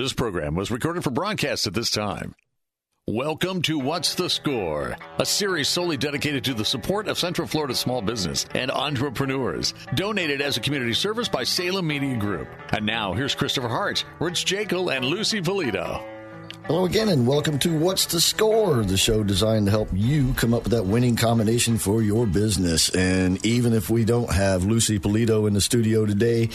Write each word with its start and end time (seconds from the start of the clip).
This 0.00 0.14
program 0.14 0.54
was 0.54 0.70
recorded 0.70 1.04
for 1.04 1.10
broadcast 1.10 1.66
at 1.66 1.74
this 1.74 1.90
time. 1.90 2.34
Welcome 3.06 3.60
to 3.62 3.78
What's 3.78 4.14
the 4.14 4.30
Score, 4.30 4.96
a 5.18 5.26
series 5.26 5.68
solely 5.68 5.98
dedicated 5.98 6.42
to 6.44 6.54
the 6.54 6.64
support 6.64 7.06
of 7.06 7.18
Central 7.18 7.46
Florida 7.46 7.74
small 7.74 8.00
business 8.00 8.46
and 8.54 8.70
entrepreneurs. 8.70 9.74
Donated 9.96 10.40
as 10.40 10.56
a 10.56 10.60
community 10.60 10.94
service 10.94 11.28
by 11.28 11.44
Salem 11.44 11.86
Media 11.86 12.16
Group. 12.16 12.48
And 12.72 12.86
now, 12.86 13.12
here's 13.12 13.34
Christopher 13.34 13.68
Hart, 13.68 14.02
Rich 14.20 14.46
Jekyll, 14.46 14.88
and 14.90 15.04
Lucy 15.04 15.42
Polito. 15.42 16.02
Hello 16.64 16.86
again, 16.86 17.10
and 17.10 17.26
welcome 17.26 17.58
to 17.58 17.78
What's 17.78 18.06
the 18.06 18.22
Score, 18.22 18.82
the 18.84 18.96
show 18.96 19.22
designed 19.22 19.66
to 19.66 19.70
help 19.70 19.90
you 19.92 20.32
come 20.32 20.54
up 20.54 20.62
with 20.62 20.72
that 20.72 20.86
winning 20.86 21.16
combination 21.16 21.76
for 21.76 22.00
your 22.00 22.26
business. 22.26 22.88
And 22.94 23.44
even 23.44 23.74
if 23.74 23.90
we 23.90 24.06
don't 24.06 24.32
have 24.32 24.64
Lucy 24.64 24.98
Polito 24.98 25.46
in 25.46 25.52
the 25.52 25.60
studio 25.60 26.06
today, 26.06 26.48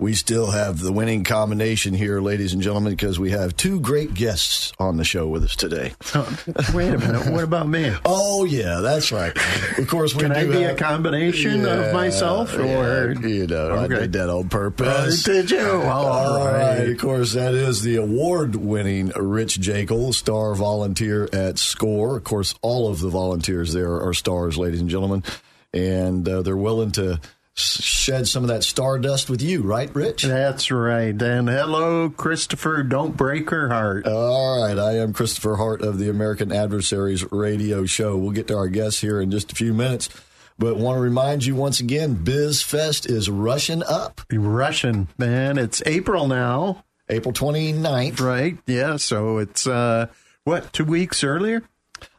we 0.00 0.14
still 0.14 0.50
have 0.50 0.80
the 0.80 0.90
winning 0.92 1.22
combination 1.24 1.92
here, 1.94 2.20
ladies 2.22 2.54
and 2.54 2.62
gentlemen, 2.62 2.92
because 2.94 3.20
we 3.20 3.30
have 3.32 3.54
two 3.56 3.78
great 3.80 4.14
guests 4.14 4.72
on 4.78 4.96
the 4.96 5.04
show 5.04 5.28
with 5.28 5.44
us 5.44 5.54
today. 5.54 5.92
Wait 6.74 6.88
a 6.94 6.98
minute. 6.98 7.30
What 7.30 7.44
about 7.44 7.68
me? 7.68 7.94
Oh 8.06 8.44
yeah, 8.44 8.80
that's 8.80 9.12
right. 9.12 9.36
Of 9.78 9.86
course, 9.88 10.14
we 10.14 10.22
Can 10.22 10.32
I 10.32 10.44
do 10.44 10.52
be 10.52 10.62
have- 10.62 10.76
a 10.76 10.78
combination 10.78 11.60
Yeah, 11.60 11.74
of 11.88 11.92
myself, 11.94 12.56
or 12.56 13.12
yeah, 13.12 13.26
you 13.28 13.46
know, 13.46 13.76
I 13.76 13.86
did 13.88 14.12
that 14.14 14.30
on 14.30 14.48
purpose. 14.48 15.28
Uh, 15.28 15.32
did 15.32 15.50
you? 15.50 15.60
All 15.84 16.38
right. 16.44 16.78
right. 16.78 16.88
Of 16.88 16.98
course, 16.98 17.34
that 17.34 17.52
is 17.54 17.82
the 17.82 17.96
award-winning 17.96 19.08
Rich 19.14 19.60
Jekyll, 19.60 20.12
star 20.14 20.54
volunteer 20.54 21.28
at 21.32 21.58
SCORE. 21.58 22.16
Of 22.16 22.24
course, 22.24 22.54
all 22.62 22.88
of 22.90 23.00
the 23.00 23.10
volunteers 23.10 23.74
there 23.74 24.00
are 24.00 24.14
stars, 24.14 24.56
ladies 24.56 24.80
and 24.80 24.88
gentlemen, 24.88 25.22
and 25.74 26.26
uh, 26.26 26.40
they're 26.42 26.56
willing 26.56 26.90
to 26.92 27.20
shed 27.60 28.26
some 28.26 28.42
of 28.44 28.48
that 28.48 28.64
stardust 28.64 29.28
with 29.30 29.42
you, 29.42 29.62
right, 29.62 29.94
Rich? 29.94 30.22
That's 30.24 30.70
right. 30.70 31.20
And 31.20 31.48
hello, 31.48 32.10
Christopher. 32.10 32.82
Don't 32.82 33.16
break 33.16 33.50
her 33.50 33.68
heart. 33.68 34.06
All 34.06 34.62
right, 34.62 34.78
I 34.78 34.96
am 34.98 35.12
Christopher 35.12 35.56
Hart 35.56 35.82
of 35.82 35.98
the 35.98 36.08
American 36.08 36.52
Adversaries 36.52 37.24
Radio 37.30 37.84
Show. 37.86 38.16
We'll 38.16 38.32
get 38.32 38.48
to 38.48 38.56
our 38.56 38.68
guests 38.68 39.00
here 39.00 39.20
in 39.20 39.30
just 39.30 39.52
a 39.52 39.54
few 39.54 39.72
minutes, 39.74 40.08
but 40.58 40.76
want 40.76 40.96
to 40.96 41.00
remind 41.00 41.44
you 41.44 41.54
once 41.54 41.80
again, 41.80 42.16
BizFest 42.16 43.08
is 43.08 43.28
rushing 43.30 43.82
up 43.82 44.20
Rushing, 44.32 45.08
man. 45.18 45.58
It's 45.58 45.82
April 45.86 46.26
now, 46.28 46.84
April 47.08 47.32
29th. 47.32 48.20
right? 48.20 48.58
Yeah. 48.66 48.96
So 48.96 49.38
it's, 49.38 49.66
uh, 49.66 50.06
what, 50.44 50.72
two 50.72 50.84
weeks 50.84 51.22
earlier? 51.22 51.62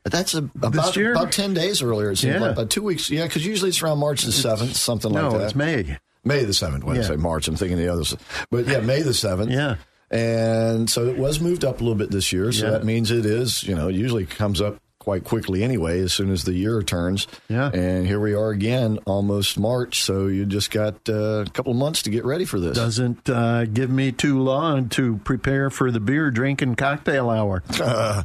That's 0.04 0.34
a, 0.34 0.40
about, 0.40 0.98
about 0.98 1.32
10 1.32 1.54
days 1.54 1.82
earlier. 1.82 2.12
It 2.12 2.18
seems 2.18 2.34
Yeah. 2.36 2.42
like 2.42 2.52
about 2.54 2.70
two 2.72 2.82
weeks. 2.82 3.10
Yeah, 3.10 3.26
because 3.28 3.46
usually 3.46 3.70
it's 3.70 3.82
around 3.84 4.00
March 4.00 4.24
the 4.24 4.32
7th, 4.32 4.74
something 4.76 5.12
like 5.12 5.24
no, 5.24 5.38
that. 5.38 5.46
it's 5.46 5.56
May. 5.56 5.98
May 6.24 6.44
the 6.44 6.54
7th. 6.54 6.84
When 6.84 6.98
I 6.98 7.02
Yeah. 7.02 7.08
say 7.08 7.16
March, 7.18 7.48
I'm 7.48 7.56
thinking 7.56 7.78
the 7.78 7.88
others. 7.90 8.16
But 8.50 8.68
yeah, 8.68 8.80
May 8.80 9.02
the 9.04 9.14
7th. 9.14 9.52
Yeah. 9.52 9.76
And 10.10 10.90
so 10.90 11.06
it 11.08 11.18
was 11.18 11.40
moved 11.40 11.64
up 11.64 11.80
a 11.80 11.84
little 11.84 11.98
bit 11.98 12.12
this 12.12 12.34
year. 12.34 12.52
So 12.52 12.66
Yeah. 12.66 12.72
that 12.72 12.84
means 12.84 13.12
it 13.12 13.26
is, 13.26 13.64
you 13.64 13.76
know, 13.76 13.88
it 13.90 13.96
usually 13.96 14.26
comes 14.26 14.60
up 14.60 14.78
quite 15.02 15.24
quickly 15.24 15.64
anyway, 15.64 16.00
as 16.00 16.14
soon 16.14 16.32
as 16.32 16.44
the 16.44 16.54
year 16.54 16.82
turns. 16.84 17.26
Yeah. 17.50 17.72
And 17.74 18.06
here 18.06 18.20
we 18.20 18.34
are 18.36 18.52
again, 18.52 19.00
almost 19.06 19.58
March. 19.60 20.04
So 20.04 20.28
you 20.28 20.46
just 20.46 20.70
got 20.72 21.10
uh, 21.10 21.44
a 21.46 21.50
couple 21.52 21.72
of 21.72 21.78
months 21.78 22.04
to 22.04 22.10
get 22.12 22.24
ready 22.24 22.46
for 22.46 22.60
this. 22.60 22.76
Doesn't 22.78 23.28
uh, 23.30 23.66
give 23.66 23.90
me 23.90 24.12
too 24.12 24.40
long 24.40 24.90
to 24.90 25.18
prepare 25.24 25.70
for 25.72 25.90
the 25.92 26.00
beer 26.00 26.30
drinking 26.30 26.76
cocktail 26.76 27.30
hour. 27.32 27.64
well, 27.80 28.24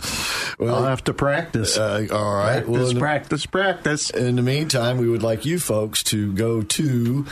I'll 0.75 0.85
have 0.85 1.05
to 1.05 1.15
practice. 1.15 1.79
uh, 1.79 2.07
all 2.13 2.35
right. 2.35 2.65
practice, 2.65 2.69
Well, 2.69 2.89
in 2.89 2.95
the- 2.95 3.01
practice, 3.01 3.47
practice. 3.47 4.11
In 4.11 4.37
the 4.37 4.43
meantime, 4.43 4.99
we 4.99 5.09
would 5.09 5.23
like 5.23 5.47
you 5.47 5.59
folks 5.59 6.03
to 6.05 6.33
go 6.35 6.61
to 6.63 7.25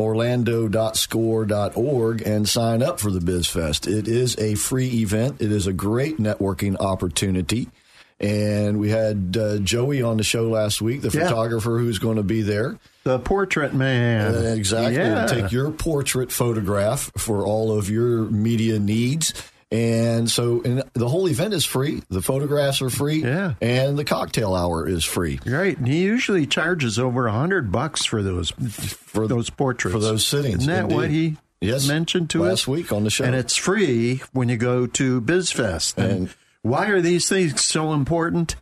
orlando.score.org 0.00 2.22
and 2.22 2.48
sign 2.48 2.82
up 2.82 3.00
for 3.00 3.10
the 3.10 3.18
BizFest. 3.20 3.86
It 3.86 4.08
is 4.08 4.36
a 4.38 4.54
free 4.54 4.88
event. 5.00 5.40
It 5.40 5.52
is 5.52 5.66
a 5.66 5.72
great 5.72 6.18
networking 6.18 6.76
opportunity. 6.80 7.68
And 8.20 8.80
we 8.80 8.90
had 8.90 9.36
uh, 9.40 9.58
Joey 9.58 10.02
on 10.02 10.16
the 10.16 10.24
show 10.24 10.48
last 10.48 10.82
week, 10.82 11.02
the 11.02 11.10
Yeah. 11.16 11.28
photographer 11.28 11.78
who's 11.78 11.98
going 12.00 12.16
to 12.16 12.22
be 12.24 12.42
there. 12.42 12.76
The 13.04 13.18
portrait 13.20 13.74
man. 13.74 14.34
Uh, 14.34 14.38
exactly. 14.56 14.96
Yeah. 14.96 15.26
Take 15.26 15.52
your 15.52 15.70
portrait 15.70 16.32
photograph 16.32 17.12
for 17.16 17.44
all 17.44 17.70
of 17.78 17.88
your 17.88 18.24
media 18.24 18.78
needs. 18.80 19.32
And 19.70 20.30
so 20.30 20.62
and 20.64 20.82
the 20.94 21.08
whole 21.08 21.28
event 21.28 21.52
is 21.54 21.64
free. 21.64 22.02
The 22.08 22.22
photographs 22.22 22.80
are 22.82 22.88
free. 22.90 23.22
Yeah. 23.22 23.52
And 23.60 23.98
the 23.98 24.04
cocktail 24.04 24.54
hour 24.54 24.88
is 24.88 25.04
free. 25.04 25.38
Right, 25.46 25.76
and 25.76 25.86
he 25.86 26.02
usually 26.02 26.46
charges 26.46 26.98
over 26.98 27.26
a 27.26 27.32
hundred 27.32 27.70
bucks 27.70 28.04
for 28.06 28.22
those 28.22 28.50
for 28.50 29.28
those 29.28 29.50
portraits 29.50 29.92
for 29.94 30.00
those 30.00 30.26
sittings, 30.26 30.62
Isn't 30.62 30.72
that 30.72 30.82
indeed. 30.84 30.94
what 30.96 31.10
he 31.10 31.36
Yes, 31.60 31.86
mentioned 31.86 32.30
to 32.30 32.42
last 32.42 32.52
us 32.52 32.58
Last 32.60 32.68
week 32.68 32.92
on 32.92 33.04
the 33.04 33.10
show. 33.10 33.24
And 33.24 33.34
it's 33.34 33.56
free 33.56 34.22
when 34.32 34.48
you 34.48 34.56
go 34.56 34.86
to 34.86 35.20
BizFest. 35.20 35.98
And, 35.98 36.10
And- 36.12 36.28
why 36.62 36.88
are 36.88 37.00
these 37.00 37.28
things 37.28 37.64
so 37.64 37.92
important? 37.92 38.56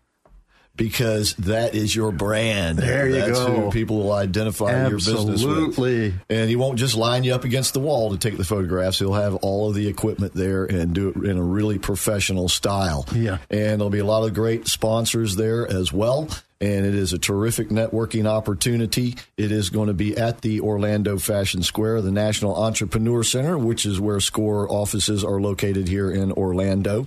because 0.76 1.34
that 1.36 1.74
is 1.74 1.94
your 1.94 2.12
brand. 2.12 2.78
There 2.78 3.08
you 3.08 3.14
That's 3.14 3.38
go. 3.38 3.46
who 3.46 3.70
people 3.70 3.98
will 3.98 4.12
identify 4.12 4.88
your 4.88 4.98
business 4.98 5.44
with. 5.44 5.56
Absolutely. 5.56 6.14
And 6.28 6.48
he 6.48 6.56
won't 6.56 6.78
just 6.78 6.94
line 6.94 7.24
you 7.24 7.34
up 7.34 7.44
against 7.44 7.72
the 7.72 7.80
wall 7.80 8.10
to 8.10 8.18
take 8.18 8.36
the 8.36 8.44
photographs. 8.44 8.98
He'll 8.98 9.14
have 9.14 9.36
all 9.36 9.68
of 9.68 9.74
the 9.74 9.88
equipment 9.88 10.34
there 10.34 10.64
and 10.64 10.94
do 10.94 11.08
it 11.08 11.16
in 11.16 11.38
a 11.38 11.42
really 11.42 11.78
professional 11.78 12.48
style. 12.48 13.06
Yeah. 13.14 13.38
And 13.50 13.80
there'll 13.80 13.90
be 13.90 13.98
a 14.00 14.04
lot 14.04 14.24
of 14.24 14.34
great 14.34 14.68
sponsors 14.68 15.36
there 15.36 15.66
as 15.66 15.92
well. 15.92 16.28
And 16.58 16.86
it 16.86 16.94
is 16.94 17.12
a 17.12 17.18
terrific 17.18 17.68
networking 17.68 18.26
opportunity. 18.26 19.16
It 19.36 19.52
is 19.52 19.68
going 19.68 19.88
to 19.88 19.94
be 19.94 20.16
at 20.16 20.40
the 20.40 20.60
Orlando 20.60 21.18
Fashion 21.18 21.62
Square, 21.62 22.02
the 22.02 22.10
National 22.10 22.56
Entrepreneur 22.56 23.22
Center, 23.22 23.58
which 23.58 23.84
is 23.84 24.00
where 24.00 24.20
SCORE 24.20 24.70
offices 24.70 25.22
are 25.22 25.38
located 25.38 25.86
here 25.88 26.10
in 26.10 26.32
Orlando. 26.32 27.06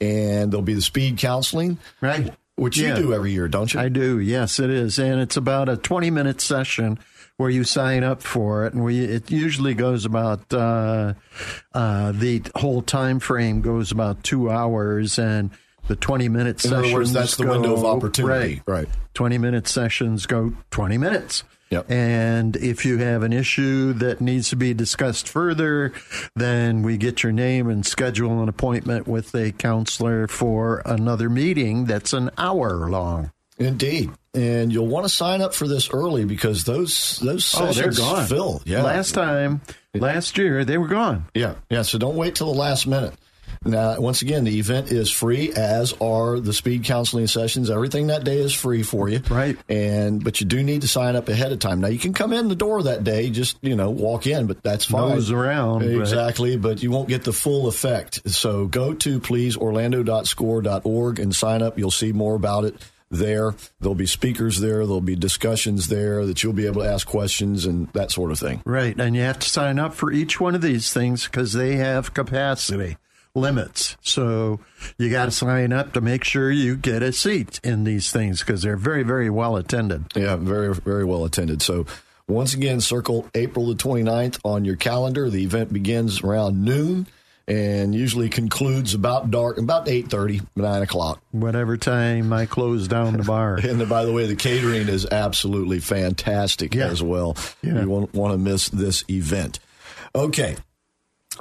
And 0.00 0.52
there'll 0.52 0.62
be 0.62 0.74
the 0.74 0.82
speed 0.82 1.16
counseling, 1.18 1.78
Right. 2.00 2.32
which 2.56 2.78
Yeah. 2.78 2.96
you 2.96 3.02
do 3.04 3.14
every 3.14 3.32
year, 3.32 3.48
don't 3.48 3.72
you? 3.72 3.80
I 3.80 3.88
do. 3.88 4.18
Yes, 4.18 4.58
it 4.60 4.70
is, 4.70 4.98
and 4.98 5.20
it's 5.20 5.36
about 5.36 5.68
a 5.68 5.76
twenty-minute 5.76 6.40
session 6.40 6.98
where 7.38 7.50
you 7.50 7.64
sign 7.64 8.02
up 8.04 8.22
for 8.22 8.66
it, 8.66 8.72
and 8.74 8.82
we 8.84 9.00
it 9.00 9.30
usually 9.30 9.74
goes 9.74 10.04
about 10.04 10.52
uh, 10.52 11.14
uh, 11.74 12.12
the 12.12 12.42
whole 12.56 12.82
time 12.82 13.20
frame 13.20 13.60
goes 13.62 13.90
about 13.92 14.22
two 14.22 14.50
hours, 14.50 15.18
and 15.18 15.50
the 15.88 15.96
twenty-minute 15.96 16.56
In 16.64 16.70
sessions. 16.70 16.84
other 16.86 16.92
words, 16.94 17.12
that's 17.12 17.36
the 17.36 17.46
window 17.46 17.72
of 17.74 17.84
opportunity. 17.84 18.62
Right. 18.66 18.80
Right. 18.86 18.88
20 19.14 19.38
minute 19.38 19.66
sessions 19.66 20.26
go 20.26 20.52
20 20.72 20.98
minutes. 20.98 21.42
Yep. 21.70 21.90
And 21.90 22.54
if 22.56 22.84
you 22.84 22.98
have 22.98 23.22
an 23.24 23.32
issue 23.32 23.92
that 23.94 24.20
needs 24.20 24.50
to 24.50 24.56
be 24.56 24.72
discussed 24.72 25.28
further, 25.28 25.92
then 26.36 26.82
we 26.82 26.96
get 26.96 27.22
your 27.24 27.32
name 27.32 27.68
and 27.68 27.84
schedule 27.84 28.40
an 28.42 28.48
appointment 28.48 29.08
with 29.08 29.34
a 29.34 29.50
counselor 29.52 30.28
for 30.28 30.80
another 30.84 31.28
meeting 31.28 31.86
that's 31.86 32.12
an 32.12 32.30
hour 32.38 32.88
long. 32.88 33.32
Indeed. 33.58 34.10
And 34.34 34.70
you'll 34.72 34.86
want 34.86 35.06
to 35.06 35.08
sign 35.08 35.40
up 35.40 35.54
for 35.54 35.66
this 35.66 35.90
early 35.90 36.24
because 36.24 36.64
those 36.64 37.18
those 37.20 37.52
Oh, 37.56 37.72
sessions 37.72 37.96
they're 37.96 38.06
gone. 38.06 38.26
fill. 38.26 38.62
Yeah. 38.66 38.82
Last 38.82 39.12
time, 39.12 39.62
last 39.94 40.36
year, 40.36 40.62
they 40.64 40.76
were 40.76 40.88
gone. 40.88 41.24
Yeah. 41.34 41.54
Yeah. 41.70 41.82
So 41.82 41.96
don't 41.98 42.16
wait 42.16 42.34
till 42.34 42.52
the 42.52 42.58
last 42.58 42.86
minute. 42.86 43.14
Now, 43.66 44.00
once 44.00 44.22
again, 44.22 44.44
the 44.44 44.58
event 44.58 44.90
is 44.92 45.10
free, 45.10 45.52
as 45.52 45.92
are 46.00 46.38
the 46.40 46.52
speed 46.52 46.84
counseling 46.84 47.26
sessions. 47.26 47.70
Everything 47.70 48.08
that 48.08 48.24
day 48.24 48.38
is 48.38 48.52
free 48.52 48.82
for 48.82 49.08
you, 49.08 49.20
Right. 49.28 49.56
And 49.68 50.22
but 50.22 50.40
you 50.40 50.46
do 50.46 50.62
need 50.62 50.82
to 50.82 50.88
sign 50.88 51.16
up 51.16 51.28
ahead 51.28 51.52
of 51.52 51.58
time. 51.58 51.80
Now, 51.80 51.88
you 51.88 51.98
can 51.98 52.12
come 52.12 52.32
in 52.32 52.48
the 52.48 52.56
door 52.56 52.82
that 52.84 53.04
day, 53.04 53.30
just 53.30 53.58
you 53.62 53.76
know, 53.76 53.90
walk 53.90 54.26
in, 54.26 54.46
but 54.46 54.62
that's 54.62 54.84
fine. 54.84 55.10
Nose 55.10 55.30
around, 55.30 55.82
exactly. 55.82 56.56
But 56.56 56.82
you 56.82 56.90
won't 56.90 57.08
get 57.08 57.24
the 57.24 57.32
full 57.32 57.66
effect. 57.68 58.28
So 58.30 58.66
go 58.66 58.94
to 58.94 59.20
please 59.20 59.56
orlando.score.org 59.56 61.18
and 61.18 61.34
sign 61.34 61.62
up. 61.62 61.78
You'll 61.78 61.90
see 61.90 62.12
more 62.12 62.34
about 62.34 62.64
it 62.64 62.76
there. 63.10 63.54
There'll 63.80 63.94
be 63.94 64.06
speakers 64.06 64.60
there. 64.60 64.78
There'll 64.78 65.00
be 65.00 65.16
discussions 65.16 65.88
there 65.88 66.26
that 66.26 66.42
you'll 66.42 66.52
be 66.52 66.66
able 66.66 66.82
to 66.82 66.88
ask 66.88 67.06
questions 67.06 67.64
and 67.64 67.88
that 67.92 68.10
sort 68.10 68.32
of 68.32 68.38
thing. 68.38 68.62
Right. 68.64 68.98
And 68.98 69.14
you 69.14 69.22
have 69.22 69.38
to 69.38 69.48
sign 69.48 69.78
up 69.78 69.94
for 69.94 70.12
each 70.12 70.40
one 70.40 70.54
of 70.54 70.62
these 70.62 70.92
things 70.92 71.24
because 71.24 71.52
they 71.52 71.76
have 71.76 72.14
capacity 72.14 72.96
limits. 73.36 73.96
So 74.02 74.58
you 74.98 75.10
got 75.10 75.26
to 75.26 75.30
sign 75.30 75.72
up 75.72 75.92
to 75.92 76.00
make 76.00 76.24
sure 76.24 76.50
you 76.50 76.76
get 76.76 77.02
a 77.02 77.12
seat 77.12 77.60
in 77.62 77.84
these 77.84 78.10
things 78.10 78.40
because 78.40 78.62
they're 78.62 78.76
very, 78.76 79.02
very 79.04 79.30
well 79.30 79.56
attended. 79.56 80.06
Yeah, 80.16 80.36
very, 80.36 80.74
very 80.74 81.04
well 81.04 81.24
attended. 81.24 81.62
So, 81.62 81.86
once 82.28 82.54
again, 82.54 82.80
circle 82.80 83.28
April 83.34 83.66
the 83.68 83.74
29th 83.74 84.40
on 84.44 84.64
your 84.64 84.74
calendar. 84.76 85.30
The 85.30 85.44
event 85.44 85.72
begins 85.72 86.22
around 86.22 86.64
noon, 86.64 87.06
and 87.46 87.94
usually 87.94 88.28
concludes 88.28 88.94
about 88.94 89.30
dark, 89.30 89.58
about 89.58 89.86
8.30, 89.86 90.44
9 90.56 90.82
o'clock. 90.82 91.22
Whatever 91.30 91.76
time 91.76 92.32
I 92.32 92.46
close 92.46 92.88
down 92.88 93.16
the 93.16 93.22
bar. 93.22 93.60
And 93.62 93.88
by 93.88 94.04
the 94.04 94.12
way, 94.12 94.26
the 94.26 94.34
catering 94.34 94.88
is 94.88 95.06
absolutely 95.06 95.78
fantastic 95.78 96.74
Yeah. 96.74 96.88
as 96.88 97.00
well. 97.00 97.36
Yeah. 97.62 97.82
You 97.82 97.88
won't 97.88 98.12
want 98.12 98.32
to 98.32 98.38
miss 98.38 98.68
this 98.70 99.04
event. 99.08 99.60
Okay. 100.12 100.56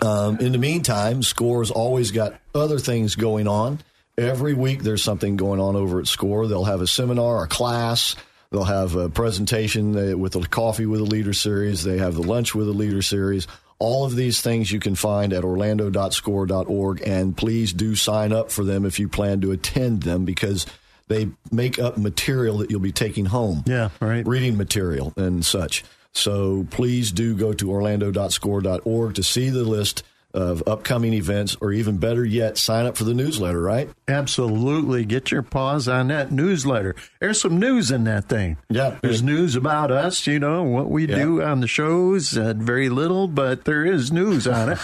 Um, 0.02 0.40
in 0.40 0.52
the 0.52 0.58
meantime, 0.58 1.24
Score's 1.24 1.72
always 1.72 2.12
got 2.12 2.40
other 2.54 2.80
things 2.80 3.16
going 3.16 3.48
on. 3.48 3.80
Every 4.18 4.54
week 4.54 4.84
there's 4.84 5.04
something 5.04 5.36
going 5.38 5.60
on 5.60 5.76
over 5.76 6.00
at 6.00 6.08
Score. 6.08 6.48
They'll 6.48 6.64
have 6.66 6.82
a 6.82 6.88
seminar, 6.88 7.44
a 7.44 7.48
class. 7.48 8.16
They'll 8.52 8.64
have 8.64 8.96
a 8.96 9.10
presentation 9.10 10.14
uh, 10.14 10.18
with 10.18 10.34
the 10.34 10.42
Coffee 10.48 10.86
with 10.86 11.02
a 11.02 11.06
Leader 11.06 11.34
series. 11.34 11.84
They 11.84 11.98
have 11.98 12.16
the 12.16 12.22
Lunch 12.24 12.56
with 12.56 12.68
a 12.70 12.72
Leader 12.72 13.02
series. 13.02 13.48
All 13.80 14.06
of 14.06 14.16
these 14.16 14.40
things 14.40 14.72
you 14.72 14.80
can 14.80 14.96
find 14.96 15.34
at 15.34 15.44
orlando.score.org. 15.44 17.02
And 17.06 17.36
please 17.36 17.74
do 17.74 17.96
sign 17.96 18.32
up 18.32 18.52
for 18.52 18.64
them 18.64 18.86
if 18.86 19.00
you 19.00 19.10
plan 19.10 19.42
to 19.42 19.52
attend 19.52 20.04
them 20.04 20.24
because 20.26 20.66
they 21.08 21.30
make 21.52 21.78
up 21.80 21.98
material 21.98 22.60
that 22.60 22.72
you'll 22.72 22.80
be 22.80 22.92
taking 22.92 23.26
home 23.26 23.64
Yeah, 23.68 23.90
right. 24.00 24.26
reading 24.26 24.58
material 24.58 25.14
and 25.18 25.46
such. 25.46 25.84
So 26.16 26.66
please 26.72 27.12
do 27.12 27.36
go 27.36 27.54
to 27.54 27.70
orlando.score.org 27.72 29.16
to 29.16 29.24
see 29.24 29.50
the 29.50 29.64
list 29.64 30.04
of 30.34 30.62
upcoming 30.68 31.14
events, 31.14 31.56
or 31.62 31.72
even 31.72 31.98
better 31.98 32.26
yet, 32.26 32.58
sign 32.58 32.86
up 32.86 32.98
for 32.98 33.06
the 33.06 33.14
newsletter, 33.14 33.62
right? 33.62 33.90
Absolutely. 34.10 35.06
Get 35.06 35.32
your 35.32 35.42
paws 35.44 35.88
on 35.88 36.10
that 36.10 36.30
newsletter. 36.30 36.94
There's 37.22 37.40
some 37.40 37.58
news 37.58 37.90
in 37.90 38.04
that 38.04 38.28
thing. 38.28 38.58
Yeah. 38.70 38.98
There's 39.02 39.24
news 39.24 39.56
about 39.56 39.92
us, 39.92 40.28
you 40.28 40.40
know, 40.40 40.64
what 40.64 40.90
we 40.90 41.08
Yeah. 41.08 41.16
do 41.16 41.42
on 41.42 41.62
the 41.62 41.68
shows. 41.68 42.38
Uh, 42.38 42.54
very 42.58 42.90
little, 42.90 43.30
but 43.30 43.64
there 43.64 43.86
is 43.86 44.12
news 44.12 44.46
on 44.46 44.74
it. 44.74 44.80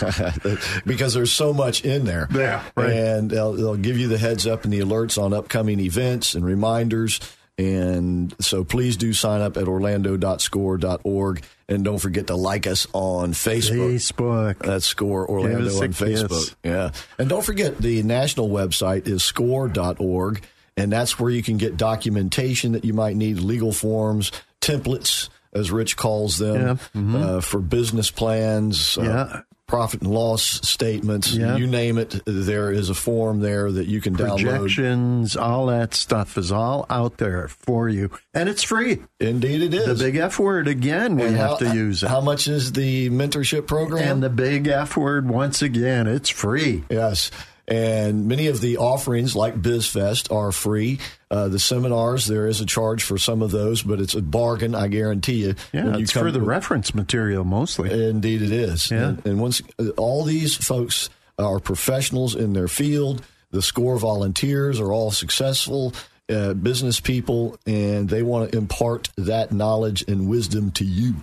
because 0.86 1.14
there's 1.16 1.34
so 1.34 1.52
much 1.54 1.84
in 1.84 2.06
there. 2.06 2.30
Yeah, 2.34 2.64
right. 2.78 2.90
And 2.94 3.30
they'll, 3.30 3.52
they'll 3.52 3.76
give 3.76 3.98
you 3.98 4.08
the 4.08 4.18
heads 4.18 4.48
up 4.48 4.64
and 4.64 4.72
the 4.72 4.80
alerts 4.80 5.22
on 5.22 5.34
upcoming 5.34 5.82
events 5.82 6.34
and 6.34 6.46
reminders. 6.46 7.20
And 7.66 8.34
so 8.40 8.64
please 8.64 8.98
do 8.98 9.14
sign 9.14 9.42
up 9.42 9.56
at 9.56 9.68
orlando.score.org. 9.68 11.44
And 11.70 11.86
don't 11.86 12.00
forget 12.00 12.28
to 12.28 12.36
like 12.36 12.66
us 12.68 12.88
on 12.92 13.32
Facebook. 13.34 13.96
Facebook. 13.96 14.58
That's 14.60 14.86
Score 14.86 15.30
Orlando 15.30 15.70
on 15.82 15.94
Facebook. 15.94 16.30
kiss. 16.30 16.56
Yeah. 16.64 16.92
And 17.18 17.30
don't 17.30 17.46
forget 17.46 17.78
the 17.78 18.04
national 18.04 18.50
website 18.50 19.08
is 19.08 19.24
score.org. 19.24 20.42
And 20.76 20.92
that's 20.92 21.20
where 21.20 21.30
you 21.30 21.44
can 21.44 21.58
get 21.58 21.78
documentation 21.78 22.72
that 22.74 22.84
you 22.84 22.94
might 22.94 23.16
need, 23.16 23.38
legal 23.40 23.72
forms, 23.72 24.32
templates, 24.60 25.30
as 25.54 25.70
Rich 25.72 25.98
calls 25.98 26.38
them, 26.40 26.80
Yeah. 26.96 27.18
uh, 27.18 27.42
for 27.42 27.60
business 27.60 28.10
plans, 28.10 28.98
uh, 28.98 29.02
Yeah. 29.04 29.42
Profit 29.72 30.02
and 30.02 30.12
loss 30.14 30.44
statements. 30.68 31.32
Yeah. 31.34 31.56
You 31.56 31.66
name 31.66 31.98
it, 31.98 32.22
there 32.26 32.72
is 32.72 32.90
a 32.90 32.94
form 32.94 33.40
there 33.40 33.72
that 33.72 33.88
you 33.88 34.02
can 34.02 34.16
download. 34.16 34.42
Projections, 34.42 35.38
all 35.38 35.68
that 35.68 35.94
stuff 35.94 36.38
is 36.38 36.52
all 36.52 36.86
out 36.90 37.18
there 37.18 37.48
for 37.48 37.88
you. 37.88 38.12
And 38.34 38.50
it's 38.50 38.64
free. 38.64 39.00
Indeed, 39.22 39.62
it 39.64 39.74
is. 39.74 39.86
The 39.98 40.04
big 40.06 40.18
F 40.18 40.38
word 40.40 40.68
again, 40.68 41.16
we 41.16 41.24
And 41.24 41.38
have 41.38 41.52
how- 41.52 41.56
to 41.58 41.74
use 41.74 42.04
it. 42.04 42.10
How 42.10 42.20
much 42.20 42.48
is 42.50 42.74
the 42.74 43.10
mentorship 43.10 43.66
program? 43.66 44.04
and 44.04 44.22
the 44.22 44.30
big 44.30 44.68
F 44.68 44.98
word, 44.98 45.30
once 45.30 45.62
again, 45.62 46.06
it's 46.06 46.30
free. 46.30 46.84
Yes. 46.90 47.32
And 47.72 48.28
many 48.28 48.48
of 48.48 48.60
the 48.60 48.78
offerings, 48.78 49.34
like 49.34 49.56
BizFest, 49.62 50.34
are 50.36 50.52
free. 50.52 51.00
Uh, 51.30 51.48
the 51.48 51.58
seminars, 51.58 52.28
there 52.28 52.48
is 52.48 52.60
a 52.60 52.66
charge 52.66 53.02
for 53.04 53.18
some 53.18 53.42
of 53.42 53.52
those, 53.52 53.82
but 53.82 54.02
it's 54.02 54.14
a 54.14 54.22
bargain, 54.22 54.76
I 54.76 54.90
guarantee 54.90 55.46
you. 55.46 55.56
Yeah, 55.72 55.96
you 55.96 56.04
it's 56.04 56.12
for 56.12 56.32
the 56.32 56.40
to- 56.40 56.46
reference 56.46 56.94
material 56.94 57.46
mostly. 57.46 58.10
Indeed, 58.10 58.42
it 58.42 58.52
is. 58.52 58.92
Yeah. 58.92 59.10
And, 59.10 59.26
and 59.26 59.40
once 59.40 59.62
all 59.96 60.26
these 60.26 60.56
folks 60.56 61.10
are 61.40 61.60
professionals 61.62 62.36
in 62.36 62.52
their 62.52 62.68
field, 62.68 63.24
the 63.52 63.62
SCORE 63.62 63.98
volunteers 63.98 64.80
are 64.80 64.92
all 64.92 65.12
successful 65.12 65.94
uh, 66.30 66.54
business 66.54 67.00
people, 67.00 67.58
and 67.66 68.10
they 68.10 68.22
want 68.24 68.52
to 68.52 68.58
impart 68.58 69.10
that 69.18 69.52
knowledge 69.52 70.04
and 70.08 70.28
wisdom 70.28 70.72
to 70.72 70.84
you. 70.86 71.16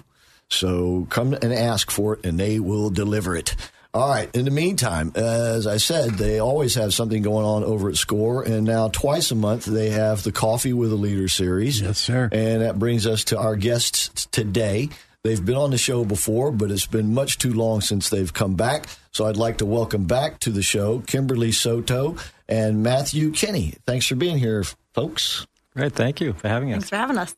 So 0.48 1.06
come 1.10 1.34
and 1.34 1.52
ask 1.52 1.90
for 1.90 2.14
it, 2.14 2.24
and 2.24 2.40
they 2.40 2.58
will 2.58 2.88
deliver 2.90 3.36
it. 3.36 3.54
All 3.94 4.08
right. 4.08 4.34
In 4.36 4.44
the 4.44 4.50
meantime, 4.50 5.12
as 5.14 5.66
I 5.66 5.78
said, 5.78 6.10
they 6.12 6.38
always 6.38 6.74
have 6.74 6.92
something 6.92 7.22
going 7.22 7.46
on 7.46 7.64
over 7.64 7.88
at 7.88 7.96
SCORE, 7.96 8.42
and 8.42 8.64
now 8.64 8.88
twice 8.88 9.30
a 9.30 9.34
month 9.34 9.64
they 9.64 9.90
have 9.90 10.22
the 10.22 10.32
Coffee 10.32 10.72
with 10.72 10.92
a 10.92 10.96
Leader 10.96 11.28
series. 11.28 11.80
Yes, 11.80 11.98
sir. 11.98 12.28
And 12.30 12.62
that 12.62 12.78
brings 12.78 13.06
us 13.06 13.24
to 13.24 13.38
our 13.38 13.56
guests 13.56 14.26
today. 14.26 14.90
They've 15.24 15.44
been 15.44 15.56
on 15.56 15.70
the 15.70 15.78
show 15.78 16.04
before, 16.04 16.52
but 16.52 16.70
it's 16.70 16.86
been 16.86 17.12
much 17.12 17.38
too 17.38 17.52
long 17.52 17.80
since 17.80 18.08
they've 18.08 18.32
come 18.32 18.54
back. 18.54 18.86
So 19.10 19.26
I'd 19.26 19.36
like 19.36 19.58
to 19.58 19.66
welcome 19.66 20.04
back 20.04 20.38
to 20.40 20.50
the 20.50 20.62
show 20.62 21.00
Kimberly 21.00 21.50
Soto 21.50 22.16
and 22.48 22.82
Matthew 22.82 23.32
Kenney. 23.32 23.74
Thanks 23.84 24.06
for 24.06 24.14
being 24.14 24.38
here, 24.38 24.64
folks. 24.94 25.46
Great. 25.74 25.92
Thank 25.92 26.20
you 26.20 26.34
for 26.34 26.48
having 26.48 26.70
us. 26.70 26.76
Thanks 26.76 26.90
for 26.90 26.96
having 26.96 27.18
us. 27.18 27.34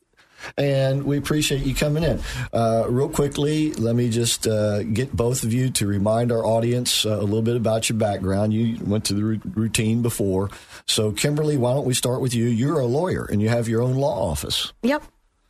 And 0.57 1.03
we 1.03 1.17
appreciate 1.17 1.63
you 1.63 1.75
coming 1.75 2.03
in. 2.03 2.19
Uh, 2.53 2.85
real 2.87 3.09
quickly, 3.09 3.73
let 3.73 3.95
me 3.95 4.09
just 4.09 4.47
uh, 4.47 4.83
get 4.83 5.15
both 5.15 5.43
of 5.43 5.53
you 5.53 5.69
to 5.71 5.87
remind 5.87 6.31
our 6.31 6.45
audience 6.45 7.05
uh, 7.05 7.17
a 7.17 7.21
little 7.21 7.41
bit 7.41 7.55
about 7.55 7.89
your 7.89 7.97
background. 7.97 8.53
You 8.53 8.77
went 8.83 9.05
to 9.05 9.13
the 9.13 9.23
ru- 9.23 9.41
routine 9.53 10.01
before. 10.01 10.49
So, 10.87 11.11
Kimberly, 11.11 11.57
why 11.57 11.73
don't 11.73 11.85
we 11.85 11.93
start 11.93 12.21
with 12.21 12.33
you? 12.33 12.45
You're 12.45 12.79
a 12.79 12.85
lawyer 12.85 13.25
and 13.25 13.41
you 13.41 13.49
have 13.49 13.67
your 13.67 13.81
own 13.81 13.95
law 13.95 14.29
office. 14.29 14.73
Yep. 14.83 15.03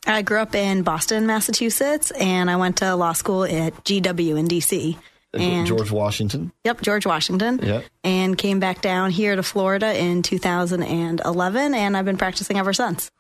I 0.08 0.24
grew 0.24 0.40
up 0.40 0.56
in 0.56 0.82
Boston, 0.82 1.28
Massachusetts, 1.28 2.12
and 2.12 2.50
I 2.50 2.56
went 2.56 2.78
to 2.78 2.96
law 2.96 3.14
school 3.14 3.44
at 3.44 3.84
GW 3.84 4.38
in 4.38 4.48
DC. 4.48 4.98
And 5.34 5.66
George 5.66 5.92
Washington. 5.92 6.52
Yep, 6.66 6.82
George 6.82 7.06
Washington. 7.06 7.60
Yep. 7.64 7.86
And 8.04 8.38
came 8.38 8.60
back 8.60 8.82
down 8.82 9.12
here 9.12 9.36
to 9.36 9.44
Florida 9.44 9.98
in 9.98 10.24
2011, 10.24 11.74
and 11.74 11.96
I've 11.96 12.06
been 12.06 12.18
practicing 12.18 12.58
ever 12.58 12.74
since. 12.74 13.12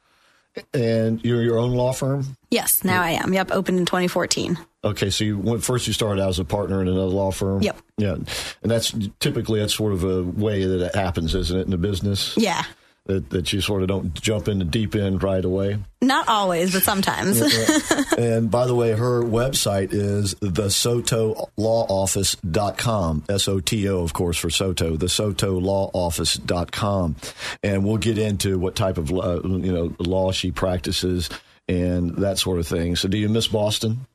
And 0.73 1.23
you're 1.23 1.43
your 1.43 1.57
own 1.57 1.71
law 1.71 1.93
firm? 1.93 2.37
Yes, 2.49 2.83
now 2.83 3.01
I 3.01 3.11
am. 3.11 3.33
Yep, 3.33 3.51
opened 3.51 3.79
in 3.79 3.85
2014. 3.85 4.57
Okay, 4.83 5.09
so 5.09 5.23
you 5.23 5.37
went, 5.37 5.63
first 5.63 5.87
you 5.87 5.93
started 5.93 6.21
out 6.21 6.29
as 6.29 6.39
a 6.39 6.45
partner 6.45 6.81
in 6.81 6.87
another 6.87 7.05
law 7.05 7.31
firm. 7.31 7.61
Yep. 7.61 7.77
Yeah, 7.97 8.13
and 8.13 8.27
that's 8.63 8.93
typically 9.19 9.59
that's 9.59 9.75
sort 9.75 9.93
of 9.93 10.03
a 10.03 10.23
way 10.23 10.65
that 10.65 10.81
it 10.87 10.95
happens, 10.95 11.35
isn't 11.35 11.57
it, 11.57 11.63
in 11.63 11.71
the 11.71 11.77
business? 11.77 12.35
Yeah. 12.35 12.63
That 13.11 13.29
that 13.31 13.51
you 13.51 13.59
sort 13.61 13.81
of 13.81 13.89
don't 13.89 14.13
jump 14.13 14.47
in 14.47 14.59
the 14.59 14.65
deep 14.65 14.95
end 14.95 15.21
right 15.21 15.43
away. 15.43 15.79
Not 16.01 16.29
always, 16.29 16.71
but 16.73 16.83
sometimes. 16.83 17.41
and 18.17 18.49
by 18.49 18.65
the 18.65 18.73
way, 18.73 18.93
her 18.93 19.21
website 19.21 19.89
is 19.91 20.33
the 20.39 20.69
sotolawoffice.com. 20.69 23.23
S 23.29 23.47
O 23.47 23.59
T 23.59 23.87
O, 23.89 23.99
of 24.01 24.13
course, 24.13 24.37
for 24.37 24.49
Soto, 24.49 24.95
the 24.95 25.07
sotolawoffice.com. 25.07 27.15
And 27.63 27.85
we'll 27.85 27.97
get 27.97 28.17
into 28.17 28.57
what 28.57 28.75
type 28.75 28.97
of 28.97 29.11
uh, 29.11 29.41
you 29.43 29.73
know 29.73 29.93
law 29.99 30.31
she 30.31 30.51
practices 30.51 31.29
and 31.67 32.15
that 32.17 32.39
sort 32.39 32.59
of 32.59 32.67
thing. 32.67 32.95
So, 32.95 33.07
do 33.07 33.17
you 33.17 33.29
miss 33.29 33.47
Boston? 33.47 34.07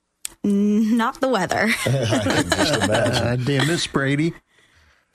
Not 0.43 1.21
the 1.21 1.29
weather. 1.29 1.69
I 1.87 1.89
can 1.89 2.51
Just 2.51 2.75
imagine. 2.83 3.45
Dear 3.45 3.65
Miss 3.67 3.87
Brady. 3.87 4.35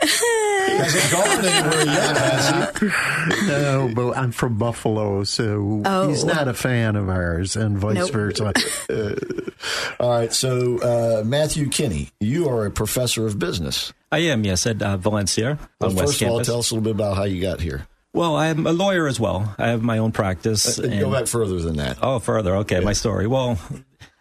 Hasn't 0.02 1.12
gone 1.12 1.46
anywhere 1.46 1.86
yet, 1.86 2.18
has 2.18 2.80
he? 2.80 3.48
No, 3.48 3.92
but 3.94 4.18
I'm 4.18 4.32
from 4.32 4.58
Buffalo, 4.58 5.24
so 5.24 5.82
Oh. 5.86 6.10
he's 6.10 6.24
not 6.24 6.48
a 6.48 6.54
fan 6.54 6.96
of 6.96 7.10
ours, 7.10 7.56
and 7.56 7.78
vice 7.78 7.96
Nope. 7.96 8.12
versa. 8.12 8.54
All 10.00 10.10
right. 10.10 10.34
So, 10.34 10.80
uh, 10.80 11.24
Matthew 11.24 11.70
Kenney, 11.70 12.10
you 12.20 12.50
are 12.50 12.66
a 12.66 12.72
professor 12.72 13.26
of 13.28 13.38
business. 13.40 13.94
I 14.12 14.20
am, 14.20 14.44
yes, 14.44 14.66
at 14.66 14.82
uh, 14.82 14.98
Valencia 14.98 15.58
Well, 15.80 15.92
on 15.92 15.96
West 15.96 16.08
first 16.14 16.22
of 16.22 16.28
all, 16.28 16.34
Campus. 16.38 16.48
tell 16.48 16.60
us 16.60 16.72
a 16.72 16.76
little 16.76 16.84
bit 16.84 16.96
about 16.96 17.16
how 17.18 17.24
you 17.24 17.42
got 17.42 17.62
here. 17.62 17.86
well, 18.14 18.36
I'm 18.36 18.66
a 18.68 18.74
lawyer 18.74 19.08
as 19.08 19.20
well. 19.20 19.56
I 19.58 19.68
have 19.70 19.82
my 19.82 20.00
own 20.00 20.12
practice. 20.12 20.80
Uh, 20.80 20.84
Go 20.84 20.90
and- 20.90 21.12
back 21.12 21.28
further 21.28 21.60
than 21.60 21.78
that. 21.78 21.98
Oh, 22.02 22.20
further. 22.20 22.56
Okay, 22.58 22.80
my 22.80 22.94
story. 22.94 23.28
Well, 23.28 23.58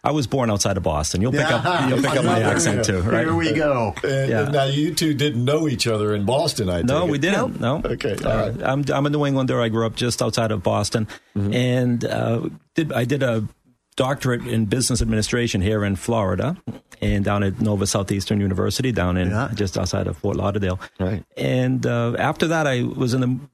I 0.03 0.11
was 0.11 0.25
born 0.25 0.49
outside 0.49 0.77
of 0.77 0.83
Boston. 0.83 1.21
You'll 1.21 1.31
pick 1.31 1.45
up. 1.45 1.89
You'll 1.89 2.01
pick 2.01 2.15
up 2.15 2.25
my 2.25 2.39
accent 2.51 2.85
too, 2.85 3.01
right? 3.01 3.25
Here 3.25 3.35
we 3.35 3.53
go. 3.53 3.93
And, 4.03 4.29
Yeah. 4.29 4.41
and 4.43 4.51
now 4.53 4.63
you 4.63 4.95
two 4.95 5.13
didn't 5.13 5.45
know 5.45 5.67
each 5.67 5.85
other 5.85 6.15
in 6.15 6.25
Boston, 6.25 6.69
I 6.69 6.81
No, 6.81 7.01
take 7.03 7.11
we 7.11 7.17
didn't. 7.19 7.59
No. 7.59 7.81
Okay, 7.85 8.15
all 8.25 8.31
Uh, 8.31 8.35
right. 8.35 8.53
Mm-hmm. 8.53 8.65
I'm 8.65 8.85
I'm 8.95 9.05
a 9.05 9.09
New 9.11 9.25
Englander. 9.25 9.61
I 9.61 9.69
grew 9.69 9.85
up 9.85 9.95
just 9.95 10.21
outside 10.23 10.51
of 10.51 10.63
Boston, 10.63 11.07
and 11.35 12.03
uh, 12.03 12.49
did 12.73 12.91
I 12.91 13.05
did 13.05 13.21
a 13.21 13.47
doctorate 13.95 14.47
in 14.47 14.65
business 14.65 15.01
administration 15.03 15.61
here 15.61 15.83
in 15.85 15.95
Florida, 15.95 16.57
and 17.01 17.23
down 17.23 17.43
at 17.43 17.59
Nova 17.61 17.85
Southeastern 17.85 18.39
University, 18.41 18.91
down 18.91 19.17
in 19.17 19.29
Yeah. 19.29 19.49
just 19.53 19.77
outside 19.77 20.07
of 20.07 20.17
Fort 20.17 20.35
Lauderdale. 20.37 20.79
Right. 20.99 21.23
And 21.37 21.85
uh, 21.85 22.15
after 22.17 22.47
that, 22.47 22.65
I 22.65 22.81
was 22.83 23.13
in 23.13 23.47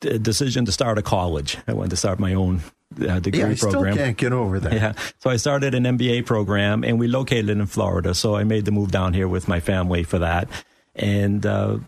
the 0.00 0.18
decision 0.18 0.66
to 0.66 0.72
start 0.72 0.98
a 0.98 1.02
college. 1.02 1.56
I 1.66 1.72
wanted 1.72 1.90
to 1.90 1.96
start 1.96 2.18
my 2.18 2.34
own 2.34 2.60
uh, 3.00 3.18
degree 3.20 3.40
Yeah, 3.40 3.48
I 3.48 3.54
still 3.54 3.84
can't 3.84 4.16
get 4.16 4.32
over 4.32 4.60
that. 4.60 4.72
Yeah. 4.72 4.92
So 5.20 5.30
I 5.30 5.36
started 5.36 5.74
an 5.74 5.84
MBA 5.84 6.26
program 6.26 6.84
and 6.84 6.98
we 6.98 7.08
located 7.08 7.50
in 7.50 7.66
Florida. 7.66 8.14
So 8.14 8.36
I 8.36 8.44
made 8.44 8.64
the 8.64 8.72
move 8.72 8.90
down 8.90 9.14
here 9.14 9.28
with 9.28 9.48
my 9.48 9.60
family 9.60 10.02
for 10.02 10.18
that. 10.20 10.48
And, 10.94 11.44
uh, 11.44 11.78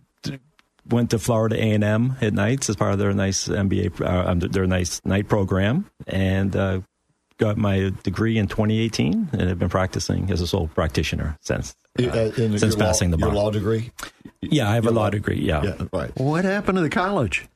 went 0.89 1.11
to 1.11 1.19
Florida 1.19 1.57
A&M 1.57 2.17
at 2.21 2.33
nights 2.33 2.71
as 2.71 2.77
part 2.77 2.93
of 2.93 2.99
their 2.99 3.13
nice 3.13 3.49
MBA, 3.49 4.01
uh, 4.01 4.31
um, 4.31 4.39
their 4.39 4.67
nice 4.67 5.01
night 5.05 5.29
program 5.29 5.91
and, 6.07 6.55
uh, 6.55 6.81
got 7.39 7.59
my 7.59 7.93
degree 8.03 8.39
in 8.39 8.47
2018, 8.47 9.29
and 9.33 9.51
I've 9.51 9.59
been 9.59 9.69
practicing 9.69 10.31
as 10.31 10.41
a 10.41 10.47
sole 10.47 10.69
practitioner 10.69 11.37
since 11.43 11.75
uh, 12.01 12.03
in 12.05 12.59
since 12.59 12.63
your 12.63 12.71
law- 12.71 12.79
passing 12.87 13.11
the 13.11 13.19
your 13.19 13.29
bar. 13.29 13.37
law 13.37 13.51
degree. 13.51 13.91
yeah, 14.41 14.71
I 14.71 14.75
have 14.75 14.87
a 14.87 14.91
law 14.91 15.11
degree. 15.11 15.41
Yeah. 15.41 15.63
Yeah, 15.63 15.83
right. 15.93 16.11
What 16.19 16.45
happened 16.47 16.77
to 16.77 16.83
the 16.83 16.89
college? 16.89 17.47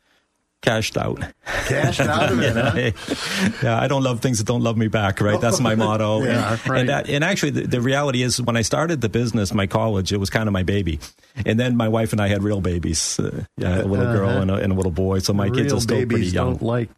Cashed 0.62 0.96
out. 0.98 1.22
Cashed 1.66 2.00
out 2.00 2.32
of 2.32 2.40
it, 2.42 2.54
huh? 2.56 3.50
yeah, 3.62 3.80
I 3.80 3.88
don't 3.88 4.02
love 4.02 4.20
things 4.20 4.38
that 4.38 4.46
don't 4.46 4.62
love 4.62 4.76
me 4.76 4.88
back, 4.88 5.20
right? 5.20 5.40
That's 5.40 5.60
my 5.60 5.74
motto. 5.84 6.22
Yeah, 6.22 6.52
and, 6.52 6.68
right. 6.68 6.80
and, 6.80 6.88
that, 6.88 7.08
and 7.08 7.24
actually, 7.24 7.50
the, 7.50 7.66
the 7.66 7.80
reality 7.80 8.22
is, 8.22 8.40
when 8.42 8.56
I 8.56 8.62
started 8.62 9.00
the 9.00 9.08
business, 9.08 9.52
my 9.54 9.66
college, 9.66 10.12
it 10.12 10.18
was 10.18 10.30
kind 10.30 10.48
of 10.48 10.52
my 10.52 10.62
baby. 10.62 10.98
And 11.46 11.58
then 11.58 11.76
my 11.76 11.88
wife 11.88 12.12
and 12.12 12.20
I 12.20 12.28
had 12.28 12.42
real 12.42 12.60
babies. 12.60 13.18
Uh, 13.18 13.44
yeah, 13.56 13.82
a 13.82 13.84
little 13.84 14.12
girl 14.12 14.28
Uh-huh. 14.30 14.40
and 14.42 14.50
a, 14.50 14.54
and 14.54 14.72
a 14.72 14.76
little 14.76 14.92
boy. 14.92 15.20
So 15.20 15.32
my 15.32 15.44
Real 15.46 15.54
kids 15.54 15.72
are 15.72 15.80
still 15.80 16.04
pretty 16.06 16.26
young. 16.26 16.52
don't 16.56 16.62
like 16.62 16.90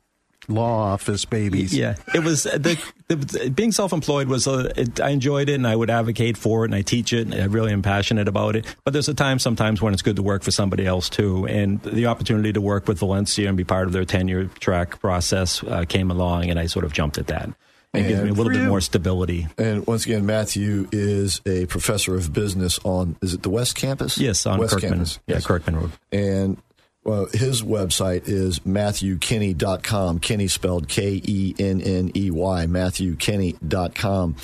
law 0.48 0.92
office 0.92 1.24
babies. 1.24 1.76
Yeah, 1.76 1.94
it 2.14 2.20
was 2.24 2.42
the, 2.44 2.78
the 3.08 3.50
being 3.50 3.72
self-employed 3.72 4.28
was 4.28 4.46
uh, 4.48 4.72
it, 4.76 5.00
I 5.00 5.10
enjoyed 5.10 5.48
it 5.48 5.54
and 5.54 5.66
I 5.66 5.76
would 5.76 5.90
advocate 5.90 6.36
for 6.36 6.64
it 6.64 6.68
and 6.68 6.74
I 6.74 6.82
teach 6.82 7.12
it 7.12 7.26
and 7.28 7.34
I 7.34 7.44
really 7.44 7.72
am 7.72 7.82
passionate 7.82 8.28
about 8.28 8.56
it. 8.56 8.66
But 8.84 8.92
there's 8.92 9.08
a 9.08 9.14
time 9.14 9.38
sometimes 9.38 9.80
when 9.80 9.92
it's 9.92 10.02
good 10.02 10.16
to 10.16 10.22
work 10.22 10.42
for 10.42 10.50
somebody 10.50 10.86
else 10.86 11.08
too. 11.08 11.46
And 11.46 11.80
the 11.82 12.06
opportunity 12.06 12.52
to 12.52 12.60
work 12.60 12.88
with 12.88 12.98
Valencia 12.98 13.48
and 13.48 13.56
be 13.56 13.64
part 13.64 13.86
of 13.86 13.92
their 13.92 14.04
tenure 14.04 14.46
track 14.60 15.00
process 15.00 15.62
uh, 15.64 15.84
came 15.88 16.10
along, 16.10 16.50
and 16.50 16.58
I 16.58 16.66
sort 16.66 16.84
of 16.84 16.92
jumped 16.92 17.18
at 17.18 17.28
that. 17.28 17.50
It 17.94 18.08
gives 18.08 18.22
me 18.22 18.30
a 18.30 18.32
little 18.32 18.50
bit 18.50 18.66
more 18.66 18.80
stability. 18.80 19.48
And 19.58 19.86
once 19.86 20.06
again, 20.06 20.24
Matthew 20.24 20.88
is 20.92 21.42
a 21.44 21.66
professor 21.66 22.14
of 22.14 22.32
business 22.32 22.80
on 22.84 23.16
is 23.20 23.34
it 23.34 23.42
the 23.42 23.50
West 23.50 23.76
Campus? 23.76 24.16
Yes, 24.16 24.46
on 24.46 24.58
West 24.58 24.72
Kirkman. 24.72 24.92
Campus. 24.92 25.18
Yeah, 25.26 25.34
Yes. 25.36 25.46
Kirkman 25.46 25.76
Road. 25.76 25.92
And 26.10 26.56
well, 27.04 27.26
his 27.32 27.62
website 27.62 28.28
is 28.28 28.60
MatthewKenney.com. 28.60 30.20
Kenney 30.20 30.48
spelled 30.48 30.88
K 30.88 31.20
E 31.24 31.54
N 31.58 31.80
N 31.80 32.12
E 32.14 32.30
Y, 32.30 32.66
MatthewKenney.com. 32.66 34.36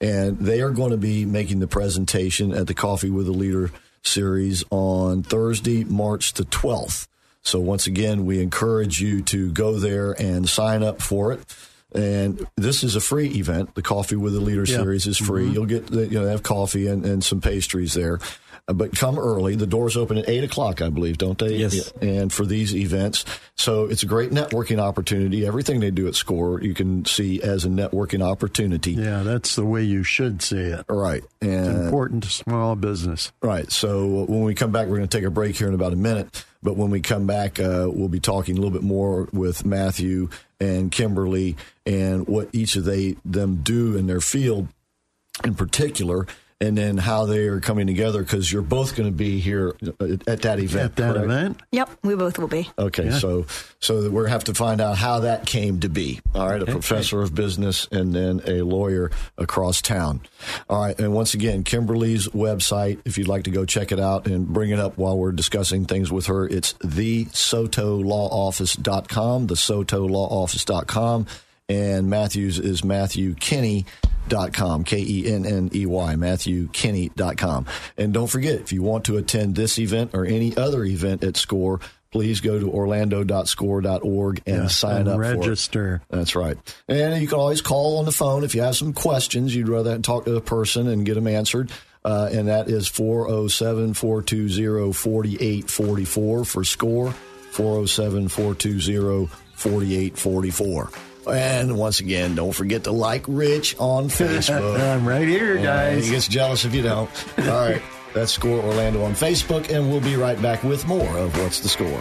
And 0.00 0.38
they 0.38 0.60
are 0.60 0.70
going 0.70 0.90
to 0.92 0.96
be 0.96 1.24
making 1.24 1.60
the 1.60 1.66
presentation 1.66 2.52
at 2.52 2.66
the 2.66 2.74
Coffee 2.74 3.10
with 3.10 3.28
a 3.28 3.32
Leader 3.32 3.70
series 4.02 4.64
on 4.70 5.22
Thursday, 5.22 5.84
March 5.84 6.32
the 6.34 6.44
12th. 6.44 7.08
So 7.42 7.60
once 7.60 7.86
again, 7.86 8.24
we 8.24 8.40
encourage 8.40 9.00
you 9.00 9.22
to 9.22 9.52
go 9.52 9.78
there 9.78 10.12
and 10.12 10.48
sign 10.48 10.82
up 10.82 11.00
for 11.02 11.32
it. 11.32 11.40
And 11.94 12.46
this 12.56 12.82
is 12.82 12.96
a 12.96 13.00
free 13.00 13.28
event. 13.28 13.74
The 13.74 13.82
Coffee 13.82 14.16
with 14.16 14.34
a 14.34 14.40
Leader 14.40 14.64
Yeah. 14.66 14.78
series 14.78 15.06
is 15.06 15.16
free. 15.16 15.44
Mm-hmm. 15.44 15.54
You'll 15.54 15.66
get, 15.66 15.90
you 15.90 16.18
know, 16.18 16.24
they 16.24 16.30
have 16.32 16.42
coffee 16.42 16.88
and, 16.88 17.04
and 17.06 17.22
some 17.24 17.40
pastries 17.40 17.94
there. 17.94 18.18
But 18.66 18.96
come 18.96 19.16
early. 19.16 19.54
The 19.54 19.66
doors 19.66 19.96
open 19.96 20.18
at 20.18 20.28
eight 20.28 20.42
o'clock, 20.42 20.82
I 20.82 20.88
believe, 20.88 21.18
don't 21.18 21.38
they? 21.38 21.56
Yes. 21.56 21.92
And 22.02 22.32
for 22.32 22.44
these 22.44 22.74
events, 22.74 23.24
so 23.54 23.84
it's 23.84 24.02
a 24.02 24.06
great 24.06 24.30
networking 24.30 24.80
opportunity. 24.80 25.46
Everything 25.46 25.78
they 25.78 25.92
do 25.92 26.08
at 26.08 26.16
Score, 26.16 26.60
you 26.60 26.74
can 26.74 27.04
see 27.04 27.40
as 27.40 27.64
a 27.64 27.68
networking 27.68 28.22
opportunity. 28.22 28.92
Yeah, 28.92 29.22
that's 29.22 29.54
the 29.54 29.64
way 29.64 29.84
you 29.84 30.02
should 30.02 30.42
see 30.42 30.58
it. 30.58 30.84
Right. 30.88 31.22
It's 31.40 31.48
And 31.48 31.84
important 31.84 32.24
to 32.24 32.30
small 32.30 32.74
business. 32.74 33.30
Right. 33.40 33.70
So 33.70 34.24
when 34.24 34.42
we 34.42 34.54
come 34.56 34.72
back, 34.72 34.88
we're 34.88 34.96
going 34.96 35.08
to 35.08 35.16
take 35.16 35.26
a 35.26 35.30
break 35.30 35.56
here 35.56 35.68
in 35.68 35.74
about 35.74 35.92
a 35.92 35.96
minute. 35.96 36.44
But 36.60 36.76
when 36.76 36.90
we 36.90 37.00
come 37.00 37.28
back, 37.28 37.60
uh, 37.60 37.88
we'll 37.88 38.08
be 38.08 38.18
talking 38.18 38.56
a 38.56 38.60
little 38.60 38.72
bit 38.72 38.82
more 38.82 39.28
with 39.32 39.64
Matthew 39.64 40.28
and 40.58 40.90
Kimberly 40.90 41.56
and 41.84 42.26
what 42.26 42.48
each 42.52 42.74
of 42.74 42.84
they 42.84 43.16
them 43.24 43.60
do 43.62 43.96
in 43.96 44.08
their 44.08 44.20
field 44.20 44.66
in 45.44 45.54
particular, 45.54 46.26
and 46.60 46.76
then 46.78 46.96
how 46.96 47.26
they 47.26 47.46
are 47.48 47.60
coming 47.60 47.86
together 47.86 48.22
because 48.22 48.50
you're 48.50 48.62
both 48.62 48.96
going 48.96 49.08
to 49.08 49.14
be 49.14 49.38
here 49.40 49.74
at 50.00 50.26
at 50.28 50.40
that 50.42 50.58
event. 50.58 50.84
At 50.92 50.96
that 50.96 51.12
correct? 51.14 51.24
event, 51.26 51.60
Yep, 51.72 51.90
we 52.02 52.14
both 52.14 52.38
will 52.38 52.48
be. 52.48 52.70
Okay, 52.78 53.06
Yeah. 53.06 53.18
so 53.18 53.44
so 53.78 54.00
that 54.02 54.10
we 54.12 54.28
have 54.30 54.44
to 54.44 54.54
find 54.54 54.80
out 54.80 54.96
how 54.96 55.20
that 55.20 55.44
came 55.46 55.80
to 55.80 55.88
be. 55.90 56.20
All 56.34 56.48
right, 56.48 56.62
a 56.62 56.66
professor 56.66 57.20
of 57.20 57.34
business 57.34 57.86
and 57.92 58.14
then 58.14 58.40
a 58.46 58.62
lawyer 58.62 59.10
across 59.36 59.82
town. 59.82 60.20
All 60.70 60.80
right, 60.80 60.98
and 60.98 61.12
once 61.12 61.34
again, 61.34 61.62
Kimberly's 61.62 62.28
website, 62.28 63.00
if 63.04 63.18
you'd 63.18 63.28
like 63.28 63.44
to 63.44 63.50
go 63.50 63.66
check 63.66 63.92
it 63.92 64.00
out 64.00 64.26
and 64.26 64.48
bring 64.48 64.70
it 64.70 64.78
up 64.78 64.96
while 64.96 65.18
we're 65.18 65.32
discussing 65.32 65.84
things 65.84 66.10
with 66.10 66.24
her, 66.26 66.48
it's 66.48 66.72
thesotolawoffice.com, 66.74 69.46
thesotolawoffice.com, 69.48 71.26
and 71.68 72.08
Matthews 72.10 72.58
is 72.58 72.84
Matthew 72.84 73.34
Kenney. 73.34 73.86
Dot 74.28 74.52
com, 74.52 74.82
K 74.82 74.98
E 74.98 75.32
N 75.32 75.46
N 75.46 75.70
E 75.72 75.86
Y, 75.86 76.14
MatthewKenney.com. 76.16 77.66
And 77.96 78.12
don't 78.12 78.26
forget, 78.26 78.60
if 78.60 78.72
you 78.72 78.82
want 78.82 79.04
to 79.04 79.18
attend 79.18 79.54
this 79.54 79.78
event 79.78 80.10
or 80.14 80.24
any 80.26 80.56
other 80.56 80.84
event 80.84 81.22
at 81.22 81.36
SCORE, 81.36 81.78
please 82.10 82.40
go 82.40 82.58
to 82.58 82.68
orlando.score.org 82.68 84.42
and 84.44 84.62
Yeah, 84.62 84.66
sign 84.66 85.02
and 85.02 85.08
up 85.10 85.16
for 85.18 85.24
it. 85.24 85.38
register. 85.38 86.02
That's 86.10 86.34
right. 86.34 86.58
And 86.88 87.22
you 87.22 87.28
can 87.28 87.38
always 87.38 87.60
call 87.60 87.98
on 87.98 88.04
the 88.04 88.10
phone 88.10 88.42
if 88.42 88.54
you 88.56 88.62
have 88.62 88.74
some 88.76 88.92
questions. 88.92 89.54
You'd 89.54 89.68
rather 89.68 89.96
talk 90.00 90.24
to 90.24 90.34
a 90.34 90.40
person 90.40 90.88
and 90.88 91.06
get 91.06 91.14
them 91.14 91.28
answered. 91.28 91.70
Uh, 92.04 92.28
and 92.32 92.48
that 92.48 92.68
is 92.68 92.88
407 92.88 93.94
420 93.94 94.92
4844 94.92 96.44
for 96.44 96.64
SCORE, 96.64 97.12
407 97.52 98.28
420 98.28 99.26
4844. 99.54 100.90
And 101.26 101.76
once 101.76 102.00
again, 102.00 102.34
don't 102.34 102.52
forget 102.52 102.84
to 102.84 102.92
like 102.92 103.24
Rich 103.26 103.76
on 103.78 104.04
Facebook. 104.08 104.80
I'm 104.80 105.06
right 105.06 105.26
here, 105.26 105.56
guys. 105.56 106.04
he 106.06 106.10
gets 106.12 106.28
jealous 106.28 106.64
if 106.64 106.74
you 106.74 106.82
don't. 106.82 107.10
All 107.40 107.44
right. 107.68 107.82
That's 108.14 108.32
Score 108.32 108.60
Orlando 108.62 109.02
on 109.02 109.12
Facebook, 109.12 109.68
and 109.68 109.90
we'll 109.90 110.00
be 110.00 110.16
right 110.16 110.40
back 110.40 110.62
with 110.62 110.86
more 110.86 111.18
of 111.18 111.36
What's 111.38 111.60
the 111.60 111.68
Score. 111.68 112.00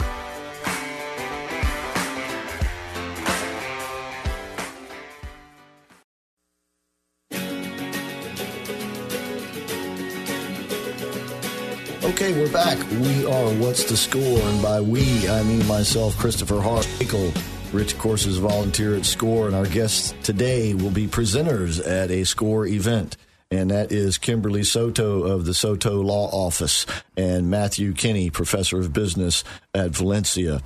Okay, 12.03 12.31
we're 12.39 12.51
back. 12.51 12.77
We 12.91 13.25
are 13.25 13.49
What's 13.55 13.83
the 13.85 13.97
Score? 13.97 14.21
And 14.21 14.61
by 14.61 14.79
we, 14.79 15.27
I 15.27 15.43
mean 15.43 15.65
myself, 15.67 16.17
Christopher 16.17 16.55
Harkel. 16.55 17.54
Rich, 17.75 17.91
of 17.91 17.99
course, 17.99 18.25
is 18.25 18.37
volunteer 18.37 18.95
at 18.95 19.03
SCORE, 19.03 19.47
and 19.47 19.55
our 19.55 19.65
guests 19.65 20.13
today 20.23 20.73
will 20.73 20.91
be 20.91 21.07
presenters 21.07 21.85
at 21.85 22.09
a 22.09 22.23
SCORE 22.23 22.67
event. 22.67 23.17
And 23.51 23.69
that 23.69 23.91
is 23.91 24.17
Kimberly 24.17 24.63
Soto 24.63 25.23
of 25.23 25.43
the 25.43 25.53
Soto 25.53 26.01
Law 26.01 26.29
Office 26.29 26.85
and 27.17 27.49
Matthew 27.49 27.91
Kenney, 27.91 28.29
professor 28.29 28.79
of 28.79 28.93
business 28.93 29.43
at 29.73 29.91
Valencia. 29.91 30.61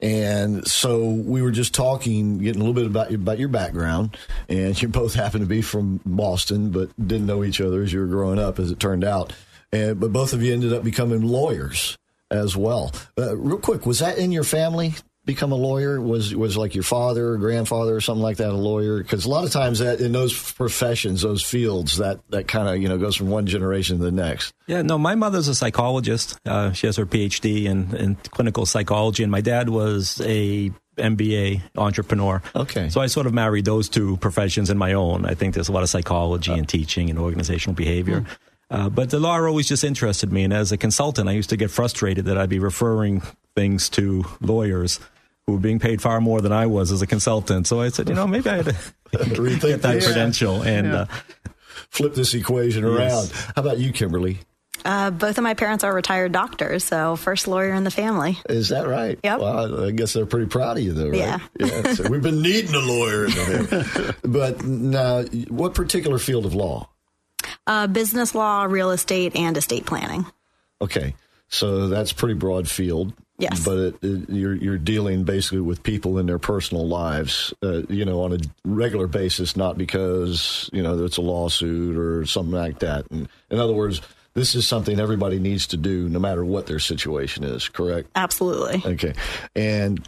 And 0.00 0.68
so 0.68 1.08
we 1.08 1.40
were 1.40 1.50
just 1.50 1.72
talking, 1.72 2.36
getting 2.36 2.60
a 2.60 2.64
little 2.64 2.74
bit 2.74 2.84
about 2.84 3.10
your, 3.10 3.20
about 3.20 3.38
your 3.38 3.48
background. 3.48 4.18
And 4.50 4.80
you 4.82 4.88
both 4.88 5.14
happen 5.14 5.40
to 5.40 5.46
be 5.46 5.62
from 5.62 6.02
Boston, 6.04 6.72
but 6.72 6.90
didn't 6.98 7.26
know 7.26 7.42
each 7.42 7.62
other 7.62 7.82
as 7.82 7.90
you 7.90 8.00
were 8.00 8.06
growing 8.06 8.38
up, 8.38 8.58
as 8.58 8.70
it 8.70 8.78
turned 8.78 9.02
out. 9.02 9.32
And, 9.72 9.98
but 9.98 10.12
both 10.12 10.34
of 10.34 10.42
you 10.42 10.52
ended 10.52 10.74
up 10.74 10.84
becoming 10.84 11.22
lawyers 11.22 11.96
as 12.30 12.54
well. 12.54 12.92
Uh, 13.16 13.34
real 13.34 13.58
quick, 13.58 13.86
was 13.86 14.00
that 14.00 14.18
in 14.18 14.30
your 14.30 14.44
family? 14.44 14.94
Become 15.26 15.52
a 15.52 15.56
lawyer 15.56 16.00
was 16.00 16.34
was 16.34 16.56
like 16.56 16.74
your 16.74 16.82
father 16.82 17.30
or 17.30 17.36
grandfather 17.36 17.94
or 17.94 18.00
something 18.00 18.22
like 18.22 18.38
that 18.38 18.50
a 18.50 18.52
lawyer 18.52 19.02
because 19.02 19.26
a 19.26 19.28
lot 19.28 19.44
of 19.44 19.50
times 19.50 19.78
that 19.80 20.00
in 20.00 20.12
those 20.12 20.52
professions 20.52 21.20
those 21.20 21.42
fields 21.42 21.98
that 21.98 22.20
that 22.30 22.48
kind 22.48 22.68
of 22.68 22.82
you 22.82 22.88
know 22.88 22.96
goes 22.96 23.16
from 23.16 23.28
one 23.28 23.46
generation 23.46 23.98
to 23.98 24.04
the 24.04 24.10
next 24.10 24.54
Yeah, 24.66 24.82
no, 24.82 24.98
my 24.98 25.14
mother's 25.14 25.46
a 25.48 25.54
psychologist. 25.54 26.38
Uh, 26.46 26.72
she 26.72 26.86
has 26.86 26.96
her 26.96 27.06
PhD 27.06 27.64
in, 27.64 27.94
in 27.94 28.14
clinical 28.16 28.64
psychology, 28.66 29.22
and 29.22 29.30
my 29.30 29.40
dad 29.40 29.68
was 29.68 30.20
a 30.24 30.72
MBA 30.96 31.62
entrepreneur. 31.76 32.42
Okay. 32.54 32.88
So 32.88 33.00
I 33.00 33.06
sort 33.06 33.26
of 33.26 33.34
married 33.34 33.64
those 33.64 33.88
two 33.88 34.16
professions 34.18 34.70
in 34.70 34.78
my 34.78 34.92
own. 34.92 35.26
I 35.26 35.34
think 35.34 35.54
there's 35.54 35.68
a 35.68 35.72
lot 35.72 35.82
of 35.82 35.88
psychology 35.88 36.52
and 36.52 36.68
teaching 36.68 37.10
and 37.10 37.18
organizational 37.18 37.74
behavior. 37.74 38.24
Uh, 38.70 38.88
but 38.88 39.10
the 39.10 39.18
law 39.18 39.36
always 39.40 39.66
just 39.68 39.82
interested 39.84 40.32
me. 40.32 40.44
And 40.44 40.52
as 40.52 40.70
a 40.72 40.76
consultant, 40.76 41.28
I 41.28 41.32
used 41.32 41.50
to 41.50 41.56
get 41.56 41.70
frustrated 41.70 42.26
that 42.26 42.38
I'd 42.38 42.48
be 42.50 42.58
referring 42.60 43.22
things 43.56 43.88
to 43.90 44.24
lawyers 44.40 45.00
who 45.46 45.54
were 45.54 45.58
being 45.58 45.78
paid 45.80 46.00
far 46.00 46.20
more 46.20 46.40
than 46.40 46.52
I 46.52 46.66
was 46.66 46.92
as 46.92 47.02
a 47.02 47.06
consultant. 47.06 47.66
So 47.66 47.80
I 47.80 47.88
said, 47.88 48.08
you 48.08 48.14
know, 48.14 48.26
maybe 48.28 48.48
I 48.48 48.56
had 48.58 48.66
to 48.66 48.72
Rethink 49.12 49.60
get 49.62 49.82
that 49.82 49.94
this. 49.94 50.06
credential. 50.06 50.62
And 50.62 50.86
Yeah. 50.86 50.94
uh, 51.00 51.06
flip 51.90 52.14
this 52.14 52.34
equation 52.34 52.84
around 52.84 53.30
how 53.32 53.62
about 53.62 53.78
you 53.78 53.90
Kimberly 53.92 54.38
Uh, 54.84 55.10
both 55.10 55.36
of 55.38 55.42
my 55.44 55.54
parents 55.54 55.82
are 55.82 55.92
retired 55.92 56.30
doctors, 56.32 56.84
so 56.84 57.16
first 57.16 57.48
lawyer 57.48 57.72
in 57.74 57.82
the 57.84 57.90
family. 57.90 58.38
is 58.48 58.68
that 58.68 58.86
right 58.86 59.18
Yep. 59.24 59.40
well, 59.40 59.84
I 59.86 59.90
guess 59.90 60.12
they're 60.12 60.26
pretty 60.26 60.46
proud 60.46 60.76
of 60.78 60.84
you 60.84 60.92
though 60.92 61.08
right 61.08 61.18
Yeah. 61.18 61.38
yeah 61.58 61.92
so 61.94 62.08
we've 62.08 62.22
been 62.22 62.40
needing 62.42 62.74
a 62.74 62.78
lawyer 62.78 63.24
in 63.24 63.30
the 63.32 64.14
but 64.22 64.64
now 64.64 65.22
what 65.48 65.74
particular 65.74 66.18
field 66.18 66.46
of 66.46 66.54
law 66.54 66.88
Uh, 67.70 67.86
business 67.86 68.34
law, 68.34 68.64
real 68.64 68.90
estate, 68.90 69.36
and 69.36 69.56
estate 69.56 69.86
planning. 69.86 70.26
Okay, 70.82 71.14
so 71.46 71.86
that's 71.86 72.12
pretty 72.12 72.34
broad 72.34 72.68
field. 72.68 73.12
Yes. 73.38 73.64
but 73.64 73.78
it, 73.78 73.94
it, 74.02 74.28
you're 74.28 74.56
you're 74.56 74.76
dealing 74.76 75.22
basically 75.22 75.60
with 75.60 75.84
people 75.84 76.18
in 76.18 76.26
their 76.26 76.40
personal 76.40 76.88
lives, 76.88 77.54
uh, 77.62 77.82
you 77.88 78.04
know, 78.04 78.22
on 78.22 78.32
a 78.32 78.38
regular 78.64 79.06
basis, 79.06 79.56
not 79.56 79.78
because 79.78 80.68
you 80.72 80.82
know 80.82 81.04
it's 81.04 81.16
a 81.16 81.22
lawsuit 81.22 81.96
or 81.96 82.26
something 82.26 82.52
like 82.52 82.80
that. 82.80 83.08
And 83.12 83.28
in 83.50 83.60
other 83.60 83.72
words, 83.72 84.02
this 84.34 84.56
is 84.56 84.66
something 84.66 84.98
everybody 84.98 85.38
needs 85.38 85.68
to 85.68 85.76
do, 85.76 86.08
no 86.08 86.18
matter 86.18 86.44
what 86.44 86.66
their 86.66 86.80
situation 86.80 87.44
is. 87.44 87.68
Correct? 87.68 88.10
Absolutely. 88.16 88.82
Okay, 88.94 89.14
and 89.54 90.06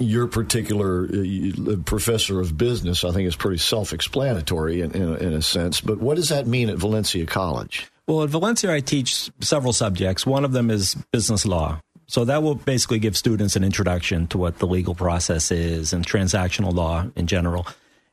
your 0.00 0.26
particular 0.26 1.04
uh, 1.04 1.76
professor 1.84 2.40
of 2.40 2.56
business, 2.56 3.04
I 3.04 3.12
think, 3.12 3.28
is 3.28 3.36
pretty 3.36 3.58
self-explanatory 3.58 4.80
in, 4.80 4.92
in, 4.92 5.16
in, 5.16 5.32
a 5.34 5.42
sense. 5.42 5.80
But 5.80 5.98
what 5.98 6.16
does 6.16 6.30
that 6.30 6.46
mean 6.46 6.70
at 6.70 6.78
Valencia 6.78 7.26
College? 7.26 7.86
Well, 8.06 8.22
at 8.22 8.30
Valencia, 8.30 8.72
I 8.72 8.80
teach 8.80 9.30
several 9.40 9.72
subjects. 9.72 10.26
One 10.26 10.44
of 10.44 10.52
them 10.52 10.70
is 10.70 10.96
business 11.12 11.46
law. 11.46 11.80
So 12.06 12.24
that 12.24 12.42
will 12.42 12.56
basically 12.56 12.98
give 12.98 13.16
students 13.16 13.54
an 13.54 13.62
introduction 13.62 14.26
to 14.28 14.38
what 14.38 14.58
the 14.58 14.66
legal 14.66 14.96
process 14.96 15.52
is 15.52 15.92
and 15.92 16.04
transactional 16.04 16.74
law 16.74 17.06
in 17.14 17.28
general. 17.28 17.68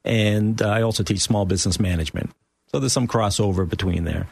And 0.06 0.62
uh, 0.62 0.70
I 0.70 0.84
also 0.84 1.04
teach 1.04 1.22
small 1.22 1.46
business 1.46 1.80
management. 1.80 2.30
So 2.68 2.80
there's 2.80 2.94
some 2.94 3.08
crossover 3.08 3.68
between 3.68 4.04
there. 4.04 4.28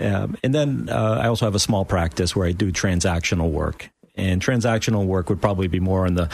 Um, 0.00 0.38
and 0.42 0.54
then 0.54 0.88
uh, 0.90 1.18
I 1.22 1.28
also 1.28 1.44
have 1.44 1.54
a 1.54 1.60
small 1.60 1.84
practice 1.84 2.34
where 2.34 2.46
I 2.46 2.52
do 2.52 2.72
transactional 2.72 3.50
work. 3.50 3.90
And 4.14 4.40
transactional 4.40 5.04
work 5.04 5.28
would 5.28 5.40
probably 5.40 5.68
be 5.68 5.80
more 5.80 6.06
on 6.06 6.14
the 6.14 6.30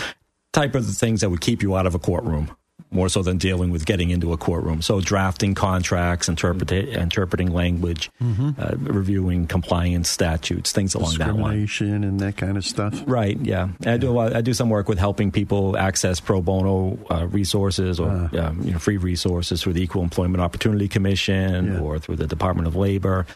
type 0.57 0.75
of 0.75 0.87
the 0.87 0.93
things 0.95 1.21
that 1.21 1.29
would 1.29 1.43
keep 1.43 1.63
you 1.63 1.77
out 1.77 1.85
of 1.87 1.95
a 1.95 1.99
courtroom 1.99 2.51
more 2.91 3.11
so 3.11 3.23
than 3.23 3.37
dealing 3.37 3.71
with 3.71 3.85
getting 3.85 4.09
into 4.09 4.33
a 4.33 4.39
courtroom. 4.39 4.81
So 4.81 5.03
drafting 5.03 5.55
contracts, 5.55 6.31
interpreting 6.31 7.53
language, 7.53 8.11
mm-hmm. 8.23 8.51
uh, 8.59 8.77
reviewing 8.91 9.49
compliance 9.49 10.09
statutes, 10.09 10.73
things 10.73 10.95
along 10.95 11.19
that 11.19 11.37
line. 11.37 11.61
Discrimination 11.61 12.05
and 12.05 12.21
that 12.21 12.39
kind 12.39 12.57
of 12.57 12.65
stuff. 12.65 13.03
Right. 13.07 13.39
Yeah. 13.39 13.69
yeah. 13.81 13.95
I 13.95 13.97
do. 13.99 14.19
I 14.19 14.41
do 14.41 14.55
some 14.55 14.71
work 14.71 14.89
with 14.89 14.99
helping 14.99 15.31
people 15.31 15.77
access 15.77 16.21
pro 16.21 16.41
bono 16.41 16.99
uh, 17.11 17.27
resources 17.27 18.01
or 18.01 18.09
uh. 18.09 18.47
um, 18.47 18.63
you 18.63 18.73
know, 18.73 18.79
free 18.79 18.97
resources 18.97 19.63
through 19.63 19.75
the 19.75 19.83
Equal 19.83 20.03
Employment 20.03 20.41
Opportunity 20.41 20.89
Commission 20.89 21.75
yeah. 21.75 21.81
or 21.81 21.99
through 21.99 22.17
the 22.17 22.27
Department 22.27 22.67
of 22.67 22.77
Labor. 22.77 23.27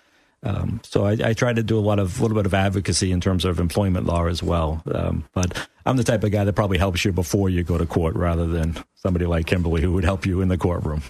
Um, 0.42 0.80
so 0.84 1.04
I, 1.04 1.16
I, 1.22 1.32
try 1.34 1.52
to 1.52 1.62
do 1.62 1.78
a 1.78 1.80
lot 1.80 1.98
of 1.98 2.20
little 2.20 2.34
bit 2.34 2.46
of 2.46 2.54
advocacy 2.54 3.12
in 3.12 3.20
terms 3.20 3.44
of 3.44 3.60
employment 3.60 4.06
law 4.06 4.26
as 4.26 4.42
well. 4.42 4.82
Um, 4.90 5.28
but 5.34 5.68
I'm 5.84 5.98
the 5.98 6.04
type 6.04 6.24
of 6.24 6.30
guy 6.30 6.44
that 6.44 6.54
probably 6.54 6.78
helps 6.78 7.04
you 7.04 7.12
before 7.12 7.50
you 7.50 7.62
go 7.62 7.76
to 7.76 7.84
court, 7.84 8.16
rather 8.16 8.46
than 8.46 8.82
somebody 8.94 9.26
like 9.26 9.46
Kimberly 9.46 9.82
who 9.82 9.92
would 9.92 10.04
help 10.04 10.24
you 10.24 10.40
in 10.40 10.48
the 10.48 10.56
courtroom. 10.56 11.02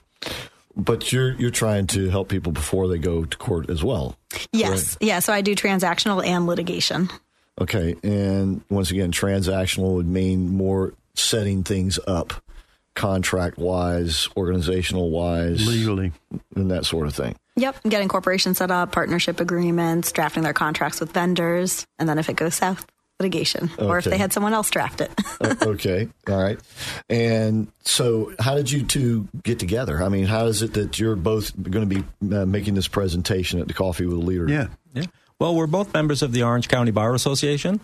But 0.77 1.13
you're 1.13 1.33
you're 1.35 1.51
trying 1.51 1.87
to 1.89 2.11
help 2.11 2.29
people 2.29 2.51
before 2.51 2.89
they 2.89 2.99
go 2.99 3.25
to 3.25 3.37
court 3.37 3.71
as 3.71 3.85
well. 3.85 4.17
Yes, 4.53 4.97
right? 5.01 5.09
yeah. 5.09 5.19
So 5.21 5.33
I 5.33 5.43
do 5.43 5.55
transactional 5.55 6.25
and 6.25 6.47
litigation. 6.47 7.09
Okay, 7.61 7.95
and 8.03 8.63
once 8.71 8.91
again, 8.91 9.13
transactional 9.13 9.95
would 9.95 10.09
mean 10.09 10.49
more 10.49 10.95
setting 11.15 11.63
things 11.63 11.99
up, 12.07 12.33
contract 12.95 13.59
wise, 13.59 14.29
organizational 14.37 15.11
wise, 15.11 15.67
legally, 15.67 16.13
and 16.55 16.71
that 16.71 16.87
sort 16.87 17.07
of 17.07 17.15
thing. 17.15 17.37
Yep, 17.57 17.83
getting 17.85 18.09
corporations 18.09 18.59
set 18.59 18.71
up, 18.71 18.93
partnership 18.93 19.41
agreements, 19.41 20.13
drafting 20.13 20.43
their 20.43 20.53
contracts 20.53 21.01
with 21.01 21.13
vendors, 21.13 21.87
and 21.99 22.09
then 22.09 22.19
if 22.19 22.29
it 22.29 22.37
goes 22.37 22.55
south, 22.55 22.87
litigation, 23.21 23.71
okay. 23.75 23.85
or 23.85 23.99
if 23.99 24.05
they 24.05 24.17
had 24.17 24.33
someone 24.33 24.55
else 24.55 24.71
draft 24.71 25.01
it. 25.01 25.11
uh, 25.41 25.55
okay, 25.63 26.09
all 26.29 26.43
right. 26.43 26.59
And 27.09 27.71
so, 27.83 28.33
how 28.39 28.55
did 28.55 28.71
you 28.71 28.83
two 28.83 29.29
get 29.43 29.59
together? 29.59 30.03
I 30.03 30.09
mean, 30.09 30.25
how 30.25 30.47
is 30.47 30.63
it 30.63 30.75
that 30.75 30.99
you're 30.99 31.17
both 31.17 31.55
going 31.63 31.89
to 31.89 32.03
be 32.03 32.35
uh, 32.35 32.47
making 32.47 32.75
this 32.75 32.89
presentation 32.89 33.61
at 33.61 33.69
the 33.69 33.75
Coffee 33.75 34.07
with 34.07 34.17
a 34.17 34.21
Leader? 34.21 34.49
Yeah, 34.49 34.69
yeah. 34.95 35.05
Well, 35.39 35.55
we're 35.55 35.67
both 35.67 35.93
members 35.93 36.23
of 36.23 36.33
the 36.33 36.43
Orange 36.43 36.69
County 36.69 36.91
Bar 36.91 37.15
Association, 37.15 37.81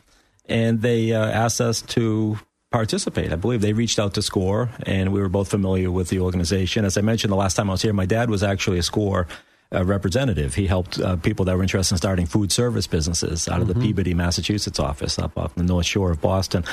and 0.47 0.81
they 0.81 1.13
uh, 1.13 1.25
asked 1.25 1.61
us 1.61 1.83
to 1.83 2.39
participate. 2.71 3.33
I 3.33 3.37
believe 3.37 3.61
they 3.61 3.73
reached 3.73 3.99
out 3.99 4.15
to 4.15 4.23
SCORE, 4.23 4.71
and 4.85 5.13
we 5.13 5.21
were 5.21 5.29
both 5.29 5.49
familiar 5.49 5.91
with 5.91 6.09
the 6.09 6.21
organization. 6.21 6.85
As 6.85 6.97
I 6.97 7.01
mentioned 7.01 7.33
the 7.33 7.37
last 7.37 7.55
time 7.55 7.71
I 7.71 7.73
was 7.73 7.83
here, 7.83 7.93
my 7.93 8.07
dad 8.07 8.29
was 8.31 8.43
actually 8.43 8.79
a 8.79 8.83
SCORE 8.83 9.27
uh, 9.75 9.85
representative. 9.85 10.55
He 10.55 10.67
helped 10.67 11.01
uh, 11.01 11.17
people 11.17 11.45
that 11.47 11.57
were 11.57 11.63
interested 11.63 11.95
in 11.95 11.99
starting 11.99 12.27
food 12.27 12.53
service 12.53 12.87
businesses 12.87 13.49
out 13.49 13.61
of 13.61 13.69
mm-hmm. 13.69 13.81
the 13.81 13.87
Peabody, 13.87 14.15
Massachusetts 14.15 14.79
office 14.79 15.19
up 15.19 15.37
off 15.37 15.55
the 15.55 15.63
North 15.63 15.87
Shore 15.87 16.11
of 16.11 16.21
Boston. 16.21 16.65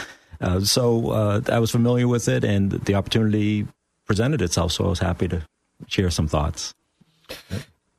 Uh, 0.41 0.59
so 0.59 1.11
uh, 1.11 1.41
I 1.47 1.59
was 1.59 1.71
familiar 1.71 2.07
with 2.07 2.27
it, 2.27 2.43
and 2.43 2.71
the 2.71 2.95
opportunity 2.95 3.67
presented 4.05 4.41
itself. 4.41 4.73
So 4.73 4.85
I 4.85 4.89
was 4.89 4.99
happy 4.99 5.27
to 5.29 5.41
share 5.87 6.09
some 6.09 6.27
thoughts. 6.27 6.73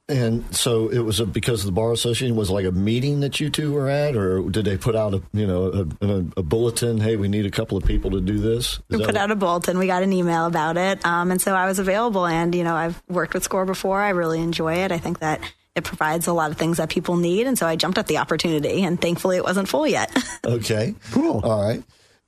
And 0.06 0.54
so 0.54 0.88
it 0.90 0.98
was 0.98 1.18
a, 1.20 1.24
because 1.24 1.64
the 1.64 1.72
bar 1.72 1.90
association 1.90 2.36
was 2.36 2.50
like 2.50 2.66
a 2.66 2.70
meeting 2.70 3.20
that 3.20 3.40
you 3.40 3.48
two 3.48 3.72
were 3.72 3.88
at, 3.88 4.14
or 4.16 4.42
did 4.50 4.66
they 4.66 4.76
put 4.76 4.94
out 4.94 5.14
a 5.14 5.22
you 5.32 5.46
know 5.46 5.88
a, 6.02 6.06
a, 6.06 6.18
a 6.36 6.42
bulletin? 6.42 7.00
Hey, 7.00 7.16
we 7.16 7.26
need 7.26 7.46
a 7.46 7.50
couple 7.50 7.78
of 7.78 7.86
people 7.86 8.10
to 8.10 8.20
do 8.20 8.38
this. 8.38 8.74
Is 8.74 8.80
we 8.90 8.98
put 8.98 9.06
what? 9.06 9.16
out 9.16 9.30
a 9.30 9.36
bulletin. 9.36 9.78
We 9.78 9.86
got 9.86 10.02
an 10.02 10.12
email 10.12 10.44
about 10.44 10.76
it, 10.76 11.04
um, 11.06 11.30
and 11.30 11.40
so 11.40 11.54
I 11.54 11.64
was 11.64 11.78
available. 11.78 12.26
And 12.26 12.54
you 12.54 12.64
know, 12.64 12.74
I've 12.74 13.02
worked 13.08 13.32
with 13.32 13.44
Score 13.44 13.64
before. 13.64 13.98
I 13.98 14.10
really 14.10 14.42
enjoy 14.42 14.74
it. 14.74 14.92
I 14.92 14.98
think 14.98 15.20
that 15.20 15.40
it 15.74 15.84
provides 15.84 16.26
a 16.26 16.34
lot 16.34 16.50
of 16.50 16.58
things 16.58 16.76
that 16.76 16.90
people 16.90 17.16
need, 17.16 17.46
and 17.46 17.58
so 17.58 17.66
I 17.66 17.74
jumped 17.74 17.96
at 17.96 18.06
the 18.06 18.18
opportunity. 18.18 18.82
And 18.82 19.00
thankfully, 19.00 19.38
it 19.38 19.44
wasn't 19.44 19.68
full 19.68 19.86
yet. 19.86 20.14
okay, 20.44 20.94
cool. 21.12 21.40
All 21.42 21.64
right, 21.64 21.82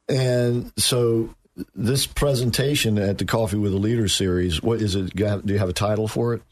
and 0.08 0.72
so 0.78 1.34
this 1.74 2.06
presentation 2.06 2.96
at 2.96 3.18
the 3.18 3.26
Coffee 3.26 3.58
with 3.58 3.74
a 3.74 3.78
Leader 3.78 4.08
series, 4.08 4.62
what 4.62 4.80
is 4.80 4.94
it? 4.94 5.14
Do 5.14 5.40
you 5.44 5.58
have 5.58 5.68
a 5.68 5.74
title 5.74 6.08
for 6.08 6.32
it? 6.32 6.42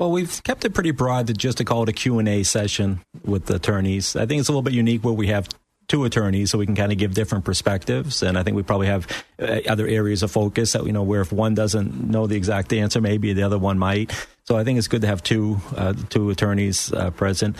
Well, 0.00 0.10
we've 0.10 0.42
kept 0.44 0.64
it 0.64 0.72
pretty 0.72 0.92
broad 0.92 1.26
to 1.26 1.34
just 1.34 1.58
to 1.58 1.64
call 1.66 1.82
it 1.82 1.90
a 1.90 1.92
Q&A 1.92 2.42
session 2.42 3.00
with 3.22 3.44
the 3.44 3.56
attorneys. 3.56 4.16
I 4.16 4.24
think 4.24 4.40
it's 4.40 4.48
a 4.48 4.52
little 4.52 4.62
bit 4.62 4.72
unique 4.72 5.04
where 5.04 5.12
we 5.12 5.26
have 5.26 5.46
two 5.88 6.06
attorneys 6.06 6.50
so 6.50 6.56
we 6.56 6.64
can 6.64 6.74
kind 6.74 6.90
of 6.90 6.96
give 6.96 7.14
different 7.14 7.44
perspectives 7.44 8.22
and 8.22 8.38
i 8.38 8.44
think 8.44 8.56
we 8.56 8.62
probably 8.62 8.86
have 8.86 9.08
uh, 9.40 9.58
other 9.68 9.88
areas 9.88 10.22
of 10.22 10.30
focus 10.30 10.70
that 10.70 10.86
you 10.86 10.92
know 10.92 11.02
where 11.02 11.20
if 11.20 11.32
one 11.32 11.52
doesn't 11.52 12.08
know 12.08 12.28
the 12.28 12.36
exact 12.36 12.72
answer 12.72 13.00
maybe 13.00 13.32
the 13.32 13.42
other 13.42 13.58
one 13.58 13.76
might 13.76 14.12
so 14.44 14.56
i 14.56 14.62
think 14.62 14.78
it's 14.78 14.86
good 14.86 15.00
to 15.00 15.08
have 15.08 15.20
two 15.20 15.60
uh, 15.76 15.92
two 16.08 16.30
attorneys 16.30 16.92
uh, 16.92 17.10
present 17.10 17.56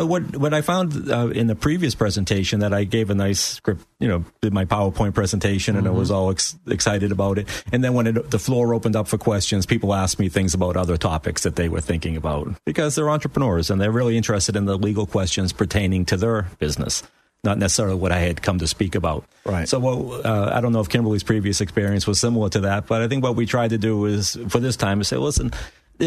but 0.00 0.06
what 0.06 0.34
what 0.38 0.54
I 0.54 0.62
found 0.62 1.10
uh, 1.10 1.26
in 1.26 1.46
the 1.46 1.54
previous 1.54 1.94
presentation 1.94 2.60
that 2.60 2.72
I 2.72 2.84
gave 2.84 3.10
a 3.10 3.14
nice 3.14 3.38
script, 3.38 3.84
you 3.98 4.08
know, 4.08 4.24
did 4.40 4.50
my 4.50 4.64
PowerPoint 4.64 5.12
presentation 5.12 5.76
and 5.76 5.86
mm-hmm. 5.86 5.94
I 5.94 5.98
was 5.98 6.10
all 6.10 6.30
ex- 6.30 6.56
excited 6.66 7.12
about 7.12 7.36
it. 7.36 7.46
And 7.70 7.84
then 7.84 7.92
when 7.92 8.06
it, 8.06 8.30
the 8.30 8.38
floor 8.38 8.72
opened 8.72 8.96
up 8.96 9.08
for 9.08 9.18
questions, 9.18 9.66
people 9.66 9.92
asked 9.92 10.18
me 10.18 10.30
things 10.30 10.54
about 10.54 10.78
other 10.78 10.96
topics 10.96 11.42
that 11.42 11.56
they 11.56 11.68
were 11.68 11.82
thinking 11.82 12.16
about 12.16 12.48
because 12.64 12.94
they're 12.94 13.10
entrepreneurs 13.10 13.68
and 13.68 13.78
they're 13.78 13.92
really 13.92 14.16
interested 14.16 14.56
in 14.56 14.64
the 14.64 14.78
legal 14.78 15.04
questions 15.04 15.52
pertaining 15.52 16.06
to 16.06 16.16
their 16.16 16.48
business 16.58 17.02
not 17.42 17.56
necessarily 17.56 17.96
what 17.96 18.12
I 18.12 18.18
had 18.18 18.42
come 18.42 18.58
to 18.58 18.66
speak 18.66 18.94
about. 18.94 19.24
Right. 19.46 19.66
So, 19.66 19.78
what, 19.78 20.26
uh, 20.26 20.50
I 20.52 20.60
don't 20.60 20.74
know 20.74 20.80
if 20.80 20.90
Kimberly's 20.90 21.22
previous 21.22 21.62
experience 21.62 22.06
was 22.06 22.20
similar 22.20 22.50
to 22.50 22.60
that, 22.60 22.86
but 22.86 23.00
I 23.00 23.08
think 23.08 23.22
what 23.22 23.34
we 23.34 23.46
tried 23.46 23.70
to 23.70 23.78
do 23.78 24.04
is 24.04 24.36
for 24.48 24.60
this 24.60 24.76
time 24.76 24.98
to 24.98 25.04
say, 25.06 25.16
listen, 25.16 25.50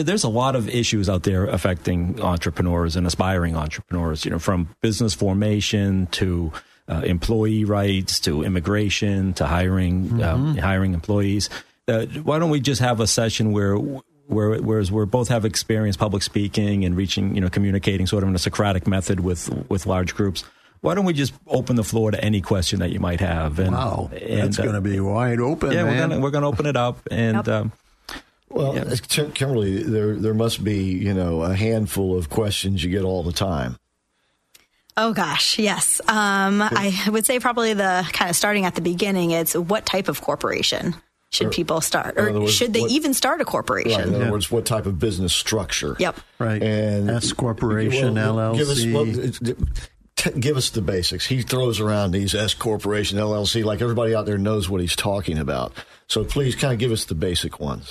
there's 0.02 0.24
a 0.24 0.30
lot 0.30 0.56
of 0.56 0.68
issues 0.68 1.08
out 1.08 1.24
there 1.24 1.46
affecting 1.46 2.20
entrepreneurs 2.22 2.96
and 2.96 3.06
aspiring 3.06 3.56
entrepreneurs, 3.56 4.26
you 4.26 4.32
know, 4.32 4.40
from 4.40 4.70
business 4.82 5.14
formation 5.14 6.08
to 6.08 6.52
uh, 6.90 7.02
employee 7.06 7.64
rights 7.64 8.20
to 8.22 8.44
immigration 8.44 9.34
to 9.34 9.46
hiring 9.46 10.10
mm-hmm. 10.10 10.58
uh, 10.58 10.62
hiring 10.62 10.94
employees. 10.94 11.50
Uh, 11.88 12.06
why 12.24 12.40
don't 12.40 12.50
we 12.50 12.60
just 12.60 12.82
have 12.82 13.00
a 13.00 13.08
session 13.08 13.52
where 13.52 13.76
where 13.76 14.62
whereas 14.62 14.92
we 14.92 15.06
both 15.06 15.28
have 15.28 15.46
experience 15.46 15.96
public 15.96 16.24
speaking 16.24 16.84
and 16.86 16.98
reaching, 16.98 17.36
you 17.36 17.42
know, 17.42 17.50
communicating 17.50 18.08
sort 18.08 18.24
of 18.24 18.30
in 18.30 18.36
a 18.36 18.40
Socratic 18.40 18.88
method 18.88 19.20
with 19.20 19.50
with 19.70 19.86
large 19.86 20.16
groups. 20.16 20.44
Why 20.82 20.96
don't 20.96 21.06
we 21.06 21.14
just 21.14 21.34
open 21.48 21.78
the 21.78 21.84
floor 21.84 22.12
to 22.12 22.22
any 22.22 22.42
question 22.42 22.80
that 22.80 22.92
you 22.92 23.00
might 23.00 23.22
have? 23.22 23.58
And, 23.58 23.72
wow, 23.72 24.10
and, 24.12 24.42
that's 24.42 24.58
going 24.58 24.74
to 24.74 24.82
be 24.82 25.00
wide 25.00 25.40
open. 25.40 25.72
Yeah, 25.72 25.84
man. 25.84 25.88
we're 25.88 26.08
going 26.08 26.22
we're 26.22 26.32
going 26.32 26.42
to 26.42 26.48
open 26.48 26.66
it 26.66 26.76
up 26.76 26.98
and. 27.12 27.38
Yep. 27.38 27.48
Um, 27.48 27.72
well, 28.54 28.76
yeah. 28.76 28.96
Kimberly, 29.34 29.84
there 29.84 30.16
there 30.16 30.34
must 30.34 30.64
be 30.64 30.84
you 30.84 31.14
know 31.14 31.42
a 31.44 31.56
handful 31.56 32.18
of 32.18 32.30
questions 32.30 32.84
you 32.84 32.90
get 32.90 33.04
all 33.04 33.24
the 33.24 33.34
time. 33.34 33.78
Oh 34.96 35.14
gosh, 35.14 35.58
yes. 35.58 36.00
Um, 36.02 36.62
I 36.62 37.08
would 37.12 37.26
say 37.26 37.40
probably 37.40 37.74
the 37.74 38.08
kind 38.14 38.30
of 38.30 38.36
starting 38.36 38.66
at 38.66 38.76
the 38.76 38.82
beginning. 38.82 39.32
It's 39.32 39.56
what 39.56 39.86
type 39.86 40.08
of 40.08 40.22
corporation 40.22 40.96
should 41.32 41.48
or, 41.48 41.50
people 41.50 41.82
start, 41.82 42.16
or 42.18 42.32
words, 42.32 42.54
should 42.54 42.74
they 42.74 42.82
what, 42.82 42.92
even 42.92 43.16
start 43.16 43.42
a 43.42 43.46
corporation? 43.46 43.92
Right, 43.92 44.08
in 44.08 44.16
other 44.16 44.26
yeah. 44.26 44.32
words, 44.32 44.52
what 44.52 44.66
type 44.68 44.86
of 44.86 45.00
business 45.00 45.34
structure? 45.34 45.96
Yep. 45.98 46.20
Right. 46.38 46.62
And 46.62 47.10
S 47.10 47.34
corporation, 47.34 48.14
well, 48.16 48.36
LLC. 48.36 48.58
Give 48.58 48.70
us, 48.70 49.46
well, 49.46 49.56
t- 50.16 50.40
give 50.40 50.58
us 50.58 50.70
the 50.70 50.82
basics. 50.82 51.26
He 51.26 51.42
throws 51.42 51.80
around 51.80 52.12
these 52.12 52.36
S 52.36 52.54
corporation, 52.54 53.18
LLC, 53.18 53.64
like 53.64 53.82
everybody 53.82 54.14
out 54.14 54.28
there 54.28 54.38
knows 54.38 54.70
what 54.70 54.80
he's 54.80 54.96
talking 54.96 55.40
about. 55.40 55.74
So 56.08 56.24
please, 56.24 56.56
kind 56.56 56.74
of 56.74 56.80
give 56.80 56.92
us 56.92 57.06
the 57.06 57.16
basic 57.16 57.60
ones. 57.60 57.90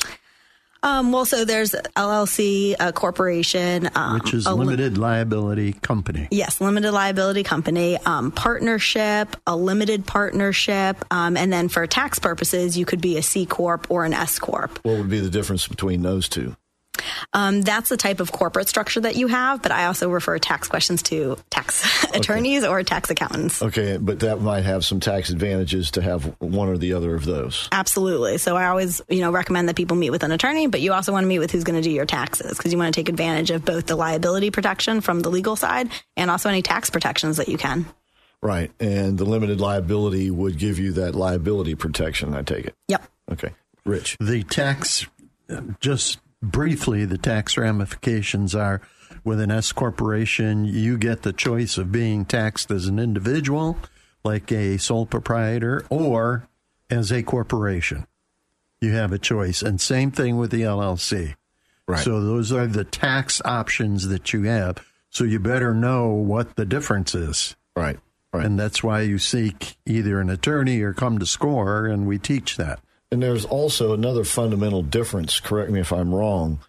Um, 0.83 1.13
well, 1.13 1.25
so 1.25 1.45
there's 1.45 1.73
LLC, 1.73 2.75
a 2.79 2.93
corporation, 2.93 3.89
um, 3.95 4.15
which 4.15 4.35
is 4.35 4.47
a 4.47 4.55
limited 4.55 4.99
li- 4.99 5.03
liability 5.03 5.75
company. 5.75 6.29
Yes, 6.31 6.61
limited 6.61 6.93
liability 6.93 7.45
company, 7.45 7.99
um, 7.99 8.33
partnership, 8.33 9.37
a 9.47 9.57
limited 9.57 10.07
partnership, 10.07 10.97
um, 11.13 11.37
and 11.37 11.53
then 11.53 11.69
for 11.69 11.87
tax 11.87 12.19
purposes, 12.19 12.77
you 12.77 12.85
could 12.85 13.01
be 13.01 13.17
a 13.17 13.23
C 13.23 13.47
corp 13.47 13.91
or 13.91 14.05
an 14.05 14.13
S 14.13 14.39
corp. 14.39 14.79
What 14.83 14.99
would 14.99 15.11
be 15.11 15.21
the 15.21 15.31
difference 15.31 15.69
between 15.69 16.03
those 16.03 16.29
two? 16.29 16.57
Um, 17.33 17.63
that's 17.63 17.89
the 17.89 17.97
type 17.97 18.21
of 18.21 18.33
corporate 18.33 18.69
structure 18.69 19.01
that 19.01 19.17
you 19.17 19.27
have, 19.29 19.63
but 19.63 19.73
I 19.73 19.87
also 19.87 20.09
refer 20.11 20.39
tax 20.39 20.69
questions 20.69 21.03
to 21.05 21.37
tax 21.51 22.05
attorneys 22.15 22.65
or 22.65 22.83
tax 22.83 23.11
accountants. 23.11 23.63
Okay, 23.63 23.97
but 23.97 24.21
that 24.21 24.41
might 24.41 24.65
have 24.65 24.85
some 24.85 25.01
tax 25.01 25.31
advantages 25.31 25.93
to 25.93 26.03
have 26.03 26.25
one 26.41 26.69
or 26.69 26.79
the 26.79 26.95
other 26.95 27.15
of 27.15 27.25
those. 27.25 27.69
Absolutely. 27.73 28.39
So 28.39 28.57
I 28.57 28.67
always, 28.67 29.01
you 29.09 29.21
know, 29.21 29.31
recommend 29.31 29.69
that 29.69 29.77
people 29.77 29.97
meet 29.97 30.11
with 30.11 30.23
an 30.23 30.33
attorney, 30.33 30.67
but 30.67 30.81
you 30.81 30.93
also 30.93 31.13
want 31.13 31.25
to 31.25 31.29
meet 31.29 31.39
with 31.39 31.51
who's 31.51 31.65
going 31.65 31.81
to 31.81 31.83
do 31.83 31.91
your 31.91 32.07
taxes 32.07 32.57
because 32.57 32.73
you 32.73 32.79
want 32.79 32.95
to 32.95 32.99
take 32.99 33.09
advantage 33.09 33.51
of 33.51 33.65
both 33.65 33.87
the 33.87 33.97
liability 33.97 34.51
protection 34.51 35.01
from 35.01 35.21
the 35.21 35.31
legal 35.31 35.57
side 35.57 35.91
and 36.17 36.31
also 36.31 36.49
any 36.49 36.63
tax 36.63 36.91
protections 36.91 37.37
that 37.39 37.49
you 37.49 37.59
can. 37.59 37.87
Right. 38.43 38.73
And 38.81 39.17
the 39.17 39.25
limited 39.25 39.61
liability 39.61 40.31
would 40.31 40.59
give 40.59 40.79
you 40.79 40.93
that 40.93 41.15
liability 41.15 41.77
protection, 41.77 42.35
I 42.35 42.43
take 42.43 42.67
it. 42.67 42.75
Yep. 42.89 43.09
Okay. 43.33 43.51
Rich. 43.85 44.17
The 44.21 44.43
tax, 44.43 45.07
just 45.81 46.19
briefly, 46.43 47.05
the 47.05 47.19
tax 47.19 47.57
ramifications 47.57 48.55
are 48.55 48.81
with 49.25 49.41
an 49.41 49.51
S 49.51 49.73
corporation, 49.73 50.65
you 50.65 50.99
get 50.99 51.23
the 51.23 51.33
choice 51.33 51.79
of 51.79 51.93
being 51.93 52.25
taxed 52.25 52.71
as 52.71 52.87
an 52.87 52.99
individual, 52.99 53.79
like 54.25 54.51
a 54.51 54.79
sole 54.79 55.07
proprietor, 55.07 55.85
or 55.91 56.49
as 56.91 57.13
a 57.13 57.23
corporation. 57.23 58.07
You 58.81 58.93
have 58.93 59.13
a 59.13 59.19
choice. 59.19 59.63
And 59.63 59.81
same 59.81 60.11
thing 60.11 60.39
with 60.39 60.51
the 60.51 60.63
LLC. 60.63 61.35
Right. 61.87 62.03
So 62.03 62.21
those 62.21 62.53
are 62.53 62.67
the 62.67 62.85
tax 62.85 63.41
options 63.45 64.09
that 64.09 64.33
you 64.33 64.45
have. 64.45 64.85
So 65.11 65.25
you 65.25 65.39
better 65.39 65.75
know 65.75 66.09
what 66.09 66.57
the 66.57 66.65
difference 66.65 67.15
is. 67.15 67.55
Right. 67.77 67.99
Right. 68.33 68.47
And 68.47 68.59
that's 68.59 68.83
why 68.83 69.03
you 69.03 69.19
seek 69.19 69.77
either 69.85 70.19
an 70.19 70.31
attorney 70.31 70.81
or 70.81 70.95
come 70.95 71.19
to 71.19 71.27
SCORE, 71.27 71.87
and 71.87 72.07
we 72.07 72.19
teach 72.19 72.57
that. 72.57 72.81
And 73.13 73.23
there's 73.23 73.45
also 73.45 73.93
another 73.93 74.25
fundamental 74.25 74.83
difference, 74.83 75.39
correct 75.39 75.71
me 75.71 75.81
if 75.81 75.93
I'm 75.93 76.15
wrong, 76.15 76.61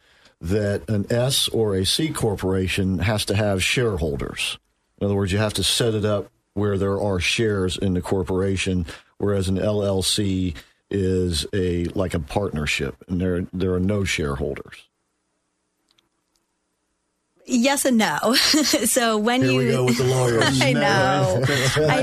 that 0.41 0.87
an 0.89 1.05
S 1.09 1.47
or 1.47 1.73
a 1.73 1.85
C 1.85 2.09
corporation 2.09 2.99
has 2.99 3.23
to 3.25 3.35
have 3.35 3.63
shareholders. 3.63 4.57
In 4.99 5.05
other 5.05 5.15
words, 5.15 5.31
you 5.31 5.37
have 5.37 5.53
to 5.53 5.63
set 5.63 5.93
it 5.93 6.03
up 6.03 6.29
where 6.53 6.77
there 6.77 6.99
are 6.99 7.21
shares 7.21 7.77
in 7.77 7.93
the 7.93 8.01
corporation, 8.01 8.85
whereas 9.19 9.47
an 9.47 9.55
LLC 9.57 10.53
is 10.89 11.47
a 11.53 11.85
like 11.95 12.13
a 12.13 12.19
partnership 12.19 12.97
and 13.07 13.21
there 13.21 13.47
there 13.53 13.73
are 13.73 13.79
no 13.79 14.03
shareholders. 14.03 14.89
Yes 17.45 17.83
and 17.85 17.97
no. 17.97 18.17
so 18.35 19.17
when 19.17 19.41
Here 19.41 19.51
you 19.51 19.57
we 19.57 19.67
go 19.71 19.83
with 19.85 19.97
the 19.97 20.03
lawyers. 20.05 20.61
I 20.61 20.71
know. 20.73 21.43
I 21.89 22.01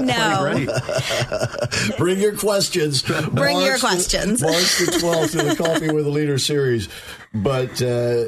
know. 1.88 1.96
Bring 1.96 2.18
your 2.20 2.36
questions. 2.36 3.02
Bring 3.02 3.60
your 3.60 3.78
March 3.78 3.80
the- 3.80 3.86
questions. 3.86 4.42
March 4.42 4.78
the 4.78 4.98
12th 5.00 5.30
to 5.32 5.42
the 5.42 5.56
Coffee 5.56 5.90
with 5.92 6.06
a 6.06 6.10
Leader 6.10 6.38
series. 6.38 6.88
But 7.32 7.80
uh, 7.80 8.26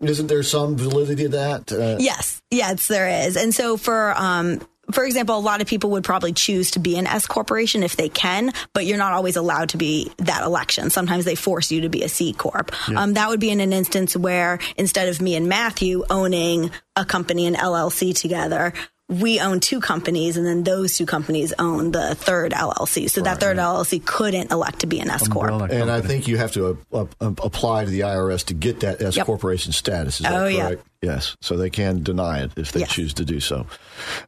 isn't 0.00 0.26
there 0.26 0.42
some 0.42 0.76
validity 0.76 1.24
to 1.24 1.28
that? 1.30 1.70
Uh, 1.72 1.96
Yes, 2.00 2.42
yes, 2.50 2.88
there 2.88 3.26
is. 3.26 3.36
And 3.36 3.54
so 3.54 3.76
for 3.76 4.12
um 4.16 4.60
for 4.90 5.04
example, 5.04 5.36
a 5.36 5.40
lot 5.40 5.60
of 5.60 5.66
people 5.66 5.90
would 5.90 6.04
probably 6.04 6.32
choose 6.32 6.72
to 6.72 6.78
be 6.78 6.96
an 6.96 7.06
S 7.06 7.26
corporation 7.26 7.82
if 7.82 7.96
they 7.96 8.08
can, 8.08 8.52
but 8.72 8.86
you're 8.86 8.98
not 8.98 9.12
always 9.12 9.36
allowed 9.36 9.70
to 9.70 9.76
be 9.76 10.10
that 10.18 10.42
election. 10.42 10.90
Sometimes 10.90 11.24
they 11.24 11.34
force 11.34 11.70
you 11.70 11.82
to 11.82 11.88
be 11.88 12.02
a 12.02 12.08
C 12.08 12.32
corp. 12.32 12.72
Um, 12.96 13.14
that 13.14 13.28
would 13.28 13.40
be 13.40 13.50
in 13.50 13.60
an 13.60 13.72
instance 13.72 14.16
where 14.16 14.58
instead 14.76 15.08
of 15.08 15.20
me 15.20 15.34
and 15.36 15.48
Matthew 15.48 16.04
owning 16.10 16.70
a 16.96 17.04
company 17.04 17.46
and 17.46 17.56
LLC 17.56 18.14
together, 18.14 18.72
we 19.10 19.40
own 19.40 19.58
two 19.60 19.80
companies, 19.80 20.36
and 20.36 20.46
then 20.46 20.62
those 20.62 20.96
two 20.96 21.04
companies 21.04 21.52
own 21.58 21.90
the 21.90 22.14
third 22.14 22.52
LLC. 22.52 23.10
So 23.10 23.20
that 23.22 23.40
third 23.40 23.56
LLC 23.58 24.04
couldn't 24.04 24.52
elect 24.52 24.78
to 24.80 24.86
be 24.86 25.00
an 25.00 25.10
S 25.10 25.26
corp. 25.26 25.50
Umbrella 25.50 25.74
And 25.82 25.90
I 25.90 26.00
think 26.00 26.28
you 26.28 26.36
have 26.38 26.52
to 26.52 26.78
uh, 26.92 27.06
uh, 27.20 27.32
apply 27.42 27.84
to 27.86 27.90
the 27.90 28.00
IRS 28.00 28.44
to 28.46 28.54
get 28.54 28.80
that 28.80 29.02
S 29.02 29.16
Yep. 29.16 29.26
corporation 29.26 29.72
status. 29.72 30.20
Is 30.20 30.26
that 30.26 30.32
Oh, 30.34 30.46
yeah. 30.46 30.76
Yes. 31.02 31.36
So 31.40 31.56
they 31.56 31.70
can 31.70 32.02
deny 32.02 32.42
it 32.44 32.52
if 32.56 32.70
they 32.72 32.80
Yes. 32.80 32.92
choose 32.92 33.14
to 33.14 33.24
do 33.24 33.40
so. 33.40 33.66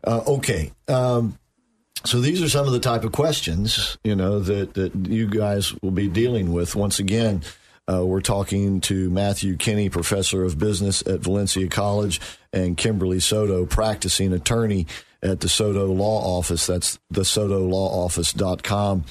Uh, 0.04 0.20
okay. 0.26 0.72
Um, 0.88 1.38
so 2.04 2.20
these 2.20 2.42
are 2.42 2.48
some 2.48 2.66
of 2.66 2.72
the 2.72 2.80
type 2.80 3.04
of 3.04 3.12
questions, 3.12 3.96
you 4.02 4.16
know, 4.16 4.40
that, 4.40 4.74
that 4.74 4.92
you 5.06 5.28
guys 5.28 5.72
will 5.82 5.92
be 5.92 6.08
dealing 6.08 6.52
with. 6.52 6.74
Once 6.74 6.98
again, 6.98 7.42
uh, 7.90 8.04
we're 8.04 8.20
talking 8.20 8.80
to 8.82 9.10
Matthew 9.10 9.56
Kenney, 9.56 9.88
professor 9.88 10.44
of 10.44 10.58
business 10.58 11.02
at 11.06 11.20
Valencia 11.20 11.68
College, 11.68 12.20
and 12.52 12.76
Kimberly 12.76 13.20
Soto, 13.20 13.66
practicing 13.66 14.32
attorney 14.32 14.86
at 15.22 15.40
the 15.40 15.48
Soto 15.48 15.86
Law 15.86 16.38
Office. 16.38 16.66
That's 16.66 16.98
the 17.10 17.22
SotoLawOffice.com. 17.22 19.04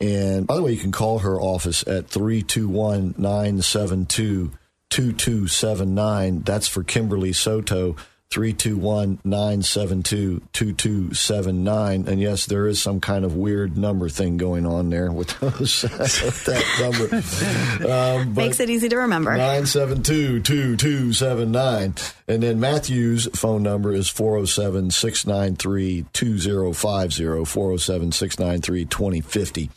And 0.00 0.46
by 0.46 0.56
the 0.56 0.62
way, 0.62 0.72
you 0.72 0.80
can 0.80 0.92
call 0.92 1.20
her 1.20 1.40
office 1.40 1.86
at 1.86 2.08
321 2.08 3.14
972 3.16 4.52
2279. 4.90 6.42
That's 6.42 6.68
for 6.68 6.82
Kimberly 6.82 7.32
Soto. 7.32 7.96
321 8.32 9.18
972 9.24 10.40
2279. 10.54 12.08
And 12.08 12.18
yes, 12.18 12.46
there 12.46 12.66
is 12.66 12.80
some 12.80 12.98
kind 12.98 13.26
of 13.26 13.36
weird 13.36 13.76
number 13.76 14.08
thing 14.08 14.38
going 14.38 14.64
on 14.64 14.88
there 14.88 15.12
with, 15.12 15.38
those, 15.40 15.82
with 15.82 16.44
that 16.46 17.82
number. 17.82 17.92
Um, 17.92 18.34
Makes 18.34 18.60
it 18.60 18.70
easy 18.70 18.88
to 18.88 18.96
remember. 18.96 19.32
972 19.32 20.40
2279. 20.40 21.94
And 22.26 22.42
then 22.42 22.58
Matthew's 22.58 23.28
phone 23.34 23.62
number 23.62 23.92
is 23.92 24.08
407 24.08 24.90
693 24.90 26.06
2050, 26.14 27.44
407 27.44 28.12
693 28.12 28.84
2050. 28.86 29.70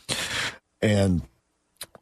And 0.80 1.20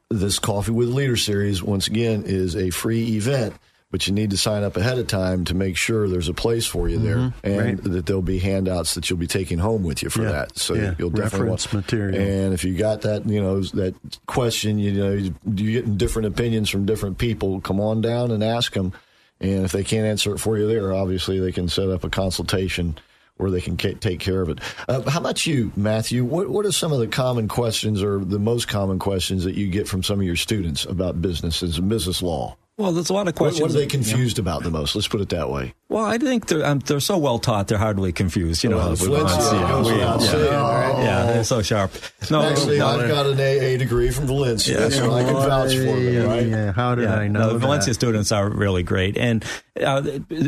this 0.09 0.39
Coffee 0.39 0.71
with 0.71 0.89
Leader 0.89 1.17
series, 1.17 1.65
once 1.65 1.89
again, 1.89 2.23
is 2.25 2.55
a 2.55 2.71
free 2.71 3.17
event. 3.17 3.55
But 3.95 4.09
you 4.09 4.13
need 4.13 4.31
to 4.31 4.37
sign 4.37 4.65
up 4.65 4.77
ahead 4.77 4.99
of 4.99 5.07
time 5.07 5.45
to 5.45 5.55
make 5.55 5.77
sure 5.77 6.09
there's 6.09 6.29
a 6.29 6.35
place 6.35 6.67
for 6.67 6.89
you 6.89 6.99
there, 6.99 7.17
and 7.19 7.33
Mm-hmm. 7.45 7.59
right. 7.61 7.83
that 7.85 8.07
there'll 8.07 8.23
be 8.23 8.41
handouts 8.41 8.95
that 8.95 9.09
you'll 9.09 9.21
be 9.21 9.29
taking 9.29 9.59
home 9.59 9.85
with 9.85 10.03
you 10.03 10.11
for 10.11 10.23
Yeah, 10.25 10.33
that. 10.33 10.59
So 10.59 10.75
yeah, 10.75 10.97
you'll 10.99 11.11
definitely 11.11 11.47
reference 11.51 11.73
want, 11.73 11.87
material. 11.87 12.21
And 12.21 12.53
if 12.53 12.65
you 12.65 12.75
got 12.77 13.03
that, 13.03 13.25
you 13.25 13.41
know, 13.41 13.61
that 13.61 13.95
question, 14.27 14.81
you 14.81 14.91
know, 14.95 15.13
you 15.13 15.33
getting 15.55 15.97
different 15.97 16.27
opinions 16.27 16.71
from 16.71 16.87
different 16.87 17.19
people. 17.19 17.61
Come 17.61 17.79
on 17.81 18.01
down 18.01 18.33
and 18.33 18.43
ask 18.43 18.73
them. 18.73 18.93
And 19.39 19.65
if 19.65 19.71
they 19.71 19.85
can't 19.85 20.07
answer 20.07 20.35
it 20.35 20.39
for 20.39 20.59
you 20.59 20.67
there, 20.67 20.93
obviously 20.93 21.39
they 21.39 21.53
can 21.53 21.69
set 21.69 21.89
up 21.89 22.03
a 22.03 22.11
consultation 22.11 22.99
where 23.37 23.53
they 23.53 23.61
can 23.61 23.77
ca- 23.77 23.95
take 23.95 24.19
care 24.19 24.43
of 24.43 24.49
it. 24.49 24.59
Uh, 24.89 25.09
how 25.09 25.21
about 25.21 25.47
you, 25.47 25.71
Matthew? 25.77 26.25
What, 26.25 26.49
what 26.49 26.67
are 26.67 26.73
some 26.73 26.91
of 26.93 26.99
the 26.99 27.07
common 27.07 27.47
questions 27.47 28.03
or 28.03 28.19
the 28.25 28.41
most 28.41 28.67
common 28.67 28.99
questions 28.99 29.45
that 29.45 29.55
you 29.55 29.69
get 29.69 29.87
from 29.87 30.03
some 30.03 30.19
of 30.19 30.27
your 30.27 30.35
students 30.35 30.85
about 30.85 31.23
businesses 31.23 31.79
and 31.79 31.89
business 31.89 32.21
law? 32.23 32.57
Well, 32.77 32.91
there's 32.91 33.09
a 33.09 33.13
lot 33.13 33.29
of 33.29 33.37
questions. 33.37 33.61
what 33.63 33.71
are 33.71 33.75
they 33.75 33.81
that- 33.85 33.91
confused 33.91 34.39
about 34.41 34.65
the 34.65 34.71
most? 34.71 34.97
Let's 34.97 35.07
put 35.07 35.21
it 35.21 35.29
that 35.29 35.49
way. 35.49 35.75
Well, 35.89 36.05
I 36.05 36.19
think 36.19 36.49
they're, 36.49 36.67
um, 36.67 36.81
they're 36.81 36.99
so 36.99 37.17
well 37.19 37.39
taught, 37.39 37.69
they're 37.69 37.79
hardly 37.79 38.11
confused. 38.11 38.65
You 38.65 38.71
know, 38.71 38.79
Well, 38.79 38.91
with 38.91 39.01
Valencia 39.03 39.37
Valencia. 39.43 39.69
goes 39.69 39.87
We- 39.87 39.93
without 39.93 40.21
yeah. 40.21 40.27
saying, 40.27 40.53
right? 40.53 41.05
Yeah, 41.05 41.27
they're 41.27 41.45
so 41.45 41.63
sharp. 41.63 41.93
No, 42.33 42.43
Actually, 42.43 42.79
no, 42.79 42.87
I've 42.89 43.09
got 43.09 43.27
an 43.27 43.39
AA 43.39 43.77
degree 43.77 44.11
from 44.11 44.27
Valencia, 44.27 44.81
Yeah. 44.81 44.89
so 44.89 45.13
I 45.15 45.23
can 45.23 45.35
vouch 45.35 45.71
for 45.77 45.83
them, 45.83 46.27
right? 46.27 46.47
Yeah, 46.49 46.73
how 46.73 46.97
did 46.97 47.05
Yeah, 47.05 47.15
I 47.15 47.29
know 47.29 47.39
no, 47.41 47.47
the 47.49 47.53
that? 47.55 47.59
Valencia 47.61 47.95
students 47.95 48.33
are 48.33 48.49
really 48.51 48.83
great, 48.83 49.17
and 49.17 49.45
uh, 49.81 50.03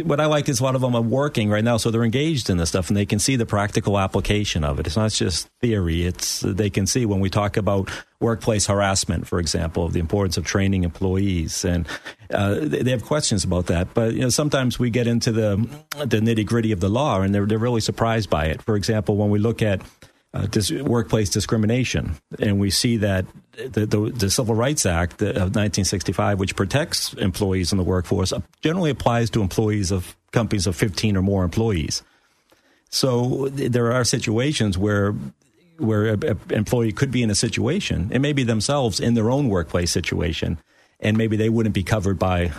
what 0.04 0.18
I 0.20 0.26
like 0.26 0.48
is 0.48 0.58
a 0.58 0.64
lot 0.64 0.74
of 0.74 0.80
them 0.80 0.96
are 0.96 1.02
working 1.02 1.48
right 1.48 1.62
now, 1.62 1.76
so 1.76 1.92
they're 1.92 2.02
engaged 2.02 2.50
in 2.50 2.56
this 2.56 2.70
stuff, 2.70 2.88
and 2.88 2.96
they 2.96 3.06
can 3.06 3.20
see 3.20 3.36
the 3.36 3.46
practical 3.46 4.00
application 4.00 4.64
of 4.64 4.80
it. 4.80 4.86
It's 4.88 4.96
not 4.96 5.12
just 5.12 5.48
theory; 5.60 6.04
it's 6.06 6.40
they 6.40 6.70
can 6.70 6.88
see 6.88 7.06
when 7.06 7.20
we 7.20 7.30
talk 7.30 7.56
about 7.56 7.88
workplace 8.20 8.66
harassment, 8.66 9.26
for 9.26 9.38
example, 9.38 9.88
the 9.88 10.00
importance 10.00 10.36
of 10.36 10.44
training 10.44 10.84
employees, 10.84 11.64
and 11.64 11.86
uh, 12.30 12.56
they 12.60 12.90
have 12.90 13.04
questions 13.04 13.44
about 13.44 13.66
that. 13.66 13.94
But 13.94 14.14
you 14.14 14.20
know, 14.20 14.28
sometimes 14.28 14.78
we 14.78 14.90
get 14.90 15.06
into 15.06 15.32
the 15.32 15.56
the 15.98 16.20
nitty 16.20 16.46
gritty 16.46 16.72
of 16.72 16.80
the 16.80 16.88
law, 16.88 17.20
and 17.20 17.34
they're 17.34 17.46
they're 17.46 17.58
really 17.58 17.80
surprised 17.80 18.30
by 18.30 18.46
it. 18.46 18.62
For 18.62 18.76
example, 18.76 19.16
when 19.16 19.30
we 19.30 19.38
look 19.38 19.62
at 19.62 19.82
uh, 20.34 20.46
dis- 20.46 20.70
workplace 20.70 21.30
discrimination, 21.30 22.16
and 22.38 22.58
we 22.58 22.70
see 22.70 22.98
that 22.98 23.24
the, 23.56 23.86
the, 23.86 24.12
the 24.14 24.30
Civil 24.30 24.54
Rights 24.54 24.84
Act 24.84 25.22
of 25.22 25.54
1965, 25.54 26.38
which 26.38 26.56
protects 26.56 27.14
employees 27.14 27.72
in 27.72 27.78
the 27.78 27.84
workforce, 27.84 28.32
uh, 28.32 28.40
generally 28.60 28.90
applies 28.90 29.30
to 29.30 29.40
employees 29.40 29.90
of 29.90 30.16
companies 30.32 30.66
of 30.66 30.76
15 30.76 31.16
or 31.16 31.22
more 31.22 31.44
employees. 31.44 32.02
So 32.90 33.48
th- 33.48 33.72
there 33.72 33.92
are 33.92 34.04
situations 34.04 34.76
where 34.76 35.14
where 35.78 36.06
an 36.06 36.40
employee 36.50 36.92
could 36.92 37.10
be 37.10 37.22
in 37.22 37.30
a 37.30 37.34
situation, 37.34 38.10
and 38.12 38.22
maybe 38.22 38.44
themselves 38.44 39.00
in 39.00 39.14
their 39.14 39.30
own 39.30 39.48
workplace 39.48 39.90
situation, 39.90 40.58
and 41.00 41.16
maybe 41.16 41.36
they 41.36 41.48
wouldn't 41.48 41.74
be 41.74 41.82
covered 41.82 42.18
by 42.18 42.52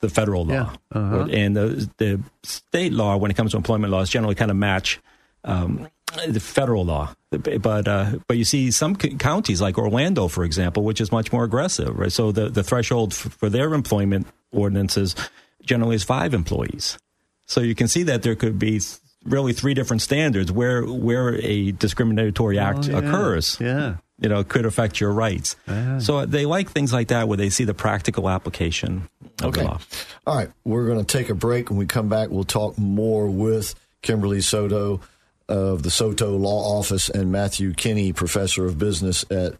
the 0.00 0.08
federal 0.08 0.44
law. 0.44 0.54
Yeah, 0.54 0.98
uh-huh. 0.98 1.28
And 1.30 1.56
the, 1.56 1.90
the 1.98 2.20
state 2.42 2.92
law, 2.92 3.16
when 3.16 3.30
it 3.30 3.36
comes 3.36 3.52
to 3.52 3.56
employment 3.56 3.92
laws, 3.92 4.10
generally 4.10 4.34
kind 4.34 4.50
of 4.50 4.56
match 4.56 5.00
um, 5.44 5.88
the 6.26 6.40
federal 6.40 6.84
law. 6.84 7.14
But 7.30 7.88
uh, 7.88 8.18
but 8.26 8.36
you 8.36 8.44
see 8.44 8.70
some 8.70 8.98
c- 8.98 9.16
counties 9.16 9.60
like 9.60 9.78
Orlando, 9.78 10.28
for 10.28 10.44
example, 10.44 10.84
which 10.84 11.00
is 11.00 11.10
much 11.10 11.32
more 11.32 11.44
aggressive. 11.44 11.98
Right? 11.98 12.12
So 12.12 12.32
the, 12.32 12.48
the 12.48 12.62
threshold 12.62 13.12
f- 13.12 13.32
for 13.32 13.48
their 13.48 13.74
employment 13.74 14.26
ordinances 14.52 15.16
generally 15.62 15.96
is 15.96 16.04
five 16.04 16.32
employees. 16.34 16.98
So 17.46 17.60
you 17.60 17.74
can 17.74 17.88
see 17.88 18.04
that 18.04 18.22
there 18.22 18.36
could 18.36 18.58
be 18.58 18.80
really 19.24 19.52
three 19.52 19.74
different 19.74 20.02
standards 20.02 20.50
where 20.52 20.82
where 20.84 21.34
a 21.40 21.72
discriminatory 21.72 22.58
act 22.58 22.88
Oh, 22.88 22.92
yeah. 22.92 22.98
occurs. 22.98 23.56
Yeah. 23.60 23.96
You 24.20 24.28
know, 24.28 24.44
could 24.44 24.64
affect 24.64 25.00
your 25.00 25.10
rights. 25.12 25.56
Yeah. 25.66 25.98
So 25.98 26.24
they 26.24 26.46
like 26.46 26.70
things 26.70 26.92
like 26.92 27.08
that 27.08 27.26
where 27.26 27.36
they 27.36 27.50
see 27.50 27.64
the 27.64 27.74
practical 27.74 28.28
application 28.30 29.08
of 29.42 29.46
Okay. 29.48 29.62
the 29.62 29.66
law. 29.66 29.80
All 30.26 30.36
right. 30.36 30.50
We're 30.64 30.86
going 30.86 31.04
to 31.04 31.18
take 31.18 31.30
a 31.30 31.34
break. 31.34 31.68
When 31.68 31.78
we 31.78 31.86
come 31.86 32.08
back, 32.08 32.30
we'll 32.30 32.44
talk 32.44 32.78
more 32.78 33.26
with 33.28 33.74
Kimberly 34.02 34.40
Soto 34.40 35.00
of 35.48 35.82
the 35.82 35.90
Soto 35.90 36.36
Law 36.36 36.78
Office 36.78 37.08
and 37.10 37.32
Matthew 37.32 37.72
Kenney, 37.74 38.12
professor 38.12 38.64
of 38.66 38.78
business 38.78 39.24
at 39.30 39.54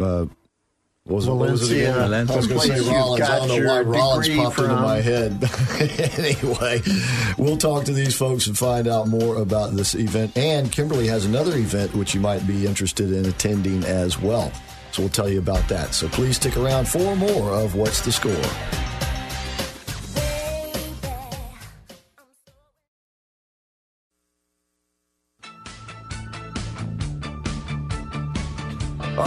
uh, 0.00 0.26
Was 1.06 1.26
it, 1.26 1.32
what 1.32 1.50
was 1.50 1.68
it 1.68 1.78
again? 1.78 1.94
Valencia. 1.94 2.32
I 2.32 2.36
was 2.36 2.46
going 2.46 2.60
to 2.60 2.66
say 2.68 2.90
Rollins. 2.90 3.22
I 3.22 3.26
got 3.26 3.48
don't 3.48 3.60
know 3.60 3.68
why 3.68 3.80
Rollins 3.80 4.26
degree 4.28 4.42
popped 4.44 4.58
into 4.60 4.76
my 4.76 5.00
head. 5.00 5.44
anyway, 6.18 6.80
we'll 7.36 7.56
talk 7.56 7.84
to 7.86 7.92
these 7.92 8.16
folks 8.16 8.46
and 8.46 8.56
find 8.56 8.86
out 8.86 9.08
more 9.08 9.38
about 9.38 9.74
this 9.74 9.96
event. 9.96 10.36
And 10.38 10.70
Kimberly 10.70 11.08
has 11.08 11.26
another 11.26 11.56
event 11.56 11.92
which 11.96 12.14
you 12.14 12.20
might 12.20 12.46
be 12.46 12.66
interested 12.66 13.12
in 13.12 13.26
attending 13.26 13.82
as 13.82 14.16
well. 14.20 14.52
So 14.92 15.02
we'll 15.02 15.10
tell 15.10 15.28
you 15.28 15.40
about 15.40 15.66
that. 15.68 15.92
So 15.92 16.08
please 16.08 16.36
stick 16.36 16.56
around 16.56 16.86
for 16.86 17.16
more 17.16 17.50
of 17.50 17.74
What's 17.74 18.00
the 18.02 18.12
Score. 18.12 18.91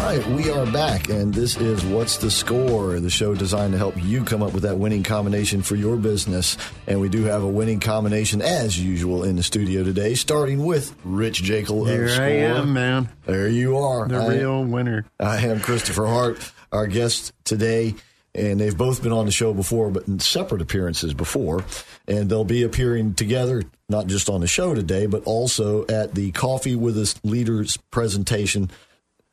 Right, 0.06 0.28
we 0.28 0.52
are 0.52 0.66
back, 0.68 1.10
and 1.10 1.34
this 1.34 1.58
is 1.58 1.84
What's 1.84 2.18
the 2.18 2.30
Score, 2.30 3.00
the 3.00 3.10
show 3.10 3.34
designed 3.34 3.72
to 3.74 3.78
help 3.80 3.96
you 4.02 4.24
come 4.24 4.44
up 4.44 4.54
with 4.54 4.62
that 4.64 4.78
winning 4.78 5.02
combination 5.02 5.64
for 5.64 5.76
your 5.76 5.98
business. 5.98 6.58
And 6.86 7.02
we 7.02 7.10
do 7.10 7.24
have 7.24 7.42
a 7.42 7.48
winning 7.48 7.80
combination, 7.80 8.42
as 8.42 8.80
usual, 8.80 9.24
in 9.24 9.36
the 9.36 9.42
studio 9.44 9.84
today, 9.84 10.14
starting 10.14 10.64
with 10.64 10.96
Rich 11.04 11.42
Jekyll 11.42 11.86
Here. 11.86 12.08
I 12.08 12.30
am, 12.30 12.74
man. 12.74 13.10
There 13.26 13.48
you 13.48 13.78
are. 13.78 14.08
The 14.08 14.18
I- 14.18 14.28
real 14.28 14.64
winner. 14.64 15.06
I 15.20 15.38
am 15.38 15.60
Christopher 15.60 16.06
Hart, 16.06 16.52
our 16.72 16.86
guest 16.86 17.34
today, 17.44 17.96
and 18.36 18.60
they've 18.60 18.78
both 18.78 19.02
been 19.02 19.14
on 19.14 19.26
the 19.26 19.32
show 19.32 19.54
before, 19.54 19.90
but 19.90 20.08
in 20.08 20.20
separate 20.20 20.62
appearances 20.62 21.16
before. 21.16 21.64
And 22.08 22.30
they'll 22.30 22.44
be 22.44 22.62
appearing 22.62 23.16
together, 23.16 23.64
not 23.90 24.06
just 24.06 24.30
on 24.30 24.42
the 24.42 24.48
show 24.48 24.76
today, 24.76 25.08
but 25.08 25.24
also 25.24 25.88
at 25.88 26.14
the 26.14 26.32
Coffee 26.32 26.76
with 26.76 26.96
Us 26.98 27.16
Leaders 27.24 27.78
presentation. 27.90 28.70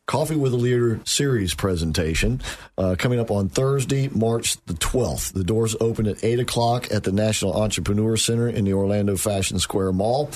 Coffee 0.06 0.36
with 0.36 0.52
a 0.52 0.56
Leader 0.56 1.00
series 1.04 1.54
presentation 1.54 2.42
uh, 2.76 2.96
coming 2.98 3.20
up 3.20 3.30
on 3.30 3.48
Thursday, 3.48 4.08
March 4.08 4.56
the 4.66 4.74
12th. 4.74 5.32
The 5.32 5.44
doors 5.44 5.76
open 5.80 6.06
at 6.08 6.22
8 6.24 6.40
o'clock 6.40 6.92
at 6.92 7.04
the 7.04 7.12
National 7.12 7.54
Entrepreneur 7.54 8.16
Center 8.16 8.48
in 8.48 8.64
the 8.64 8.72
Orlando 8.74 9.16
Fashion 9.16 9.58
Square 9.60 9.92
Mall. 9.92 10.28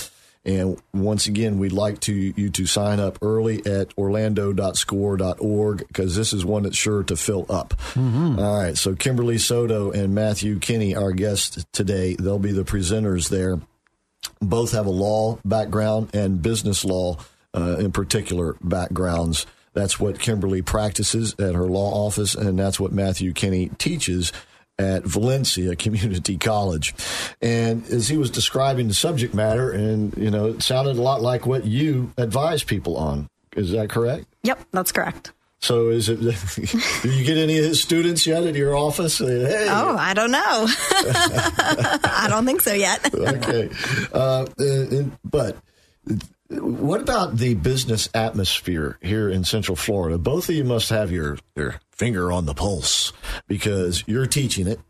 And 0.44 0.81
once 0.94 1.26
again, 1.26 1.59
we'd 1.59 1.72
like 1.72 1.98
to 2.02 2.12
you 2.14 2.48
to 2.50 2.66
sign 2.66 3.00
up 3.00 3.18
early 3.20 3.66
at 3.66 3.92
orlando.score.org 3.98 5.79
because 5.88 6.14
this 6.14 6.33
is 6.33 6.44
one 6.44 6.62
that's 6.62 6.76
sure 6.76 7.02
to 7.02 7.16
fill 7.16 7.46
up. 7.50 7.74
All 8.38 8.59
right. 8.59 8.79
So 8.79 8.94
Kimberly 8.94 9.38
Soto 9.38 9.90
and 9.90 10.14
Matthew 10.14 10.61
Kenney, 10.61 10.94
our 10.94 11.11
guests 11.11 11.66
today, 11.72 12.14
they'll 12.14 12.38
be 12.38 12.52
the 12.52 12.62
presenters 12.62 13.29
there. 13.29 13.59
Both 14.40 14.70
have 14.70 14.87
a 14.87 14.90
law 14.90 15.40
background 15.44 16.14
and 16.14 16.40
business 16.40 16.85
law 16.85 17.16
uh, 17.52 17.79
in 17.79 17.90
particular 17.90 18.57
backgrounds. 18.62 19.46
That's 19.76 20.00
what 20.00 20.18
Kimberly 20.18 20.62
practices 20.62 21.34
at 21.38 21.54
her 21.54 21.66
law 21.66 22.06
office, 22.06 22.34
and 22.34 22.58
that's 22.58 22.80
what 22.80 22.92
Matthew 22.92 23.34
Kenney 23.34 23.68
teaches 23.76 24.32
at 24.78 25.04
Valencia 25.04 25.76
Community 25.76 26.38
College. 26.38 26.94
And 27.42 27.86
as 27.88 28.08
he 28.08 28.16
was 28.16 28.30
describing 28.30 28.88
the 28.88 28.94
subject 28.94 29.34
matter, 29.34 29.70
and 29.70 30.16
you 30.16 30.30
know, 30.30 30.46
it 30.46 30.62
sounded 30.62 30.96
a 30.96 31.02
lot 31.02 31.20
like 31.20 31.44
what 31.44 31.66
you 31.66 32.10
advise 32.16 32.64
people 32.64 32.96
on. 32.96 33.28
Is 33.54 33.70
that 33.72 33.90
correct? 33.90 34.24
Yep, 34.44 34.60
that's 34.72 34.92
correct. 34.92 35.32
So, 35.58 35.90
is 35.90 36.08
it? 36.08 36.20
do 37.02 37.10
you 37.10 37.24
get 37.26 37.36
any 37.36 37.58
of 37.58 37.64
his 37.66 37.82
students 37.82 38.26
yet 38.26 38.44
at 38.44 38.54
your 38.54 38.74
office? 38.74 39.18
Hey, 39.18 39.66
Oh, 39.68 39.94
I 39.98 40.14
don't 40.14 40.30
know. 40.30 40.38
I 40.70 42.26
don't 42.30 42.46
think 42.46 42.62
so 42.62 42.72
yet. 42.72 43.14
okay. 43.14 43.68
Uh, 44.10 44.46
uh, 44.58 45.02
but 45.22 45.56
what 46.48 47.00
about 47.00 47.37
the 47.37 47.54
business 47.54 48.09
atmosphere 48.14 48.98
here 49.02 49.28
in 49.28 49.44
Central 49.44 49.76
Florida? 49.76 50.18
Both 50.18 50.48
of 50.48 50.54
you 50.54 50.64
must 50.64 50.90
have 50.90 51.11
your, 51.11 51.38
your 51.56 51.80
finger 51.90 52.30
on 52.30 52.46
the 52.46 52.54
pulse 52.54 53.12
because 53.48 54.04
you're 54.06 54.26
teaching 54.26 54.66
it. 54.66 54.80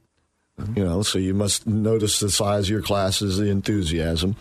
You 0.75 0.85
know, 0.85 1.03
so 1.03 1.19
you 1.19 1.35
must 1.35 1.67
notice 1.67 2.19
the 2.19 2.31
size 2.31 2.65
of 2.65 2.71
your 2.71 2.81
classes, 2.81 3.37
the 3.37 3.51
enthusiasm, 3.51 4.37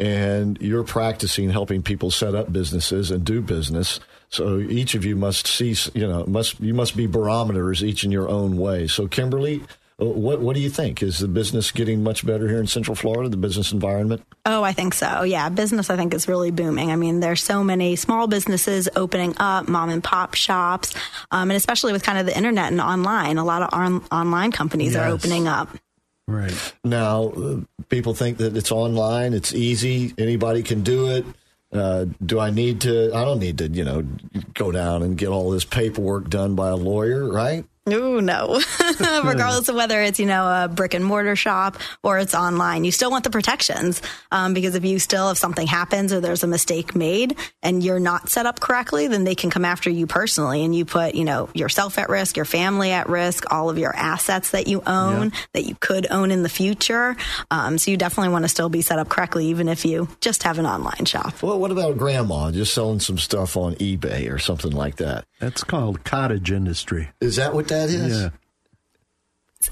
and 0.00 0.60
you're 0.60 0.82
practicing 0.82 1.48
helping 1.48 1.80
people 1.80 2.10
set 2.10 2.34
up 2.34 2.52
businesses 2.52 3.12
and 3.12 3.24
do 3.24 3.40
business. 3.40 4.00
So 4.30 4.58
each 4.58 4.96
of 4.96 5.04
you 5.04 5.14
must 5.14 5.46
see, 5.46 5.76
you 5.94 6.08
know, 6.08 6.26
must 6.26 6.58
you 6.58 6.74
must 6.74 6.96
be 6.96 7.06
barometers 7.06 7.84
each 7.84 8.02
in 8.02 8.10
your 8.10 8.28
own 8.28 8.56
way. 8.56 8.88
So 8.88 9.06
Kimberly, 9.06 9.62
what 10.06 10.40
what 10.40 10.56
do 10.56 10.60
you 10.62 10.70
think? 10.70 11.02
Is 11.02 11.18
the 11.18 11.28
business 11.28 11.70
getting 11.70 12.02
much 12.02 12.24
better 12.24 12.48
here 12.48 12.58
in 12.58 12.66
Central 12.66 12.94
Florida? 12.94 13.28
The 13.28 13.36
business 13.36 13.72
environment? 13.72 14.22
Oh, 14.46 14.62
I 14.62 14.72
think 14.72 14.94
so. 14.94 15.22
Yeah, 15.22 15.48
business 15.48 15.90
I 15.90 15.96
think 15.96 16.14
is 16.14 16.26
really 16.26 16.50
booming. 16.50 16.90
I 16.90 16.96
mean, 16.96 17.20
there's 17.20 17.42
so 17.42 17.62
many 17.62 17.96
small 17.96 18.26
businesses 18.26 18.88
opening 18.96 19.34
up, 19.38 19.68
mom 19.68 19.90
and 19.90 20.02
pop 20.02 20.34
shops, 20.34 20.94
um, 21.30 21.50
and 21.50 21.56
especially 21.56 21.92
with 21.92 22.02
kind 22.02 22.18
of 22.18 22.26
the 22.26 22.36
internet 22.36 22.72
and 22.72 22.80
online, 22.80 23.38
a 23.38 23.44
lot 23.44 23.62
of 23.62 23.68
on- 23.72 24.04
online 24.10 24.52
companies 24.52 24.96
are 24.96 25.08
opening 25.08 25.46
up. 25.46 25.68
Right. 26.26 26.74
Now, 26.84 27.30
uh, 27.30 27.56
people 27.88 28.14
think 28.14 28.38
that 28.38 28.56
it's 28.56 28.70
online, 28.70 29.34
it's 29.34 29.52
easy, 29.52 30.14
anybody 30.16 30.62
can 30.62 30.82
do 30.82 31.08
it. 31.08 31.26
Uh, 31.72 32.06
do 32.24 32.40
I 32.40 32.50
need 32.50 32.80
to? 32.82 33.12
I 33.14 33.24
don't 33.24 33.38
need 33.38 33.58
to, 33.58 33.68
you 33.68 33.84
know, 33.84 34.02
go 34.54 34.72
down 34.72 35.02
and 35.02 35.16
get 35.16 35.28
all 35.28 35.50
this 35.50 35.64
paperwork 35.64 36.28
done 36.28 36.54
by 36.56 36.68
a 36.68 36.76
lawyer, 36.76 37.28
right? 37.30 37.64
Ooh, 37.92 38.20
no. 38.20 38.60
Regardless 39.24 39.68
of 39.68 39.74
whether 39.74 40.00
it's, 40.02 40.18
you 40.18 40.26
know, 40.26 40.64
a 40.64 40.68
brick 40.68 40.94
and 40.94 41.04
mortar 41.04 41.36
shop 41.36 41.78
or 42.02 42.18
it's 42.18 42.34
online, 42.34 42.84
you 42.84 42.92
still 42.92 43.10
want 43.10 43.24
the 43.24 43.30
protections. 43.30 44.02
Um, 44.30 44.54
because 44.54 44.74
if 44.74 44.84
you 44.84 44.98
still, 44.98 45.30
if 45.30 45.38
something 45.38 45.66
happens 45.66 46.12
or 46.12 46.20
there's 46.20 46.42
a 46.42 46.46
mistake 46.46 46.94
made 46.94 47.36
and 47.62 47.82
you're 47.82 48.00
not 48.00 48.28
set 48.28 48.46
up 48.46 48.60
correctly, 48.60 49.06
then 49.06 49.24
they 49.24 49.34
can 49.34 49.50
come 49.50 49.64
after 49.64 49.90
you 49.90 50.06
personally 50.06 50.64
and 50.64 50.74
you 50.74 50.84
put, 50.84 51.14
you 51.14 51.24
know, 51.24 51.48
yourself 51.54 51.98
at 51.98 52.08
risk, 52.08 52.36
your 52.36 52.44
family 52.44 52.90
at 52.90 53.08
risk, 53.08 53.52
all 53.52 53.70
of 53.70 53.78
your 53.78 53.94
assets 53.94 54.50
that 54.50 54.66
you 54.66 54.82
own, 54.86 55.32
that 55.54 55.64
you 55.64 55.76
could 55.80 56.06
own 56.10 56.30
in 56.30 56.42
the 56.42 56.48
future. 56.48 57.16
Um, 57.50 57.78
so 57.78 57.90
you 57.90 57.96
definitely 57.96 58.32
want 58.32 58.44
to 58.44 58.48
still 58.48 58.68
be 58.68 58.82
set 58.82 58.98
up 58.98 59.08
correctly, 59.08 59.46
even 59.46 59.68
if 59.68 59.84
you 59.84 60.08
just 60.20 60.42
have 60.42 60.58
an 60.58 60.66
online 60.66 61.04
shop. 61.04 61.42
Well, 61.42 61.58
what 61.58 61.70
about 61.70 61.98
grandma 61.98 62.50
just 62.50 62.74
selling 62.74 63.00
some 63.00 63.18
stuff 63.18 63.56
on 63.56 63.74
eBay 63.76 64.30
or 64.32 64.38
something 64.38 64.72
like 64.72 64.96
that? 64.96 65.24
That's 65.38 65.64
called 65.64 66.04
cottage 66.04 66.52
industry. 66.52 67.08
Is 67.20 67.36
that 67.36 67.54
what 67.54 67.68
that 67.68 67.79
is? 67.88 68.22
Yeah. 68.22 68.30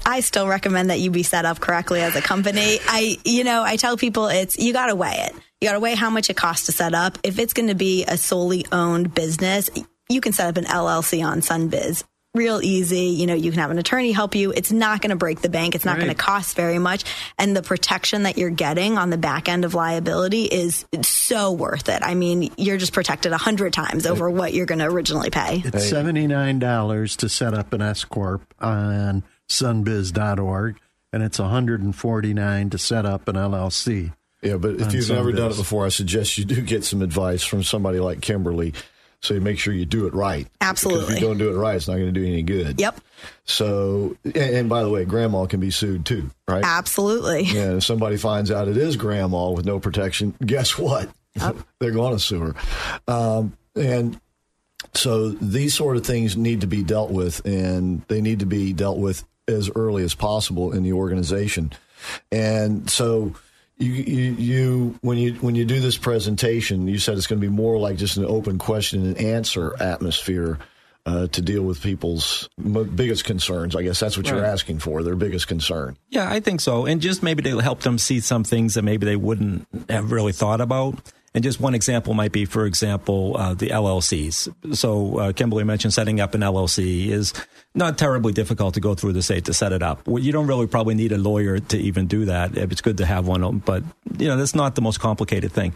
I 0.05 0.19
still 0.19 0.47
recommend 0.47 0.89
that 0.89 0.99
you 0.99 1.09
be 1.09 1.23
set 1.23 1.45
up 1.45 1.59
correctly 1.59 2.01
as 2.01 2.15
a 2.15 2.21
company. 2.21 2.79
I, 2.87 3.17
you 3.25 3.43
know, 3.43 3.63
I 3.63 3.75
tell 3.75 3.97
people 3.97 4.27
it's, 4.27 4.57
you 4.57 4.71
got 4.71 4.87
to 4.87 4.95
weigh 4.95 5.27
it. 5.27 5.33
You 5.61 5.67
got 5.67 5.73
to 5.73 5.79
weigh 5.79 5.95
how 5.95 6.09
much 6.09 6.29
it 6.29 6.37
costs 6.37 6.67
to 6.67 6.71
set 6.71 6.93
up. 6.93 7.17
If 7.23 7.39
it's 7.39 7.53
going 7.53 7.69
to 7.69 7.75
be 7.75 8.05
a 8.05 8.17
solely 8.17 8.65
owned 8.71 9.13
business, 9.13 9.69
you 10.07 10.21
can 10.21 10.31
set 10.31 10.47
up 10.47 10.57
an 10.57 10.65
LLC 10.65 11.25
on 11.25 11.41
Sunbiz. 11.41 12.03
Real 12.35 12.61
easy. 12.61 13.07
You 13.07 13.25
know, 13.25 13.33
you 13.33 13.49
can 13.49 13.59
have 13.59 13.71
an 13.71 13.79
attorney 13.79 14.11
help 14.11 14.35
you. 14.35 14.51
It's 14.51 14.71
not 14.71 15.01
going 15.01 15.09
to 15.09 15.15
break 15.15 15.41
the 15.41 15.49
bank. 15.49 15.73
It's 15.73 15.83
not 15.83 15.97
going 15.97 16.09
to 16.09 16.15
cost 16.15 16.55
very 16.55 16.77
much. 16.77 17.03
And 17.39 17.57
the 17.57 17.63
protection 17.63 18.23
that 18.23 18.37
you're 18.37 18.51
getting 18.51 18.99
on 18.99 19.09
the 19.09 19.17
back 19.17 19.49
end 19.49 19.65
of 19.65 19.73
liability 19.73 20.43
is 20.43 20.85
so 21.01 21.51
worth 21.51 21.89
it. 21.89 22.03
I 22.03 22.13
mean, 22.13 22.51
you're 22.55 22.77
just 22.77 22.93
protected 22.93 23.31
a 23.31 23.37
hundred 23.37 23.73
times 23.73 24.05
over 24.05 24.29
what 24.29 24.53
you're 24.53 24.67
going 24.67 24.77
to 24.77 24.85
originally 24.85 25.31
pay. 25.31 25.63
It's 25.65 25.91
$79 25.91 27.17
to 27.17 27.29
set 27.29 27.55
up 27.55 27.73
an 27.73 27.81
S 27.81 28.05
Corp 28.05 28.53
on 28.59 29.23
sunbiz.org, 29.49 30.79
and 31.11 31.23
it's 31.23 31.39
$149 31.39 32.71
to 32.71 32.77
set 32.77 33.07
up 33.07 33.27
an 33.27 33.35
LLC. 33.37 34.13
Yeah, 34.43 34.57
but 34.57 34.75
if 34.75 34.83
on 34.83 34.91
you've 34.91 35.09
never 35.09 35.31
done 35.31 35.51
it 35.51 35.57
before, 35.57 35.85
I 35.85 35.89
suggest 35.89 36.37
you 36.37 36.45
do 36.45 36.61
get 36.61 36.83
some 36.85 37.01
advice 37.01 37.43
from 37.43 37.63
somebody 37.63 37.99
like 37.99 38.21
Kimberly 38.21 38.73
so 39.21 39.33
you 39.33 39.41
make 39.41 39.59
sure 39.59 39.73
you 39.73 39.85
do 39.85 40.07
it 40.07 40.13
right. 40.13 40.47
Absolutely. 40.61 41.01
Because 41.01 41.15
if 41.15 41.21
you 41.21 41.27
don't 41.27 41.37
do 41.37 41.49
it 41.49 41.57
right, 41.57 41.75
it's 41.75 41.87
not 41.87 41.95
going 41.95 42.13
to 42.13 42.19
do 42.19 42.25
any 42.25 42.41
good. 42.41 42.79
Yep. 42.79 43.01
So, 43.43 44.15
and, 44.23 44.37
and 44.37 44.69
by 44.69 44.81
the 44.81 44.89
way, 44.89 45.03
grandma 45.03 45.45
can 45.45 45.59
be 45.59 45.71
sued 45.71 46.05
too, 46.05 46.31
right? 46.47 46.63
Absolutely. 46.63 47.43
Yeah. 47.43 47.77
if 47.77 47.83
somebody 47.83 48.15
finds 48.15 48.49
out 48.49 48.67
it 48.67 48.77
is 48.77 48.95
grandma 48.95 49.49
with 49.49 49.65
no 49.65 49.79
protection, 49.79 50.35
guess 50.45 50.77
what? 50.77 51.09
Yep. 51.35 51.57
They're 51.79 51.91
going 51.91 52.13
to 52.13 52.19
sue 52.19 52.39
her. 52.39 52.55
Um, 53.07 53.57
and 53.75 54.19
so 54.93 55.29
these 55.29 55.73
sort 55.73 55.97
of 55.97 56.05
things 56.05 56.37
need 56.37 56.61
to 56.61 56.67
be 56.67 56.83
dealt 56.83 57.11
with, 57.11 57.45
and 57.45 58.01
they 58.07 58.21
need 58.21 58.39
to 58.39 58.45
be 58.45 58.71
dealt 58.71 58.97
with 58.97 59.25
as 59.47 59.69
early 59.75 60.03
as 60.03 60.15
possible 60.15 60.71
in 60.71 60.83
the 60.83 60.93
organization. 60.93 61.73
And 62.31 62.89
so. 62.89 63.35
You, 63.79 63.91
you, 63.91 64.31
you, 64.33 64.99
when 65.01 65.17
you 65.17 65.33
when 65.35 65.55
you 65.55 65.63
do 65.63 65.79
this 65.79 65.97
presentation, 65.97 66.87
you 66.87 66.99
said 66.99 67.17
it's 67.17 67.27
going 67.27 67.41
to 67.41 67.47
be 67.47 67.53
more 67.53 67.77
like 67.77 67.95
just 67.97 68.17
an 68.17 68.25
open 68.25 68.57
question 68.57 69.05
and 69.05 69.17
answer 69.17 69.73
atmosphere 69.81 70.59
uh, 71.05 71.27
to 71.27 71.41
deal 71.41 71.63
with 71.63 71.81
people's 71.81 72.49
mo- 72.57 72.83
biggest 72.83 73.23
concerns. 73.23 73.75
I 73.75 73.83
guess 73.83 73.99
that's 73.99 74.17
what 74.17 74.27
you're 74.27 74.45
asking 74.45 74.79
for. 74.79 75.01
Their 75.01 75.15
biggest 75.15 75.47
concern. 75.47 75.97
Yeah, 76.09 76.29
I 76.29 76.39
think 76.39 76.61
so. 76.61 76.85
And 76.85 77.01
just 77.01 77.23
maybe 77.23 77.41
to 77.43 77.59
help 77.59 77.79
them 77.79 77.97
see 77.97 78.19
some 78.19 78.43
things 78.43 78.73
that 78.73 78.83
maybe 78.83 79.05
they 79.05 79.15
wouldn't 79.15 79.65
have 79.89 80.11
really 80.11 80.33
thought 80.33 80.61
about. 80.61 80.99
And 81.35 81.43
just 81.43 81.59
one 81.59 81.75
example 81.75 82.13
might 82.15 82.31
be, 82.31 82.45
for 82.45 82.65
example, 82.65 83.35
uh, 83.37 83.53
the 83.53 83.67
LLCs. 83.67 84.75
So 84.75 85.17
uh, 85.19 85.31
Kimberly 85.33 85.63
mentioned 85.63 85.93
setting 85.93 86.19
up 86.19 86.33
an 86.33 86.41
LLC 86.41 87.07
is 87.09 87.33
not 87.75 87.97
terribly 87.99 88.33
difficult 88.33 88.73
to 88.73 88.79
go 88.79 88.95
through 88.95 89.13
the 89.13 89.21
state 89.21 89.45
to 89.45 89.53
set 89.53 89.71
it 89.71 89.83
up. 89.83 90.07
Well, 90.07 90.23
You 90.23 90.31
don't 90.31 90.47
really 90.47 90.65
probably 90.67 90.95
need 90.95 91.11
a 91.11 91.17
lawyer 91.19 91.59
to 91.59 91.77
even 91.77 92.07
do 92.07 92.25
that. 92.25 92.57
It's 92.57 92.81
good 92.81 92.97
to 92.97 93.05
have 93.05 93.27
one, 93.27 93.59
but 93.59 93.83
you 94.17 94.27
know 94.27 94.37
that's 94.37 94.55
not 94.55 94.73
the 94.75 94.81
most 94.81 94.99
complicated 94.99 95.51
thing. 95.51 95.73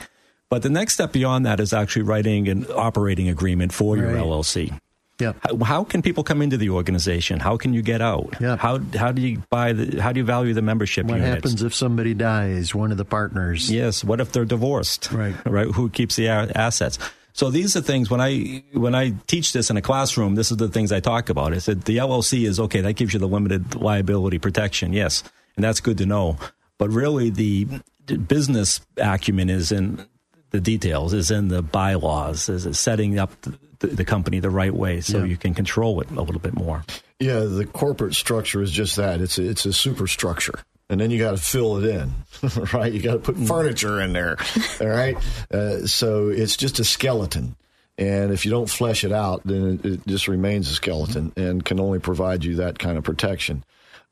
But 0.49 0.61
the 0.63 0.69
next 0.69 0.93
step 0.95 1.11
beyond 1.11 1.45
that 1.45 1.59
is 1.59 1.71
actually 1.73 2.03
writing 2.03 2.47
an 2.47 2.65
operating 2.75 3.27
agreement 3.29 3.73
for 3.73 3.95
your 3.97 4.07
Right. 4.13 4.17
LLC. 4.23 4.77
Yeah. 5.19 5.33
How, 5.41 5.57
how 5.63 5.83
can 5.83 6.01
people 6.01 6.23
come 6.23 6.41
into 6.41 6.57
the 6.57 6.71
organization? 6.71 7.39
How 7.39 7.55
can 7.57 7.73
you 7.73 7.81
get 7.81 8.01
out? 8.01 8.33
Yeah. 8.41 8.57
How 8.57 8.79
how 8.97 9.11
do 9.11 9.21
you 9.21 9.43
buy 9.49 9.73
the 9.73 10.01
how 10.01 10.11
do 10.11 10.19
you 10.19 10.25
value 10.25 10.53
the 10.53 10.61
membership 10.63 11.05
What 11.05 11.17
units? 11.17 11.35
happens 11.35 11.61
if 11.63 11.73
somebody 11.75 12.13
dies? 12.13 12.73
One 12.73 12.91
of 12.91 12.97
the 12.97 13.05
partners. 13.05 13.71
Yes. 13.71 14.03
What 14.03 14.19
if 14.19 14.31
they're 14.31 14.45
divorced? 14.45 15.11
Right. 15.11 15.35
Right. 15.45 15.67
Who 15.67 15.89
keeps 15.89 16.15
the 16.15 16.27
assets? 16.29 16.97
So 17.35 17.49
these 17.49 17.75
are 17.75 17.81
things 17.81 18.09
when 18.09 18.21
I 18.21 18.63
when 18.73 18.93
I 18.95 19.13
teach 19.27 19.53
this 19.53 19.69
in 19.69 19.77
a 19.77 19.81
classroom. 19.81 20.35
This 20.35 20.51
is 20.51 20.57
the 20.57 20.67
things 20.67 20.91
I 20.91 20.99
talk 20.99 21.29
about. 21.29 21.53
I 21.53 21.57
said 21.59 21.83
the 21.83 21.97
LLC 21.97 22.45
is 22.45 22.59
okay. 22.59 22.81
That 22.81 22.93
gives 22.93 23.13
you 23.13 23.19
the 23.19 23.27
limited 23.27 23.75
liability 23.75 24.37
protection. 24.39 24.93
Yes, 24.93 25.23
and 25.55 25.63
that's 25.63 25.79
good 25.79 25.97
to 25.99 26.05
know. 26.05 26.37
But 26.77 26.89
really, 26.89 27.29
the 27.31 27.67
the 28.05 28.17
business 28.17 28.81
acumen 28.97 29.49
is 29.49 29.71
in 29.71 30.05
the 30.53 30.61
details. 30.61 31.13
Is 31.13 31.29
in 31.31 31.49
the 31.49 31.61
bylaws. 31.61 32.47
Is 32.47 32.65
it 32.65 32.75
setting 32.75 33.19
up 33.19 33.31
the, 33.79 33.87
the 33.87 34.05
company 34.05 34.39
the 34.39 34.49
right 34.49 34.73
way 34.73 35.01
so 35.01 35.17
Yeah. 35.19 35.25
you 35.25 35.35
can 35.35 35.53
control 35.53 35.99
it 35.99 36.09
a 36.09 36.21
little 36.21 36.39
bit 36.39 36.53
more. 36.53 36.85
Yeah, 37.19 37.39
the 37.41 37.65
corporate 37.65 38.13
structure 38.15 38.61
is 38.61 38.71
just 38.71 38.95
that. 38.95 39.19
It's 39.19 39.37
a, 39.37 39.43
it's 39.49 39.65
a 39.65 39.73
superstructure. 39.73 40.59
And 40.89 40.99
then 41.01 41.11
you 41.11 41.17
got 41.19 41.31
to 41.31 41.37
fill 41.37 41.77
it 41.83 41.89
in, 41.89 42.13
right? 42.73 42.91
You 42.93 43.01
got 43.01 43.13
to 43.13 43.19
put 43.19 43.37
furniture 43.37 43.99
in 44.01 44.13
there, 44.13 44.37
all 44.79 44.87
right? 44.87 45.17
Uh, 45.51 45.85
so 45.87 46.29
it's 46.29 46.55
just 46.57 46.79
a 46.79 46.83
skeleton. 46.83 47.55
And 47.97 48.31
if 48.31 48.45
you 48.45 48.51
don't 48.51 48.69
flesh 48.69 49.03
it 49.03 49.11
out, 49.11 49.41
then 49.45 49.79
it, 49.83 49.85
it 49.85 50.07
just 50.07 50.27
remains 50.27 50.69
a 50.69 50.73
skeleton 50.73 51.31
and 51.37 51.63
can 51.63 51.79
only 51.79 51.99
provide 51.99 52.43
you 52.43 52.55
that 52.57 52.77
kind 52.79 52.97
of 52.97 53.03
protection. 53.03 53.63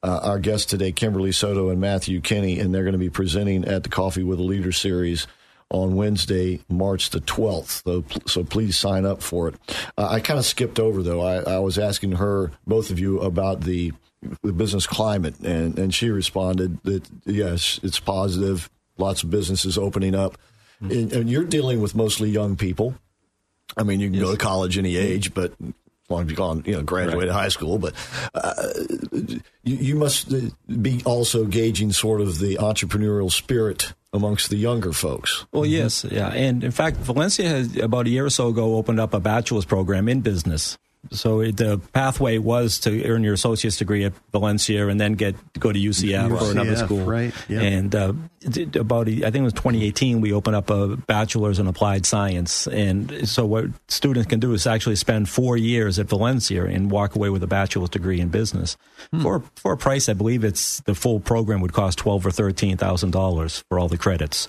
Uh, 0.03 0.19
our 0.23 0.39
guests 0.39 0.65
today, 0.65 0.91
Kimberly 0.91 1.31
Soto 1.31 1.69
and 1.69 1.79
Matthew 1.81 2.21
Kenney, 2.21 2.59
and 2.59 2.73
they're 2.73 2.83
going 2.83 2.93
to 2.93 2.97
be 2.99 3.09
presenting 3.09 3.65
at 3.65 3.83
the 3.83 3.89
Coffee 3.89 4.23
with 4.23 4.39
a 4.39 4.43
Leader 4.43 4.71
series 4.71 5.27
on 5.71 5.95
Wednesday, 5.95 6.59
March 6.69 7.09
the 7.09 7.21
12th. 7.21 7.83
So, 7.83 8.03
so 8.27 8.43
please 8.43 8.77
sign 8.77 9.05
up 9.05 9.21
for 9.21 9.47
it. 9.47 9.55
Uh, 9.97 10.07
I 10.09 10.19
kind 10.19 10.37
of 10.37 10.45
skipped 10.45 10.79
over, 10.79 11.01
though. 11.01 11.21
I, 11.21 11.55
I 11.55 11.59
was 11.59 11.79
asking 11.79 12.13
her, 12.13 12.51
both 12.67 12.91
of 12.91 12.99
you, 12.99 13.19
about 13.21 13.61
the, 13.61 13.93
the 14.43 14.53
business 14.53 14.85
climate, 14.85 15.39
and, 15.39 15.79
and 15.79 15.93
she 15.93 16.09
responded 16.09 16.83
that, 16.83 17.07
yes, 17.25 17.79
it's 17.83 17.99
positive. 17.99 18.69
Lots 18.97 19.23
of 19.23 19.31
businesses 19.31 19.77
opening 19.77 20.13
up. 20.13 20.37
And, 20.81 21.13
and 21.13 21.29
you're 21.29 21.45
dealing 21.45 21.79
with 21.79 21.95
mostly 21.95 22.29
young 22.29 22.55
people. 22.55 22.95
I 23.77 23.83
mean, 23.83 23.99
you 23.99 24.09
can 24.09 24.19
go 24.19 24.31
to 24.31 24.37
college 24.37 24.77
any 24.77 24.97
age, 24.97 25.33
but 25.33 25.53
long 26.11 26.23
as 26.23 26.29
you've 26.29 26.37
gone, 26.37 26.63
you 26.65 26.73
know, 26.73 26.83
graduated 26.83 27.31
high 27.31 27.49
school. 27.49 27.77
But 27.77 27.93
uh, 28.33 28.69
you, 29.63 29.75
you 29.75 29.95
must 29.95 30.33
uh, 30.33 30.41
be 30.81 31.01
also 31.05 31.45
gauging 31.45 31.91
sort 31.91 32.21
of 32.21 32.39
the 32.39 32.55
entrepreneurial 32.57 33.31
spirit 33.31 33.93
amongst 34.13 34.49
the 34.49 34.57
younger 34.57 34.91
folks. 34.91 35.45
Well, 35.51 35.65
yes, 35.65 36.03
yeah, 36.03 36.29
and 36.29 36.63
in 36.63 36.71
fact, 36.71 36.97
Valencia 36.97 37.47
has 37.47 37.77
about 37.77 38.07
a 38.07 38.09
year 38.09 38.25
or 38.25 38.29
so 38.29 38.49
ago 38.49 38.75
opened 38.75 38.99
up 38.99 39.13
a 39.13 39.19
bachelor's 39.19 39.65
program 39.65 40.09
in 40.09 40.21
business. 40.21 40.77
So 41.09 41.43
the 41.43 41.81
pathway 41.93 42.37
was 42.37 42.79
to 42.81 43.03
earn 43.05 43.23
your 43.23 43.33
associate's 43.33 43.77
degree 43.77 44.05
at 44.05 44.13
Valencia 44.31 44.87
and 44.87 45.01
then 45.01 45.13
get 45.13 45.35
go 45.59 45.71
to 45.71 45.79
UCF, 45.79 46.39
or 46.39 46.51
another 46.51 46.75
school. 46.75 47.03
right, 47.05 47.33
yeah. 47.49 47.61
And 47.61 47.95
uh, 47.95 48.13
about 48.75 49.07
I 49.09 49.21
think 49.21 49.35
it 49.35 49.41
was 49.41 49.53
2018 49.53 50.21
we 50.21 50.31
opened 50.31 50.55
up 50.55 50.69
a 50.69 50.95
bachelor's 50.95 51.57
in 51.59 51.67
applied 51.67 52.05
science. 52.05 52.67
And 52.67 53.27
so 53.27 53.45
what 53.45 53.65
students 53.87 54.29
can 54.29 54.39
do 54.39 54.53
is 54.53 54.67
actually 54.67 54.95
spend 54.95 55.27
four 55.27 55.57
years 55.57 55.97
at 55.97 56.07
Valencia 56.07 56.65
and 56.65 56.91
walk 56.91 57.15
away 57.15 57.29
with 57.29 57.41
a 57.41 57.47
bachelor's 57.47 57.89
degree 57.89 58.19
in 58.21 58.29
business 58.29 58.77
for 59.21 59.43
for 59.55 59.73
a 59.73 59.77
price. 59.77 60.07
I 60.07 60.13
believe 60.13 60.43
it's 60.43 60.81
the 60.81 60.95
full 60.95 61.19
program 61.19 61.61
would 61.61 61.73
cost 61.73 61.97
twelve 61.97 62.25
or 62.25 62.31
thirteen 62.31 62.77
thousand 62.77 63.11
dollars 63.11 63.63
for 63.69 63.79
all 63.79 63.87
the 63.87 63.97
credits. 63.97 64.47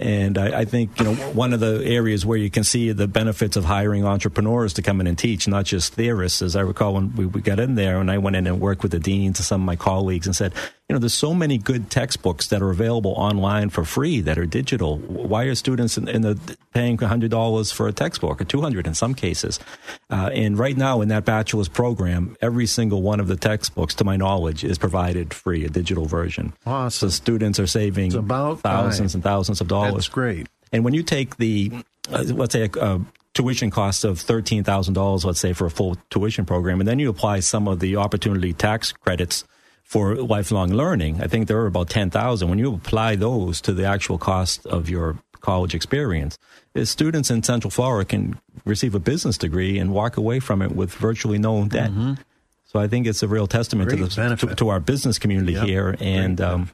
And 0.00 0.38
I, 0.38 0.60
I 0.60 0.64
think 0.64 0.98
you 0.98 1.04
know 1.04 1.14
one 1.14 1.52
of 1.52 1.60
the 1.60 1.84
areas 1.84 2.24
where 2.24 2.38
you 2.38 2.48
can 2.50 2.64
see 2.64 2.90
the 2.92 3.06
benefits 3.06 3.56
of 3.56 3.66
hiring 3.66 4.06
entrepreneurs 4.06 4.72
to 4.74 4.82
come 4.82 4.98
in 5.00 5.06
and 5.06 5.18
teach, 5.18 5.46
not 5.46 5.66
just 5.66 5.92
theorists. 5.92 6.40
As 6.40 6.56
I 6.56 6.62
recall 6.62 6.94
when 6.94 7.14
we, 7.14 7.26
we 7.26 7.42
got 7.42 7.60
in 7.60 7.74
there, 7.74 8.00
and 8.00 8.10
I 8.10 8.16
went 8.16 8.34
in 8.34 8.46
and 8.46 8.60
worked 8.60 8.82
with 8.82 8.92
the 8.92 8.98
deans 8.98 9.38
and 9.38 9.44
some 9.44 9.60
of 9.60 9.66
my 9.66 9.76
colleagues, 9.76 10.26
and 10.26 10.34
said, 10.34 10.54
you 10.90 10.94
know, 10.94 10.98
there's 10.98 11.14
so 11.14 11.32
many 11.32 11.56
good 11.56 11.88
textbooks 11.88 12.48
that 12.48 12.60
are 12.60 12.70
available 12.70 13.12
online 13.12 13.70
for 13.70 13.84
free 13.84 14.20
that 14.22 14.36
are 14.36 14.44
digital. 14.44 14.98
Why 14.98 15.44
are 15.44 15.54
students 15.54 15.96
in, 15.96 16.08
in 16.08 16.22
the 16.22 16.56
paying 16.74 16.98
hundred 16.98 17.30
dollars 17.30 17.70
for 17.70 17.86
a 17.86 17.92
textbook 17.92 18.40
or 18.40 18.44
two 18.44 18.60
hundred 18.60 18.88
in 18.88 18.94
some 18.94 19.14
cases? 19.14 19.60
Uh, 20.10 20.30
and 20.34 20.58
right 20.58 20.76
now 20.76 21.00
in 21.00 21.06
that 21.10 21.24
bachelor's 21.24 21.68
program, 21.68 22.36
every 22.42 22.66
single 22.66 23.02
one 23.02 23.20
of 23.20 23.28
the 23.28 23.36
textbooks, 23.36 23.94
to 23.94 24.04
my 24.04 24.16
knowledge, 24.16 24.64
is 24.64 24.78
provided 24.78 25.32
free, 25.32 25.64
a 25.64 25.68
digital 25.68 26.06
version. 26.06 26.54
Awesome. 26.66 27.08
So 27.08 27.14
students 27.14 27.60
are 27.60 27.68
saving 27.68 28.06
It's 28.06 28.14
about 28.16 28.58
thousands 28.58 29.12
time. 29.12 29.18
and 29.18 29.22
thousands 29.22 29.60
of 29.60 29.68
dollars. 29.68 29.94
That's 29.94 30.08
great. 30.08 30.48
And 30.72 30.84
when 30.84 30.92
you 30.92 31.04
take 31.04 31.36
the, 31.36 31.70
uh, 32.10 32.24
let's 32.26 32.52
say, 32.52 32.62
a, 32.62 32.80
a 32.80 33.00
tuition 33.34 33.70
cost 33.70 34.02
of 34.02 34.18
thirteen 34.18 34.64
thousand 34.64 34.94
dollars, 34.94 35.24
let's 35.24 35.38
say, 35.38 35.52
for 35.52 35.66
a 35.66 35.70
full 35.70 35.98
tuition 36.10 36.46
program, 36.46 36.80
and 36.80 36.88
then 36.88 36.98
you 36.98 37.08
apply 37.08 37.38
some 37.38 37.68
of 37.68 37.78
the 37.78 37.94
opportunity 37.94 38.52
tax 38.52 38.90
credits 38.90 39.44
for 39.90 40.14
lifelong 40.14 40.70
learning, 40.70 41.20
I 41.20 41.26
think 41.26 41.48
there 41.48 41.58
are 41.58 41.66
about 41.66 41.88
ten 41.90 42.10
thousand. 42.10 42.48
When 42.48 42.60
you 42.60 42.72
apply 42.74 43.16
those 43.16 43.60
to 43.62 43.72
the 43.72 43.84
actual 43.84 44.18
cost 44.18 44.64
of 44.66 44.88
your 44.88 45.18
college 45.40 45.74
experience, 45.74 46.38
uh, 46.76 46.84
students 46.84 47.28
in 47.28 47.42
Central 47.42 47.72
Florida 47.72 48.06
can 48.06 48.38
receive 48.64 48.94
a 48.94 49.00
business 49.00 49.36
degree 49.36 49.80
and 49.80 49.90
walk 49.92 50.16
away 50.16 50.38
from 50.38 50.62
it 50.62 50.70
with 50.70 50.92
virtually 50.94 51.38
no 51.38 51.64
debt. 51.66 51.90
So 52.66 52.78
I 52.78 52.86
think 52.86 53.08
it's 53.08 53.24
a 53.24 53.26
real 53.26 53.48
testament 53.48 53.90
to, 53.90 53.96
the, 53.96 54.36
to, 54.36 54.54
to 54.54 54.68
our 54.68 54.78
business 54.78 55.18
community 55.18 55.54
Yep. 55.54 55.66
here 55.66 55.96
and 55.98 56.40
um, 56.40 56.70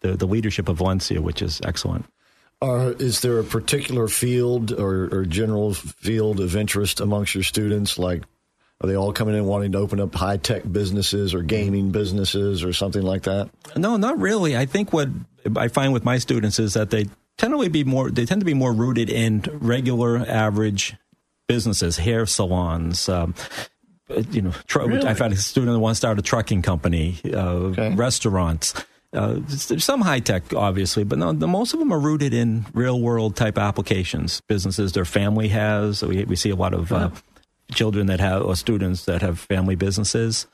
the, 0.00 0.16
the 0.16 0.26
leadership 0.26 0.68
of 0.68 0.78
Valencia, 0.78 1.22
which 1.22 1.42
is 1.42 1.60
excellent. 1.62 2.06
Are, 2.60 2.90
is 2.98 3.20
there 3.20 3.38
a 3.38 3.44
particular 3.44 4.08
field 4.08 4.72
or, 4.72 5.08
or 5.14 5.24
general 5.24 5.74
field 5.74 6.40
of 6.40 6.56
interest 6.56 6.98
amongst 6.98 7.36
your 7.36 7.44
students? 7.44 8.00
Like, 8.00 8.24
are 8.80 8.86
they 8.88 8.96
all 8.96 9.12
coming 9.12 9.34
in 9.34 9.44
wanting 9.44 9.72
to 9.72 9.78
open 9.78 10.00
up 10.00 10.14
high 10.14 10.36
tech 10.36 10.62
businesses 10.70 11.34
or 11.34 11.42
gaming 11.42 11.90
businesses 11.90 12.62
or 12.62 12.72
something 12.72 13.02
like 13.02 13.22
that? 13.22 13.50
No, 13.76 13.96
not 13.96 14.18
really. 14.20 14.56
I 14.56 14.66
think 14.66 14.92
what 14.92 15.08
I 15.56 15.68
find 15.68 15.92
with 15.92 16.04
my 16.04 16.18
students 16.18 16.58
is 16.58 16.74
that 16.74 16.90
they 16.90 17.06
tend 17.38 17.58
to 17.60 17.70
be 17.70 17.84
more 17.84 18.10
they 18.10 18.24
tend 18.24 18.40
to 18.40 18.44
be 18.46 18.54
more 18.54 18.72
rooted 18.72 19.10
in 19.10 19.42
regular 19.52 20.18
average 20.18 20.94
businesses, 21.48 21.96
hair 21.96 22.24
salons, 22.26 23.08
um, 23.08 23.34
you 24.30 24.42
know, 24.42 24.52
tr- 24.66 24.80
Really? 24.80 25.06
I've 25.06 25.18
had 25.18 25.32
a 25.32 25.36
student 25.36 25.72
that 25.74 25.78
wants 25.80 25.98
to 25.98 26.06
start 26.06 26.18
a 26.18 26.22
trucking 26.22 26.62
company, 26.62 27.18
uh, 27.32 27.38
Okay. 27.72 27.94
restaurants. 27.94 28.74
Uh, 29.14 29.36
there's 29.38 29.84
some 29.84 30.02
high 30.02 30.20
tech, 30.20 30.52
obviously, 30.54 31.02
but 31.04 31.18
no, 31.18 31.32
the, 31.32 31.48
most 31.48 31.72
of 31.72 31.78
them 31.80 31.90
are 31.92 31.98
rooted 31.98 32.34
in 32.34 32.66
real 32.74 33.00
world 33.00 33.34
type 33.36 33.56
applications, 33.58 34.42
businesses 34.42 34.92
their 34.92 35.06
family 35.06 35.48
has. 35.48 36.02
We, 36.02 36.24
we 36.24 36.36
see 36.36 36.50
a 36.50 36.56
lot 36.56 36.74
of 36.74 36.92
uh, 36.92 37.10
children 37.72 38.06
that 38.06 38.20
have, 38.20 38.42
or 38.42 38.56
students 38.56 39.04
that 39.04 39.22
have 39.22 39.38
family 39.38 39.74
businesses. 39.74 40.46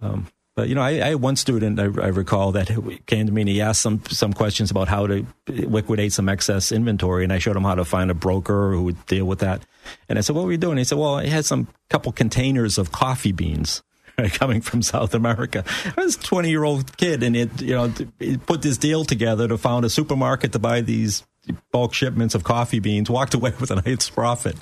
Um, 0.00 0.28
but 0.58 0.68
you 0.68 0.74
know, 0.74 0.82
I, 0.82 0.88
I 0.88 1.08
had 1.10 1.20
one 1.20 1.36
student 1.36 1.78
I, 1.78 1.84
I 1.84 2.08
recall 2.08 2.50
that 2.50 2.68
came 3.06 3.26
to 3.26 3.32
me 3.32 3.42
and 3.42 3.48
he 3.48 3.60
asked 3.60 3.80
some 3.80 4.02
some 4.06 4.32
questions 4.32 4.72
about 4.72 4.88
how 4.88 5.06
to 5.06 5.24
liquidate 5.46 6.12
some 6.12 6.28
excess 6.28 6.72
inventory, 6.72 7.22
and 7.22 7.32
I 7.32 7.38
showed 7.38 7.56
him 7.56 7.62
how 7.62 7.76
to 7.76 7.84
find 7.84 8.10
a 8.10 8.14
broker 8.14 8.72
who 8.72 8.82
would 8.82 9.06
deal 9.06 9.24
with 9.24 9.38
that. 9.38 9.64
And 10.08 10.18
I 10.18 10.20
said, 10.20 10.34
"What 10.34 10.46
were 10.46 10.50
you 10.50 10.58
doing?" 10.58 10.76
He 10.76 10.82
said, 10.82 10.98
"Well, 10.98 11.14
I 11.14 11.26
had 11.26 11.44
some 11.44 11.68
couple 11.90 12.10
containers 12.10 12.76
of 12.76 12.90
coffee 12.90 13.30
beans." 13.30 13.84
Coming 14.32 14.60
from 14.60 14.82
South 14.82 15.14
America, 15.14 15.62
I 15.96 16.02
was 16.02 16.16
a 16.16 16.20
twenty-year-old 16.20 16.96
kid, 16.96 17.22
and 17.22 17.36
it 17.36 17.62
you 17.62 17.76
know 17.76 17.94
he 18.18 18.36
put 18.36 18.62
this 18.62 18.78
deal 18.78 19.04
together 19.04 19.46
to 19.46 19.56
found 19.58 19.84
a 19.84 19.88
supermarket 19.88 20.50
to 20.54 20.58
buy 20.58 20.80
these 20.80 21.22
bulk 21.72 21.94
shipments 21.94 22.34
of 22.34 22.44
coffee 22.44 22.78
beans. 22.80 23.08
Walked 23.10 23.34
away 23.34 23.52
with 23.60 23.70
a 23.70 23.76
nice 23.82 24.10
profit, 24.10 24.56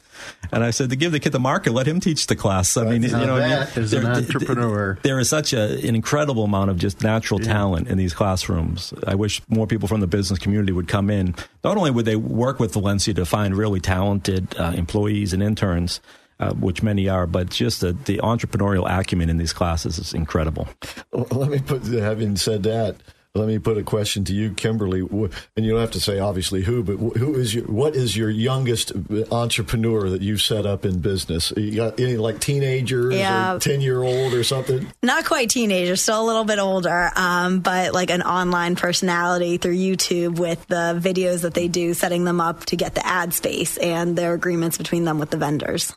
and 0.53 0.63
I 0.65 0.71
said 0.71 0.91
to 0.91 0.97
give 0.97 1.13
the 1.13 1.21
kid 1.21 1.33
the 1.33 1.39
market, 1.41 1.73
let 1.73 1.87
him 1.87 2.01
teach 2.01 2.27
the 2.27 2.37
class. 2.37 2.77
I 2.77 2.85
mean, 2.85 3.03
you 3.03 3.11
Now 3.11 3.25
know, 3.25 3.37
I 3.37 3.41
mean, 3.41 3.49
that 3.51 3.77
is 3.77 3.93
an 3.93 4.07
entrepreneur. 4.07 4.99
there 5.03 5.19
is 5.19 5.29
such 5.29 5.53
a, 5.53 5.79
an 5.87 5.95
incredible 5.95 6.45
amount 6.45 6.71
of 6.71 6.79
just 6.79 7.03
natural 7.03 7.41
talent 7.41 7.89
in 7.89 7.99
these 7.99 8.15
classrooms. 8.15 8.93
I 9.07 9.15
wish 9.15 9.41
more 9.49 9.67
people 9.67 9.89
from 9.89 10.01
the 10.01 10.07
business 10.07 10.39
community 10.39 10.73
would 10.73 10.89
come 10.89 11.11
in. 11.11 11.35
Not 11.65 11.77
only 11.77 11.91
would 11.91 12.05
they 12.05 12.17
work 12.17 12.61
with 12.61 12.73
Valencia 12.73 13.15
to 13.15 13.25
find 13.27 13.57
really 13.57 13.81
talented 13.81 14.55
uh, 14.59 14.73
employees 14.77 15.33
and 15.33 15.43
interns, 15.43 16.01
uh, 16.39 16.53
which 16.53 16.83
many 16.83 17.09
are, 17.09 17.27
but 17.27 17.49
just 17.49 17.81
the, 17.81 17.93
the 17.93 18.19
entrepreneurial 18.19 18.85
acumen 18.87 19.31
in 19.31 19.39
these 19.39 19.53
classes 19.55 19.99
is 19.99 20.13
incredible. 20.13 20.69
Well, 21.11 21.27
Let 21.31 21.51
me 21.51 21.61
put, 21.61 21.85
having 21.87 22.37
said 22.37 22.63
that, 22.65 22.97
let 23.37 23.49
me 23.49 23.59
put 23.59 23.79
a 23.79 23.83
question 23.83 24.25
to 24.25 24.33
you, 24.33 24.51
Kimberly, 24.53 25.01
and 25.01 25.65
you 25.67 25.71
don't 25.73 25.81
have 25.81 25.91
to 25.93 26.01
say 26.01 26.19
obviously 26.19 26.63
who, 26.63 26.83
but 26.83 26.97
who 27.19 27.35
is 27.35 27.55
your, 27.55 27.65
what 27.67 27.95
is 27.95 28.17
your 28.17 28.31
youngest 28.31 28.93
entrepreneur 29.31 30.09
that 30.11 30.23
you've 30.23 30.43
set 30.43 30.67
up 30.67 30.85
in 30.85 30.99
business? 31.01 31.53
You 31.57 31.77
got 31.77 32.01
any 32.01 32.17
like 32.17 32.41
teenagers 32.41 33.15
Yeah. 33.15 33.55
or 33.55 33.59
10 33.59 33.81
year 33.81 34.03
old 34.03 34.33
or 34.35 34.43
something? 34.45 34.87
not 35.03 35.25
quite 35.25 35.51
teenager, 35.51 35.97
still 35.97 36.23
a 36.23 36.27
little 36.27 36.45
bit 36.45 36.59
older, 36.59 37.11
um, 37.17 37.61
but 37.61 37.93
like 37.93 38.11
an 38.11 38.23
online 38.23 38.77
personality 38.77 39.59
through 39.59 39.77
YouTube 39.77 40.39
with 40.39 40.67
the 40.67 40.99
videos 41.01 41.43
that 41.43 41.55
they 41.55 41.69
do, 41.69 41.95
setting 41.95 42.25
them 42.25 42.41
up 42.41 42.65
to 42.67 42.77
get 42.77 42.95
the 42.95 43.07
ad 43.07 43.33
space 43.35 43.77
and 43.77 44.17
their 44.17 44.35
agreements 44.35 44.79
between 44.79 45.05
them 45.05 45.19
with 45.19 45.31
the 45.31 45.37
vendors. 45.37 45.95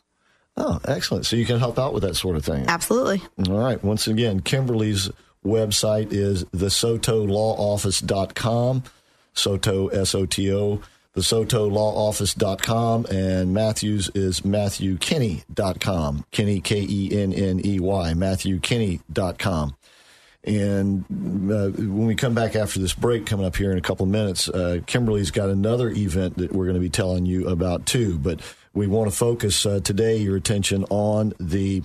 Oh, 0.56 0.78
excellent. 0.84 1.24
So 1.26 1.36
you 1.36 1.46
can 1.46 1.58
help 1.58 1.78
out 1.78 1.94
with 1.94 2.02
that 2.02 2.16
sort 2.16 2.36
of 2.36 2.44
thing. 2.44 2.64
Absolutely. 2.68 3.22
All 3.48 3.58
right. 3.58 3.82
Once 3.82 4.08
again, 4.08 4.40
Kimberly's 4.40 5.08
website 5.44 6.12
is 6.12 6.44
thesotolawoffice.com. 6.44 8.84
Soto, 9.32 9.86
S 9.88 10.14
O 10.14 10.26
T 10.26 10.52
O, 10.52 10.82
thesotolawoffice.com, 11.16 13.06
and 13.06 13.54
Matthews 13.54 14.10
is 14.14 14.40
matthewkenney.com. 14.40 16.26
Kenney, 16.30 16.60
K 16.60 16.86
E 16.88 17.10
N 17.12 17.32
N 17.32 17.60
E 17.64 17.80
Y, 17.80 18.12
matthewkenney.com. 18.14 19.76
And 20.42 21.04
uh, 21.52 21.68
when 21.68 22.06
we 22.06 22.14
come 22.14 22.34
back 22.34 22.56
after 22.56 22.80
this 22.80 22.94
break, 22.94 23.26
coming 23.26 23.44
up 23.44 23.56
here 23.56 23.72
in 23.72 23.78
a 23.78 23.82
couple 23.82 24.04
of 24.04 24.10
minutes, 24.10 24.48
uh, 24.48 24.78
Kimberly's 24.86 25.30
got 25.30 25.50
another 25.50 25.90
event 25.90 26.38
that 26.38 26.52
we're 26.52 26.64
going 26.64 26.76
to 26.76 26.80
be 26.80 26.88
telling 26.88 27.26
you 27.26 27.46
about 27.48 27.84
too. 27.84 28.18
But 28.18 28.40
we 28.72 28.86
want 28.86 29.10
to 29.10 29.16
focus 29.16 29.66
uh, 29.66 29.80
today 29.80 30.16
your 30.16 30.36
attention 30.36 30.84
on 30.84 31.34
the 31.38 31.82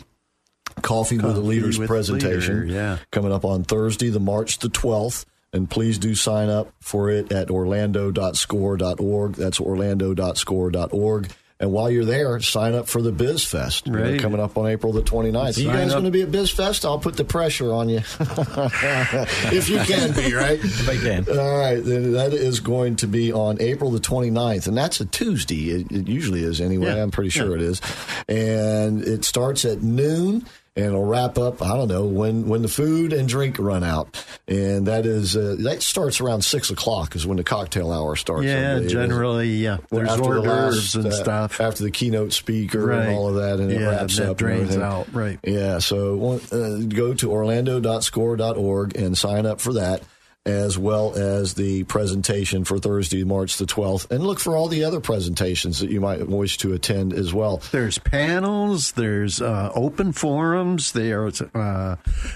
Coffee, 0.82 1.18
Coffee 1.18 1.28
with 1.28 1.36
the 1.36 1.42
Leaders 1.42 1.80
with 1.80 1.88
presentation 1.88 2.68
leader, 2.68 2.74
yeah. 2.74 2.98
coming 3.12 3.32
up 3.32 3.46
on 3.46 3.64
Thursday, 3.64 4.10
the 4.10 4.20
March 4.20 4.60
the 4.60 4.70
12th. 4.70 5.26
And 5.54 5.70
please 5.70 5.98
do 5.98 6.16
sign 6.16 6.50
up 6.50 6.74
for 6.82 7.10
it 7.10 7.32
at 7.32 7.50
orlando.score.org. 7.50 9.34
That's 9.36 9.62
orlando.score.org. 9.62 11.32
And 11.58 11.72
while 11.72 11.90
you're 11.90 12.04
there, 12.04 12.42
sign 12.42 12.76
up 12.76 12.90
for 12.90 13.02
the 13.02 13.14
Biz 13.14 13.46
Fest 13.46 13.88
right. 13.88 14.20
coming 14.20 14.42
up 14.42 14.58
on 14.58 14.68
April 14.68 14.92
the 14.92 15.02
29th. 15.02 15.58
Are 15.58 15.62
you 15.62 15.68
guys 15.68 15.94
going 15.94 16.04
to 16.04 16.12
be 16.12 16.24
at 16.24 16.32
Biz 16.32 16.52
Fest? 16.52 16.84
I'll 16.84 17.00
put 17.00 17.16
the 17.16 17.24
pressure 17.24 17.72
on 17.72 17.88
you. 17.88 18.00
if 18.20 19.70
you 19.70 19.80
can 19.80 20.14
be, 20.14 20.34
right? 20.34 20.60
if 20.60 20.90
I 20.90 20.98
can. 20.98 21.30
All 21.30 21.58
right. 21.58 21.82
Then 21.82 22.12
that 22.12 22.34
is 22.34 22.60
going 22.60 22.98
to 22.98 23.08
be 23.08 23.32
on 23.32 23.62
April 23.62 23.90
the 23.90 24.02
29th. 24.02 24.68
And 24.68 24.76
that's 24.76 25.00
a 25.00 25.06
Tuesday. 25.06 25.70
It, 25.70 25.92
it 25.94 26.08
usually 26.10 26.44
is 26.44 26.60
anyway. 26.60 26.88
Yeah. 26.88 27.02
I'm 27.02 27.12
pretty 27.12 27.30
sure 27.30 27.52
yeah. 27.52 27.56
it 27.56 27.62
is. 27.62 27.82
And 28.28 29.02
it 29.02 29.24
starts 29.24 29.64
at 29.64 29.82
noon 29.82 30.46
and 30.76 30.86
it'll 30.86 31.06
wrap 31.06 31.38
up. 31.38 31.62
I 31.62 31.70
don't 31.70 31.88
know 31.88 32.06
when 32.06 32.48
when 32.48 32.62
the 32.62 32.68
food 32.68 33.14
and 33.14 33.28
drink 33.28 33.58
run 33.60 33.84
out, 33.84 34.24
and 34.48 34.88
that 34.88 35.06
is 35.06 35.38
uh, 35.38 35.56
that 35.60 35.82
starts 35.82 36.20
around 36.20 36.44
six 36.44 36.70
o'clock 36.70 37.16
is 37.16 37.26
when 37.26 37.38
the 37.38 37.44
cocktail 37.44 37.92
hour 37.92 38.16
starts. 38.16 38.46
Yeah, 38.46 38.82
generally, 38.82 39.50
yeah. 39.50 39.78
There's 39.90 40.10
after 40.10 40.24
hors 40.24 40.42
d'oeuvres 40.42 40.96
and 40.96 41.08
uh, 41.08 41.12
stuff 41.12 41.62
after 41.62 41.84
the 41.84 41.92
keynote 41.92 42.34
speaker 42.34 42.88
right. 42.88 43.08
and 43.08 43.16
all 43.16 43.30
of 43.30 43.36
that, 43.36 43.60
and 43.60 43.72
yeah, 43.72 43.80
it 43.80 43.86
wraps 43.86 44.20
up. 44.20 44.38
drains 44.38 44.76
out, 44.76 45.14
right? 45.14 45.40
Yeah, 45.44 45.80
so 45.80 46.40
uh, 46.52 46.78
go 46.88 47.14
to 47.14 47.32
orlando.score.org 47.32 48.96
and 48.98 49.18
sign 49.18 49.46
up 49.46 49.62
for 49.62 49.74
that 49.74 50.04
as 50.46 50.78
well 50.78 51.16
as 51.16 51.56
the 51.56 51.84
presentation 51.86 52.64
for 52.64 52.78
Thursday, 52.78 53.24
March 53.24 53.58
the 53.58 53.66
12th. 53.66 54.12
And 54.12 54.24
look 54.24 54.40
for 54.40 54.56
all 54.56 54.68
the 54.68 54.84
other 54.84 55.00
presentations 55.00 55.80
that 55.80 55.90
you 55.90 56.00
might 56.00 56.28
wish 56.28 56.58
to 56.60 56.74
attend 56.74 57.14
as 57.14 57.34
well. 57.34 57.62
There's 57.72 57.98
panels, 57.98 58.92
there's 58.92 59.42
uh, 59.42 59.72
open 59.74 60.12
forums, 60.12 60.92
there's 60.92 61.42
uh, 61.42 61.96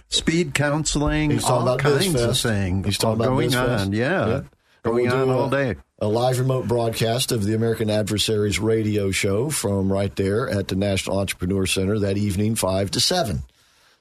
speed 0.10 0.56
counseling, 0.56 1.40
all 1.44 1.78
kinds 1.78 2.16
of 2.16 2.38
things 2.38 2.86
He's 2.86 2.98
talking 2.98 3.22
about 3.22 3.30
going 3.30 3.56
on. 3.56 3.94
Yeah. 3.94 4.28
yeah. 4.28 4.42
Going 4.82 5.08
we'll 5.08 5.22
on 5.22 5.30
all 5.30 5.48
a, 5.48 5.52
day. 5.52 5.80
A 6.00 6.08
live 6.08 6.40
remote 6.40 6.68
broadcast 6.68 7.32
of 7.32 7.44
the 7.44 7.54
American 7.54 7.90
Adversaries 7.90 8.60
radio 8.60 9.12
show 9.12 9.50
from 9.50 9.92
right 9.92 10.16
there 10.16 10.50
at 10.50 10.70
the 10.70 10.76
National 10.76 11.20
Entrepreneur 11.20 11.66
Center 11.66 12.00
that 12.00 12.18
evening, 12.18 12.56
5 12.56 12.92
to 12.92 13.00
7. 13.00 13.44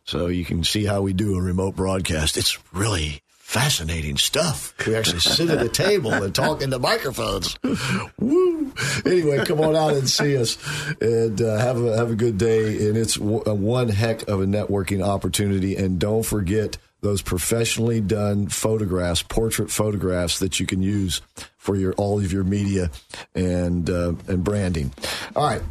So 0.05 0.29
you 0.29 0.45
can 0.45 0.65
see 0.65 0.85
how 0.85 1.03
we 1.03 1.13
do 1.13 1.35
a 1.35 1.43
remote 1.43 1.77
broadcast. 1.77 2.37
It's 2.39 2.59
really 2.73 3.23
fascinating 3.49 4.19
stuff. 4.19 4.75
We 4.87 4.95
actually 4.95 5.21
sit 5.37 5.49
at 5.49 5.63
a 5.63 5.71
table 5.71 6.13
and 6.13 6.35
talk 6.35 6.61
into 6.61 6.79
microphones. 6.79 7.59
Woo! 8.21 8.75
Anyway, 9.07 9.43
come 9.47 9.63
on 9.63 9.75
out 9.75 9.95
and 9.95 10.09
see 10.09 10.37
us 10.37 10.59
and 11.01 11.41
uh, 11.41 11.57
have 11.57 11.83
a 11.83 11.97
have 11.97 12.11
a 12.11 12.15
good 12.15 12.37
day. 12.37 12.89
And 12.89 12.97
it's 12.97 13.15
w- 13.15 13.43
one 13.55 13.89
heck 13.89 14.29
of 14.29 14.43
a 14.43 14.45
networking 14.45 15.03
opportunity. 15.03 15.77
And 15.77 15.99
don't 15.99 16.25
forget 16.25 16.77
those 17.01 17.23
professionally 17.23 18.03
done 18.03 18.49
photographs, 18.49 19.23
portrait 19.23 19.71
photographs 19.71 20.41
that 20.41 20.61
you 20.61 20.67
can 20.67 20.83
use 20.83 21.23
for 21.57 21.75
your 21.75 21.95
all 21.95 22.19
of 22.19 22.31
your 22.31 22.45
media 22.45 22.91
and 23.35 23.89
uh, 23.89 24.13
and 24.27 24.45
branding. 24.45 24.93
All 25.35 25.47
right. 25.47 25.63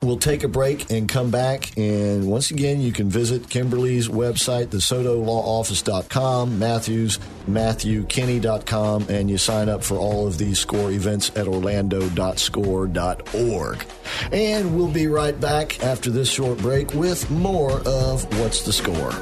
We'll 0.00 0.18
take 0.18 0.44
a 0.44 0.48
break 0.48 0.90
and 0.90 1.08
come 1.08 1.30
back. 1.30 1.76
And 1.76 2.28
once 2.28 2.52
again, 2.52 2.80
you 2.80 2.92
can 2.92 3.10
visit 3.10 3.50
Kimberly's 3.50 4.08
website, 4.08 4.66
thesotolawoffice.com, 4.66 6.58
Matthews, 6.58 7.18
MatthewKenney.com, 7.50 9.06
and 9.08 9.28
you 9.28 9.38
sign 9.38 9.68
up 9.68 9.82
for 9.82 9.96
all 9.96 10.28
of 10.28 10.38
these 10.38 10.60
SCORE 10.60 10.92
events 10.92 11.32
at 11.34 11.48
orlando.score.org. 11.48 13.86
And 14.32 14.76
we'll 14.76 14.92
be 14.92 15.08
right 15.08 15.40
back 15.40 15.82
after 15.82 16.10
this 16.10 16.30
short 16.30 16.58
break 16.58 16.94
with 16.94 17.28
more 17.30 17.80
of 17.80 18.38
What's 18.38 18.62
the 18.62 18.72
Score. 18.72 19.12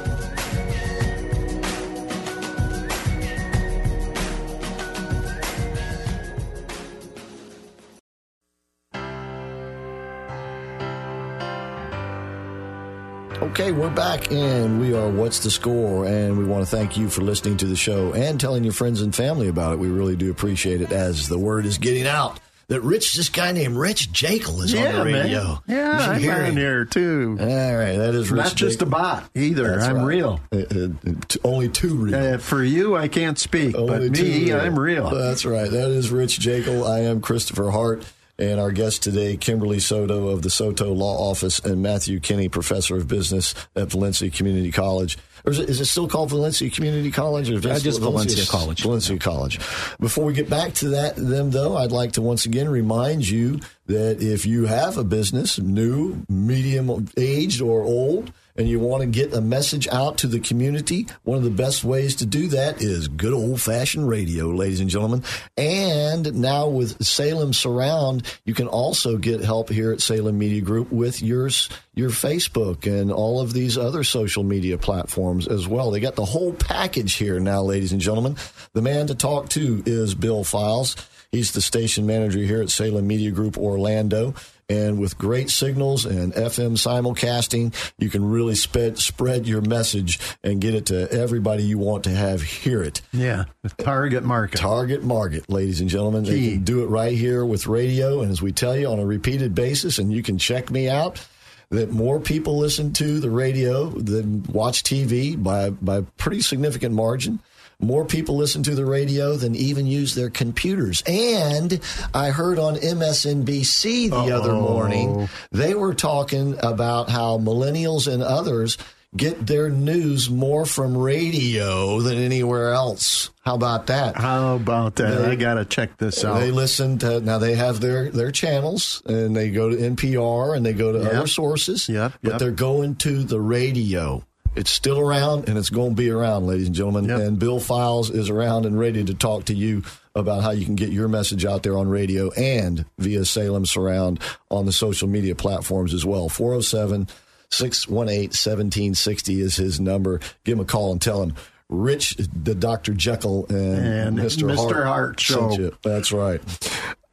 Okay, 13.59 13.71
we're 13.71 13.89
back 13.89 14.31
and 14.31 14.79
we 14.79 14.93
are 14.93 15.09
What's 15.09 15.39
the 15.39 15.49
Score? 15.49 16.05
And 16.05 16.37
we 16.37 16.45
want 16.45 16.63
to 16.63 16.69
thank 16.69 16.95
you 16.95 17.09
for 17.09 17.21
listening 17.21 17.57
to 17.57 17.65
the 17.65 17.75
show 17.75 18.13
and 18.13 18.39
telling 18.39 18.63
your 18.63 18.71
friends 18.71 19.01
and 19.01 19.15
family 19.15 19.47
about 19.47 19.73
it. 19.73 19.79
We 19.79 19.87
really 19.87 20.15
do 20.15 20.29
appreciate 20.29 20.79
it 20.79 20.91
as 20.91 21.27
the 21.27 21.39
word 21.39 21.65
is 21.65 21.79
getting 21.79 22.05
out 22.05 22.39
that 22.67 22.81
Rich, 22.81 23.15
this 23.15 23.29
guy 23.29 23.53
named 23.53 23.75
Rich 23.75 24.11
Jekyll 24.11 24.61
is 24.61 24.73
yeah, 24.73 24.85
on 24.85 24.93
the 24.93 25.03
radio. 25.05 25.43
Man. 25.65 25.75
Yeah, 25.75 26.07
I'm 26.07 26.45
on 26.45 26.55
here 26.55 26.85
too. 26.85 27.35
All 27.39 27.47
right, 27.47 27.97
that 27.97 28.13
is 28.13 28.29
Rich 28.29 28.43
Not 28.43 28.55
just 28.55 28.83
a 28.83 28.85
bot 28.85 29.27
either. 29.33 29.77
That's 29.77 29.87
I'm 29.87 29.97
right. 29.97 30.05
real. 30.05 30.39
Uh, 30.51 30.57
uh, 30.57 30.87
t- 31.27 31.39
only 31.43 31.67
two 31.67 31.95
real. 31.95 32.35
Uh, 32.35 32.37
for 32.37 32.63
you, 32.63 32.95
I 32.95 33.07
can't 33.07 33.39
speak, 33.39 33.75
only 33.75 34.09
but 34.09 34.19
me, 34.19 34.51
real. 34.51 34.59
I'm 34.59 34.77
real. 34.77 35.09
That's 35.09 35.45
right. 35.45 35.71
That 35.71 35.89
is 35.89 36.11
Rich 36.11 36.39
Jekyll. 36.39 36.85
I 36.85 36.99
am 36.99 37.21
Christopher 37.21 37.71
Hart. 37.71 38.05
And 38.39 38.59
our 38.59 38.71
guest 38.71 39.01
today, 39.01 39.35
Kimberly 39.35 39.79
Soto 39.79 40.27
of 40.27 40.43
the 40.43 40.51
Soto 40.51 40.93
Law 40.93 41.29
Office 41.31 41.57
and 41.59 41.81
Matthew 41.81 42.19
Kenney, 42.19 42.49
Professor 42.49 42.95
of 42.95 43.07
Business 43.07 43.55
at 43.75 43.89
Valencia 43.89 44.29
Community 44.29 44.71
College. 44.71 45.17
Or 45.43 45.51
is 45.51 45.59
it, 45.59 45.69
is 45.69 45.81
it 45.81 45.85
still 45.85 46.07
called 46.07 46.29
Valencia 46.29 46.69
Community 46.69 47.09
College? 47.09 47.49
Or 47.49 47.57
Uh, 47.57 47.79
just 47.79 47.99
Valencia 47.99 48.45
College. 48.45 48.83
Valencia 48.83 49.17
College. 49.17 49.57
Before 49.99 50.23
we 50.23 50.33
get 50.33 50.49
back 50.49 50.73
to 50.75 50.89
that, 50.89 51.15
them 51.15 51.49
though, 51.49 51.77
I'd 51.77 51.91
like 51.91 52.11
to 52.13 52.21
once 52.21 52.45
again 52.45 52.69
remind 52.69 53.27
you 53.27 53.59
that 53.87 54.21
if 54.21 54.45
you 54.45 54.65
have 54.65 54.97
a 54.97 55.03
business, 55.03 55.57
new, 55.57 56.23
medium 56.29 57.07
aged, 57.17 57.61
or 57.61 57.81
old, 57.81 58.31
and 58.57 58.67
you 58.67 58.79
want 58.79 59.01
to 59.01 59.07
get 59.07 59.33
a 59.33 59.41
message 59.41 59.87
out 59.89 60.17
to 60.19 60.27
the 60.27 60.39
community, 60.39 61.07
one 61.23 61.37
of 61.37 61.43
the 61.43 61.49
best 61.49 61.83
ways 61.83 62.15
to 62.17 62.25
do 62.25 62.47
that 62.47 62.81
is 62.81 63.07
good 63.07 63.33
old 63.33 63.61
fashioned 63.61 64.07
radio, 64.07 64.47
ladies 64.47 64.79
and 64.79 64.89
gentlemen. 64.89 65.23
And 65.55 66.35
now 66.35 66.67
with 66.67 67.03
Salem 67.03 67.53
Surround, 67.53 68.23
you 68.45 68.53
can 68.53 68.67
also 68.67 69.17
get 69.17 69.41
help 69.41 69.69
here 69.69 69.91
at 69.91 70.01
Salem 70.01 70.37
Media 70.37 70.61
Group 70.61 70.91
with 70.91 71.21
your 71.21 71.49
your 71.93 72.09
Facebook 72.09 72.85
and 72.85 73.11
all 73.11 73.39
of 73.39 73.53
these 73.53 73.77
other 73.77 74.03
social 74.03 74.43
media 74.43 74.77
platforms 74.77 75.47
as 75.47 75.67
well. 75.67 75.91
They 75.91 75.99
got 75.99 76.15
the 76.15 76.25
whole 76.25 76.53
package 76.53 77.15
here 77.15 77.39
now, 77.39 77.61
ladies 77.61 77.91
and 77.91 78.01
gentlemen. 78.01 78.35
The 78.73 78.81
man 78.81 79.07
to 79.07 79.15
talk 79.15 79.49
to 79.49 79.83
is 79.85 80.13
Bill 80.13 80.43
Files. 80.43 80.95
He's 81.31 81.51
the 81.51 81.61
station 81.61 82.05
manager 82.05 82.39
here 82.39 82.61
at 82.61 82.69
Salem 82.69 83.05
Media 83.05 83.31
Group 83.31 83.57
Orlando. 83.57 84.33
And 84.69 84.99
with 84.99 85.17
great 85.17 85.49
signals 85.49 86.05
and 86.05 86.33
FM 86.33 86.73
simulcasting, 86.73 87.73
you 87.97 88.09
can 88.09 88.29
really 88.29 88.55
spread, 88.55 88.97
spread 88.97 89.47
your 89.47 89.61
message 89.61 90.19
and 90.43 90.59
get 90.59 90.75
it 90.75 90.87
to 90.87 91.09
everybody 91.09 91.63
you 91.63 91.77
want 91.77 92.03
to 92.03 92.09
have 92.09 92.41
hear 92.41 92.83
it. 92.83 93.01
Yeah, 93.13 93.45
target 93.77 94.25
market. 94.25 94.59
Target 94.59 95.03
market, 95.03 95.49
ladies 95.49 95.79
and 95.79 95.89
gentlemen. 95.89 96.25
They 96.25 96.51
can 96.51 96.63
do 96.65 96.83
it 96.83 96.87
right 96.87 97.15
here 97.15 97.45
with 97.45 97.65
radio. 97.67 98.21
And 98.21 98.29
as 98.29 98.41
we 98.41 98.51
tell 98.51 98.75
you 98.75 98.87
on 98.87 98.99
a 98.99 99.05
repeated 99.05 99.55
basis, 99.55 99.99
and 99.99 100.11
you 100.11 100.21
can 100.21 100.37
check 100.37 100.69
me 100.69 100.89
out, 100.89 101.25
that 101.69 101.91
more 101.91 102.19
people 102.19 102.57
listen 102.57 102.93
to 102.93 103.19
the 103.19 103.29
radio 103.29 103.89
than 103.89 104.43
watch 104.43 104.83
TV 104.83 105.41
by, 105.41 105.69
by 105.69 105.97
a 105.97 106.01
pretty 106.01 106.41
significant 106.41 106.93
margin. 106.93 107.39
More 107.79 108.05
people 108.05 108.35
listen 108.37 108.63
to 108.63 108.73
the 108.75 108.85
radio 108.85 109.35
than 109.35 109.55
even 109.55 109.85
use 109.85 110.15
their 110.15 110.31
computers. 110.31 111.03
And 111.05 111.79
I 112.13 112.29
heard 112.31 112.57
on 112.57 112.75
MSNBC 112.75 114.09
the 114.09 114.35
other 114.35 114.51
Uh-oh. 114.51 114.61
morning, 114.61 115.29
they 115.51 115.73
were 115.75 115.93
talking 115.93 116.55
about 116.63 117.09
how 117.09 117.37
millennials 117.37 118.11
and 118.11 118.23
others 118.23 118.77
get 119.15 119.47
their 119.47 119.69
news 119.69 120.29
more 120.29 120.65
from 120.65 120.97
radio 120.97 122.01
than 122.01 122.17
anywhere 122.17 122.71
else. 122.73 123.29
How 123.45 123.55
about 123.55 123.87
that? 123.87 124.17
How 124.17 124.55
about 124.55 124.95
that? 124.97 125.19
They- 125.21 125.31
I 125.31 125.35
got 125.35 125.53
to 125.55 125.65
check 125.65 125.97
this 125.97 126.25
out. 126.25 126.39
They 126.41 126.51
listen 126.51 126.97
to 126.99 127.21
now. 127.21 127.37
They 127.37 127.55
have 127.55 127.79
their 127.79 128.09
their 128.11 128.31
channels, 128.31 129.01
and 129.05 129.33
they 129.35 129.49
go 129.49 129.69
to 129.69 129.77
NPR 129.77 130.53
and 130.57 130.65
they 130.65 130.73
go 130.73 130.91
to 130.91 130.99
Yep. 130.99 131.13
other 131.13 131.27
sources. 131.27 131.87
Yep, 131.87 132.13
but 132.21 132.37
they're 132.39 132.51
going 132.51 132.95
to 132.97 133.23
the 133.23 133.39
radio. 133.39 134.23
It's 134.57 134.71
still 134.71 134.99
around, 134.99 135.47
and 135.47 135.57
it's 135.57 135.69
going 135.69 135.91
to 135.91 135.95
be 135.95 136.09
around, 136.09 136.47
ladies 136.47 136.65
and 136.65 136.75
gentlemen. 136.75 137.05
Yep. 137.05 137.19
And 137.19 137.39
Bill 137.39 137.59
Files 137.59 138.09
is 138.09 138.29
around 138.31 138.65
and 138.65 138.77
ready 138.77 139.03
to 139.03 139.13
talk 139.13 139.45
to 139.45 139.53
you 139.53 139.83
about 140.15 140.41
how 140.41 140.49
you 140.49 140.65
can 140.65 140.75
get 140.75 140.89
your 140.89 141.07
message 141.07 141.45
out 141.45 141.61
there 141.61 141.77
on 141.77 141.87
radio 141.87 142.31
and 142.31 142.83
via 142.97 143.23
Salem 143.23 143.67
Surround 143.67 144.19
on 144.49 144.65
the 144.65 144.71
social 144.71 145.07
media 145.07 145.35
platforms 145.35 145.93
as 145.93 146.03
well. 146.03 146.27
407 146.27 147.07
618 147.49 148.29
1760 148.29 149.41
is 149.41 149.55
his 149.55 149.79
number. 149.79 150.19
Give 150.43 150.57
him 150.57 150.61
a 150.61 150.65
call 150.65 150.91
and 150.91 150.99
tell 150.99 151.21
him. 151.21 151.35
Rich, 151.69 152.15
the 152.17 152.55
Dr. 152.55 152.93
Jekyll 152.93 153.45
and, 153.49 154.17
And 154.17 154.17
Mr. 154.17 154.49
Mr. 154.49 154.73
Hart, 154.73 154.87
Hart 154.87 155.19
show. 155.19 155.71
That's 155.83 156.11
right. 156.11 156.41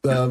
Um, 0.08 0.30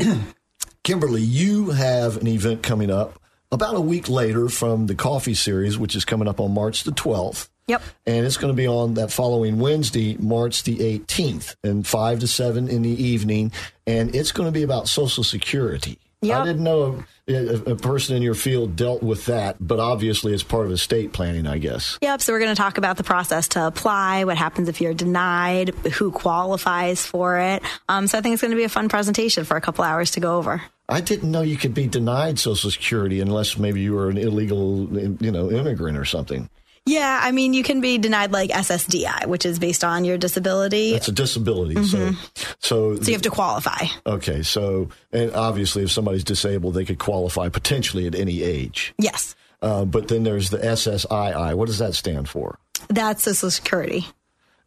Kimberly, 0.83 1.21
you 1.21 1.69
have 1.71 2.17
an 2.17 2.27
event 2.27 2.63
coming 2.63 2.89
up 2.89 3.19
about 3.53 3.75
a 3.75 3.81
week 3.81 4.09
later 4.09 4.49
from 4.49 4.87
the 4.87 4.95
coffee 4.95 5.33
series, 5.33 5.77
which 5.77 5.95
is 5.95 6.05
coming 6.05 6.27
up 6.27 6.39
on 6.39 6.53
March 6.53 6.83
the 6.83 6.91
12th. 6.91 7.49
Yep. 7.67 7.81
And 8.05 8.25
it's 8.25 8.37
going 8.37 8.51
to 8.51 8.57
be 8.57 8.67
on 8.67 8.95
that 8.95 9.11
following 9.11 9.59
Wednesday, 9.59 10.17
March 10.17 10.63
the 10.63 10.77
18th, 10.77 11.55
and 11.63 11.87
5 11.87 12.19
to 12.19 12.27
7 12.27 12.67
in 12.67 12.81
the 12.81 12.89
evening. 12.89 13.51
And 13.87 14.13
it's 14.13 14.31
going 14.31 14.47
to 14.47 14.51
be 14.51 14.63
about 14.63 14.89
Social 14.89 15.23
Security. 15.23 15.97
Yep. 16.21 16.41
I 16.41 16.45
didn't 16.45 16.63
know 16.63 17.03
a, 17.27 17.71
a 17.71 17.75
person 17.75 18.15
in 18.15 18.21
your 18.21 18.33
field 18.33 18.75
dealt 18.75 19.03
with 19.03 19.25
that, 19.25 19.57
but 19.59 19.79
obviously 19.79 20.33
it's 20.33 20.43
part 20.43 20.65
of 20.65 20.71
estate 20.71 21.13
planning, 21.13 21.47
I 21.47 21.57
guess. 21.57 21.97
Yep. 22.01 22.21
So 22.21 22.33
we're 22.33 22.39
going 22.39 22.55
to 22.55 22.61
talk 22.61 22.77
about 22.77 22.97
the 22.97 23.03
process 23.03 23.49
to 23.49 23.67
apply, 23.67 24.23
what 24.23 24.37
happens 24.37 24.69
if 24.69 24.81
you're 24.81 24.93
denied, 24.93 25.69
who 25.69 26.11
qualifies 26.11 27.05
for 27.05 27.37
it. 27.39 27.63
Um, 27.89 28.07
so 28.07 28.17
I 28.17 28.21
think 28.21 28.33
it's 28.33 28.41
going 28.41 28.51
to 28.51 28.57
be 28.57 28.63
a 28.63 28.69
fun 28.69 28.89
presentation 28.89 29.43
for 29.43 29.57
a 29.57 29.61
couple 29.61 29.83
hours 29.83 30.11
to 30.11 30.19
go 30.19 30.37
over. 30.37 30.61
I 30.89 31.01
didn't 31.01 31.31
know 31.31 31.41
you 31.41 31.57
could 31.57 31.73
be 31.73 31.87
denied 31.87 32.39
Social 32.39 32.69
Security 32.69 33.21
unless 33.21 33.57
maybe 33.57 33.81
you 33.81 33.93
were 33.93 34.09
an 34.09 34.17
illegal, 34.17 34.87
you 35.21 35.31
know, 35.31 35.49
immigrant 35.51 35.97
or 35.97 36.05
something. 36.05 36.49
Yeah, 36.85 37.21
I 37.23 37.31
mean, 37.31 37.53
you 37.53 37.63
can 37.63 37.79
be 37.79 37.97
denied 37.97 38.33
like 38.33 38.49
SSDI, 38.49 39.27
which 39.27 39.45
is 39.45 39.57
based 39.57 39.85
on 39.85 40.03
your 40.03 40.17
disability. 40.17 40.93
It's 40.93 41.07
a 41.07 41.13
disability. 41.13 41.81
So, 41.85 42.11
so, 42.59 42.95
so 42.97 43.07
you 43.07 43.13
have 43.13 43.21
to 43.21 43.29
qualify. 43.29 43.85
okay. 44.05 44.41
So, 44.43 44.89
and 45.13 45.31
obviously, 45.33 45.83
if 45.83 45.91
somebody's 45.91 46.25
disabled, 46.25 46.73
they 46.73 46.83
could 46.83 46.99
qualify 46.99 47.47
potentially 47.47 48.05
at 48.05 48.15
any 48.15 48.43
age. 48.43 48.93
Yes, 48.97 49.33
Uh, 49.61 49.85
but 49.85 50.09
then 50.09 50.23
there's 50.23 50.49
the 50.49 50.57
SSII. 50.57 51.53
What 51.55 51.67
does 51.67 51.79
that 51.79 51.93
stand 51.95 52.27
for? 52.27 52.59
that's 52.89 53.23
Social 53.23 53.49
Security. 53.49 54.05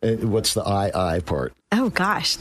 And 0.00 0.32
what's 0.32 0.54
the 0.54 0.62
II 0.62 1.20
part? 1.20 1.52
Oh 1.70 1.90
gosh, 1.90 2.38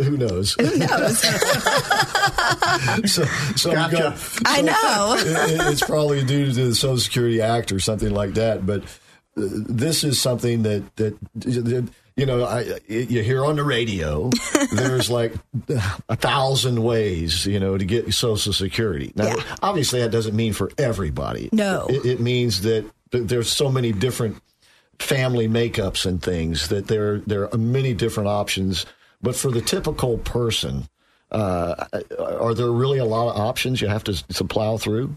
Who 0.00 0.16
knows? 0.16 0.54
who 0.54 0.78
knows? 0.78 1.18
so, 3.04 3.24
so 3.56 3.70
we've 3.70 3.90
got- 3.90 4.18
I 4.46 4.62
know. 4.62 5.16
it- 5.18 5.72
it's 5.72 5.82
probably 5.84 6.24
due 6.24 6.46
to 6.52 6.52
the 6.68 6.74
Social 6.74 6.98
Security 6.98 7.40
Act 7.42 7.72
or 7.72 7.78
something 7.80 8.10
like 8.12 8.34
that. 8.34 8.64
But 8.66 8.82
uh, 8.84 8.86
this 9.36 10.02
is 10.04 10.20
something 10.20 10.62
that 10.62 10.96
that 10.96 11.16
that, 11.36 11.88
you 12.16 12.26
know 12.26 12.44
I 12.44 12.78
you 12.88 13.22
hear 13.22 13.44
on 13.44 13.56
the 13.56 13.64
radio. 13.64 14.30
there's 14.72 15.10
like 15.10 15.34
a 16.08 16.16
thousand 16.16 16.82
ways 16.82 17.44
you 17.46 17.60
know 17.60 17.76
to 17.78 17.84
get 17.84 18.12
Social 18.14 18.52
Security. 18.52 19.12
Now, 19.14 19.26
Yeah. 19.36 19.42
obviously, 19.62 20.00
that 20.00 20.10
doesn't 20.10 20.34
mean 20.36 20.52
for 20.54 20.70
everybody. 20.78 21.48
No. 21.52 21.86
it, 21.90 22.04
it 22.06 22.20
means 22.20 22.62
that 22.62 22.84
there's 23.10 23.50
so 23.50 23.70
many 23.70 23.92
different 23.92 24.38
family 24.98 25.48
makeups 25.48 26.06
and 26.06 26.22
things 26.22 26.68
that 26.68 26.86
there 26.88 27.18
there 27.20 27.52
are 27.52 27.58
many 27.58 27.92
different 27.94 28.28
options. 28.30 28.86
But 29.22 29.36
for 29.36 29.50
the 29.50 29.60
typical 29.60 30.18
person, 30.18 30.88
uh, 31.30 31.86
are 32.18 32.54
there 32.54 32.70
really 32.70 32.98
a 32.98 33.04
lot 33.04 33.30
of 33.30 33.40
options 33.40 33.80
you 33.80 33.88
have 33.88 34.04
to, 34.04 34.26
to 34.34 34.44
plow 34.44 34.76
through? 34.76 35.16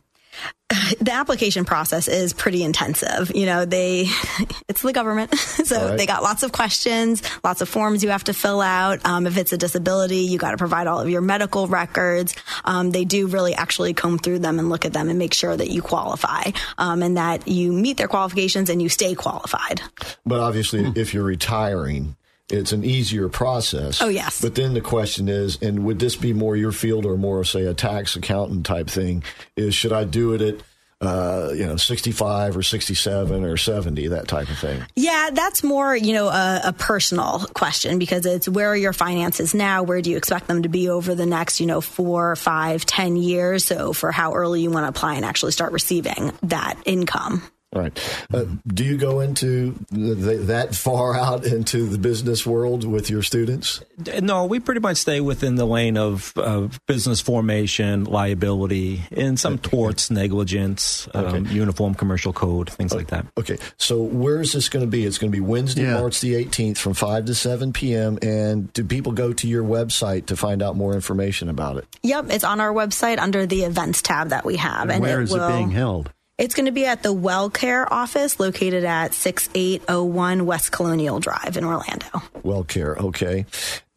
the 0.99 1.13
application 1.13 1.63
process 1.63 2.07
is 2.07 2.33
pretty 2.33 2.63
intensive. 2.63 3.31
You 3.35 3.45
know, 3.45 3.65
they, 3.65 4.07
it's 4.67 4.81
the 4.81 4.93
government. 4.93 5.33
So 5.65 5.89
right. 5.89 5.97
they 5.97 6.05
got 6.05 6.21
lots 6.21 6.43
of 6.43 6.51
questions, 6.51 7.23
lots 7.43 7.61
of 7.61 7.67
forms 7.69 8.03
you 8.03 8.09
have 8.09 8.25
to 8.25 8.33
fill 8.33 8.61
out. 8.61 9.03
Um, 9.03 9.25
if 9.25 9.35
it's 9.35 9.51
a 9.51 9.57
disability, 9.57 10.17
you 10.17 10.37
got 10.37 10.51
to 10.51 10.57
provide 10.57 10.85
all 10.85 10.99
of 10.99 11.09
your 11.09 11.21
medical 11.21 11.65
records. 11.65 12.35
Um, 12.65 12.91
they 12.91 13.03
do 13.03 13.25
really 13.25 13.55
actually 13.55 13.95
comb 13.95 14.19
through 14.19 14.39
them 14.39 14.59
and 14.59 14.69
look 14.69 14.85
at 14.85 14.93
them 14.93 15.09
and 15.09 15.17
make 15.17 15.33
sure 15.33 15.57
that 15.57 15.71
you 15.71 15.81
qualify 15.81 16.51
um, 16.77 17.01
and 17.01 17.17
that 17.17 17.47
you 17.47 17.71
meet 17.71 17.97
their 17.97 18.07
qualifications 18.07 18.69
and 18.69 18.79
you 18.79 18.89
stay 18.89 19.15
qualified. 19.15 19.81
But 20.23 20.39
obviously, 20.39 20.85
if 20.95 21.15
you're 21.15 21.23
retiring, 21.23 22.15
it's 22.49 22.71
an 22.71 22.83
easier 22.83 23.27
process. 23.27 24.01
Oh, 24.01 24.07
yes. 24.07 24.41
But 24.41 24.55
then 24.55 24.73
the 24.73 24.81
question 24.81 25.27
is, 25.27 25.61
and 25.61 25.83
would 25.83 25.99
this 25.99 26.15
be 26.15 26.33
more 26.33 26.55
your 26.55 26.71
field 26.71 27.05
or 27.05 27.17
more, 27.17 27.43
say, 27.43 27.65
a 27.65 27.73
tax 27.73 28.15
accountant 28.15 28.65
type 28.65 28.87
thing? 28.87 29.23
Is 29.55 29.73
should 29.73 29.91
I 29.91 30.03
do 30.03 30.33
it 30.33 30.41
at, 30.41 30.55
uh, 31.01 31.53
you 31.53 31.65
know, 31.65 31.75
65 31.75 32.55
or 32.55 32.61
67 32.61 33.43
or 33.43 33.57
70, 33.57 34.07
that 34.09 34.27
type 34.27 34.49
of 34.49 34.59
thing? 34.59 34.83
Yeah, 34.95 35.31
that's 35.33 35.63
more, 35.63 35.95
you 35.95 36.13
know, 36.13 36.27
a, 36.27 36.61
a 36.65 36.73
personal 36.73 37.45
question 37.55 37.97
because 37.97 38.27
it's 38.27 38.47
where 38.47 38.69
are 38.69 38.77
your 38.77 38.93
finances 38.93 39.55
now? 39.55 39.81
Where 39.81 40.01
do 40.01 40.11
you 40.11 40.17
expect 40.17 40.47
them 40.47 40.63
to 40.63 40.69
be 40.69 40.87
over 40.89 41.15
the 41.15 41.25
next, 41.25 41.59
you 41.59 41.65
know, 41.65 41.81
four, 41.81 42.35
five, 42.35 42.85
ten 42.85 43.15
years? 43.15 43.65
So 43.65 43.91
for 43.91 44.11
how 44.11 44.33
early 44.33 44.61
you 44.61 44.69
want 44.69 44.83
to 44.83 44.89
apply 44.89 45.15
and 45.15 45.25
actually 45.25 45.53
start 45.53 45.73
receiving 45.73 46.31
that 46.43 46.77
income. 46.85 47.41
All 47.75 47.81
right. 47.81 48.25
Uh, 48.33 48.45
do 48.65 48.85
you 48.85 48.95
go 48.95 49.19
into 49.19 49.75
the, 49.91 50.15
the, 50.15 50.35
that 50.45 50.73
far 50.73 51.13
out 51.13 51.45
into 51.45 51.87
the 51.87 51.97
business 51.97 52.45
world 52.45 52.87
with 52.87 53.09
your 53.09 53.21
students? 53.21 53.83
No, 54.21 54.45
we 54.45 54.61
pretty 54.61 54.79
much 54.79 54.97
stay 54.97 55.19
within 55.19 55.55
the 55.55 55.65
lane 55.65 55.97
of, 55.97 56.31
of 56.37 56.79
business 56.85 57.19
formation, 57.19 58.05
liability, 58.05 59.01
and 59.11 59.37
some 59.37 59.57
torts, 59.57 60.09
negligence, 60.09 61.09
um, 61.13 61.47
uniform 61.47 61.95
commercial 61.95 62.31
code, 62.31 62.69
things 62.69 62.93
like 62.93 63.07
that. 63.07 63.25
Okay, 63.37 63.57
so 63.77 64.01
where 64.01 64.39
is 64.39 64.53
this 64.53 64.69
going 64.69 64.85
to 64.85 64.89
be? 64.89 65.05
It's 65.05 65.17
going 65.17 65.31
to 65.31 65.35
be 65.35 65.41
Wednesday, 65.41 65.83
Yeah. 65.83 65.99
March 65.99 66.21
the 66.21 66.33
18th 66.45 66.77
from 66.77 66.93
5 66.93 67.25
to 67.25 67.35
7 67.35 67.73
p.m. 67.73 68.17
And 68.21 68.71
do 68.71 68.85
people 68.85 69.11
go 69.11 69.33
to 69.33 69.47
your 69.49 69.65
website 69.65 70.27
to 70.27 70.37
find 70.37 70.63
out 70.63 70.77
more 70.77 70.93
information 70.93 71.49
about 71.49 71.75
it? 71.75 71.87
Yep, 72.03 72.27
it's 72.29 72.45
on 72.45 72.61
our 72.61 72.73
website 72.73 73.19
under 73.19 73.45
the 73.45 73.63
events 73.63 74.01
tab 74.01 74.29
that 74.29 74.45
we 74.45 74.55
have. 74.55 74.89
And 74.89 75.01
where 75.01 75.19
it 75.19 75.25
is 75.25 75.31
will, 75.31 75.45
it 75.49 75.51
being 75.51 75.71
held? 75.71 76.11
It's 76.37 76.53
going 76.53 76.65
to 76.65 76.73
be 76.73 76.85
at 76.85 77.01
the 77.01 77.13
Well 77.13 77.49
Care 77.49 77.91
office 77.93 78.41
located 78.41 78.83
at 78.83 79.13
6801 79.13 80.45
West 80.45 80.69
Colonial 80.69 81.21
Drive 81.21 81.55
in 81.55 81.63
Orlando. 81.63 82.07
Well 82.43 82.65
Care, 82.65 82.97
okay. 82.97 83.45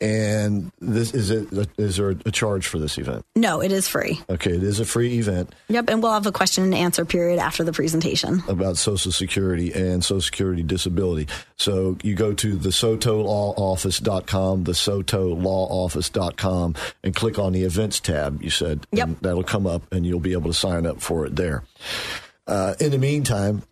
And 0.01 0.71
this 0.79 1.13
is 1.13 1.33
it 1.33 1.49
is 1.77 1.97
there 1.97 2.11
a 2.11 2.31
charge 2.31 2.69
for 2.69 2.79
this 2.79 2.97
event? 2.97 3.25
No, 3.35 3.61
it 3.61 3.73
is 3.73 3.89
free. 3.89 4.21
Okay, 4.31 4.53
it 4.53 4.63
is 4.63 4.79
a 4.79 4.85
free 4.85 5.19
event 5.19 5.53
Yep, 5.67 5.87
and 5.89 6.01
we'll 6.01 6.13
have 6.13 6.27
a 6.27 6.33
question 6.33 6.63
and 6.63 6.73
answer 6.73 7.05
period 7.05 7.41
after 7.41 7.65
the 7.65 7.73
presentation. 7.73 8.41
about 8.47 8.77
Social 8.77 9.11
Security 9.11 9.75
and 9.75 10.05
Social 10.05 10.21
Security 10.21 10.63
disability. 10.63 11.27
So 11.57 11.99
you 12.05 12.15
go 12.15 12.33
to 12.35 12.55
the 12.55 12.69
sotolawoffice.com, 12.69 14.63
the 14.63 14.73
sotolawoffice.com, 14.73 16.75
and 17.03 17.17
click 17.17 17.39
on 17.41 17.53
the 17.53 17.65
events 17.65 17.99
tab, 17.99 18.41
you 18.41 18.51
said. 18.51 18.87
Yep. 18.93 19.09
And 19.09 19.17
that'll 19.23 19.43
come 19.43 19.67
up 19.67 19.93
and 19.93 20.07
you'll 20.07 20.21
be 20.21 20.35
able 20.35 20.53
to 20.53 20.57
sign 20.57 20.87
up 20.87 21.01
for 21.01 21.27
it 21.27 21.35
there. 21.35 21.65
Uh, 22.49 22.75
in 22.81 22.91
the 22.91 22.99
meantime, 22.99 23.63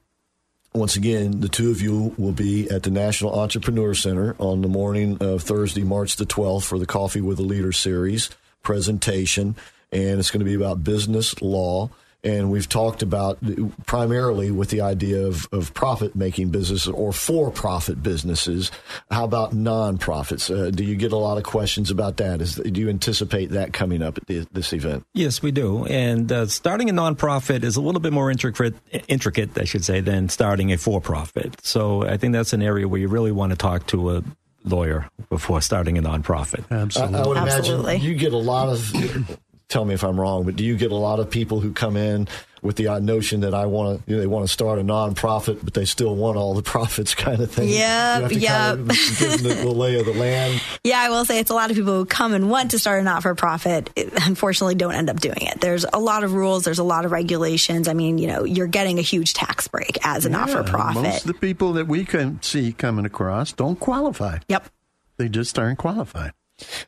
once 0.74 0.96
again, 0.96 1.40
the 1.40 1.48
two 1.48 1.70
of 1.70 1.80
you 1.80 2.14
will 2.18 2.32
be 2.32 2.70
at 2.70 2.82
the 2.82 2.90
National 2.90 3.38
Entrepreneur 3.38 3.94
Center 3.94 4.36
on 4.38 4.60
the 4.60 4.68
morning 4.68 5.16
of 5.22 5.42
Thursday, 5.42 5.82
March 5.82 6.16
the 6.16 6.26
12th 6.26 6.64
for 6.64 6.78
the 6.78 6.84
Coffee 6.84 7.22
with 7.22 7.38
a 7.38 7.42
Leader 7.42 7.72
series 7.72 8.28
presentation. 8.62 9.56
And 9.90 10.18
it's 10.20 10.30
going 10.30 10.40
to 10.40 10.44
be 10.44 10.54
about 10.54 10.84
business 10.84 11.40
law. 11.40 11.88
And 12.24 12.50
we've 12.50 12.68
talked 12.68 13.02
about 13.02 13.38
primarily 13.86 14.50
with 14.50 14.70
the 14.70 14.80
idea 14.80 15.26
of, 15.26 15.46
of 15.52 15.72
profit 15.74 16.16
making 16.16 16.48
businesses 16.48 16.88
or 16.88 17.12
for 17.12 17.50
profit 17.52 18.02
businesses. 18.02 18.72
How 19.10 19.24
about 19.24 19.52
nonprofits? 19.52 20.50
Uh, 20.50 20.70
do 20.70 20.82
you 20.82 20.96
get 20.96 21.12
a 21.12 21.16
lot 21.16 21.38
of 21.38 21.44
questions 21.44 21.90
about 21.90 22.16
that? 22.16 22.40
Is, 22.40 22.56
do 22.56 22.80
you 22.80 22.88
anticipate 22.88 23.50
that 23.50 23.72
coming 23.72 24.02
up 24.02 24.18
at 24.18 24.26
the, 24.26 24.46
this 24.50 24.72
event? 24.72 25.06
Yes, 25.14 25.40
we 25.40 25.52
do. 25.52 25.86
And 25.86 26.32
uh, 26.32 26.46
starting 26.46 26.90
a 26.90 26.92
nonprofit 26.92 27.62
is 27.62 27.76
a 27.76 27.80
little 27.80 28.00
bit 28.00 28.12
more 28.12 28.30
intricate, 28.30 28.74
intricate, 29.06 29.56
I 29.56 29.64
should 29.64 29.84
say, 29.84 30.00
than 30.00 30.28
starting 30.28 30.72
a 30.72 30.78
for-profit. 30.78 31.64
So 31.64 32.02
I 32.02 32.16
think 32.16 32.32
that's 32.32 32.52
an 32.52 32.62
area 32.62 32.88
where 32.88 33.00
you 33.00 33.08
really 33.08 33.32
want 33.32 33.50
to 33.50 33.56
talk 33.56 33.86
to 33.88 34.16
a 34.16 34.24
lawyer 34.64 35.08
before 35.28 35.60
starting 35.60 35.96
a 35.96 36.02
nonprofit. 36.02 36.64
I, 36.72 36.76
Absolutely. 36.76 37.18
I 37.18 37.26
would 37.26 37.36
Absolutely. 37.36 37.94
imagine 37.94 38.10
you 38.10 38.16
get 38.16 38.32
a 38.32 38.38
lot 38.38 38.68
of. 38.68 39.38
Tell 39.68 39.84
me 39.84 39.94
if 39.94 40.04
I'm 40.04 40.18
wrong, 40.18 40.44
but 40.44 40.56
do 40.56 40.64
you 40.64 40.76
get 40.76 40.92
a 40.92 40.96
lot 40.96 41.18
of 41.18 41.30
people 41.30 41.60
who 41.60 41.72
come 41.72 41.96
in 41.96 42.28
with 42.62 42.76
the 42.76 42.88
uh, 42.88 42.98
notion 42.98 43.40
that 43.40 43.54
I 43.54 43.66
want 43.66 43.98
to, 44.04 44.10
you 44.10 44.16
know, 44.16 44.20
they 44.20 44.26
want 44.26 44.46
to 44.46 44.52
start 44.52 44.78
a 44.78 44.82
nonprofit, 44.82 45.60
but 45.62 45.74
they 45.74 45.84
still 45.84 46.14
want 46.14 46.36
all 46.36 46.54
the 46.54 46.62
profits, 46.76 47.14
kind 47.14 47.40
of 47.40 47.50
thing? 47.50 47.68
Yep, 47.68 47.76
you 47.76 47.78
have 47.78 48.30
to 48.30 48.40
kind 48.40 48.80
of 48.80 48.88
give 49.18 49.18
them 49.18 49.42
the, 49.42 49.54
the 49.62 49.70
lay 49.70 49.98
of 49.98 50.06
the 50.06 50.14
land. 50.14 50.60
Yeah, 50.84 51.00
I 51.00 51.08
will 51.10 51.24
say 51.24 51.40
it's 51.40 51.50
a 51.50 51.54
lot 51.54 51.70
of 51.70 51.76
people 51.76 51.94
who 51.94 52.04
come 52.04 52.32
and 52.32 52.48
want 52.48 52.70
to 52.70 52.78
start 52.78 53.00
a 53.00 53.02
not 53.02 53.22
for 53.22 53.34
profit, 53.34 53.90
unfortunately, 54.24 54.76
don't 54.76 54.94
end 54.94 55.10
up 55.10 55.18
doing 55.18 55.40
it. 55.40 55.60
There's 55.60 55.84
a 55.92 55.98
lot 55.98 56.22
of 56.22 56.32
rules, 56.32 56.62
there's 56.64 56.78
a 56.78 56.84
lot 56.84 57.04
of 57.04 57.10
regulations. 57.10 57.88
I 57.88 57.92
mean, 57.92 58.18
you 58.18 58.28
know, 58.28 58.44
you're 58.44 58.68
getting 58.68 59.00
a 59.00 59.02
huge 59.02 59.34
tax 59.34 59.66
break 59.66 59.98
as 60.06 60.26
a 60.26 60.28
not 60.28 60.48
for 60.48 60.62
profit. 60.62 61.02
Most 61.02 61.20
of 61.22 61.26
the 61.26 61.34
people 61.34 61.72
that 61.72 61.88
we 61.88 62.04
can 62.04 62.40
see 62.40 62.72
coming 62.72 63.04
across 63.04 63.52
don't 63.52 63.80
qualify. 63.80 64.38
Yep. 64.48 64.68
They 65.16 65.28
just 65.28 65.58
aren't 65.58 65.78
qualified. 65.78 66.32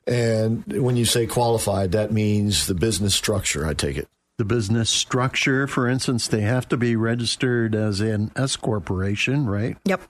And 0.07 0.65
when 0.83 0.97
you 0.97 1.05
say 1.05 1.27
qualified, 1.27 1.93
that 1.93 2.13
means 2.13 2.67
the 2.67 2.75
business 2.75 3.15
structure. 3.15 3.67
I 3.67 3.75
take 3.75 3.97
it. 3.99 4.09
The 4.39 4.45
business 4.45 4.89
structure, 4.89 5.67
for 5.67 5.89
instance, 5.89 6.29
they 6.29 6.43
have 6.43 6.69
to 6.69 6.77
be 6.77 6.95
registered 6.95 7.75
as 7.75 8.01
an 8.01 8.31
S 8.37 8.57
corporation, 8.57 9.47
right? 9.47 9.77
Yep. 9.85 10.03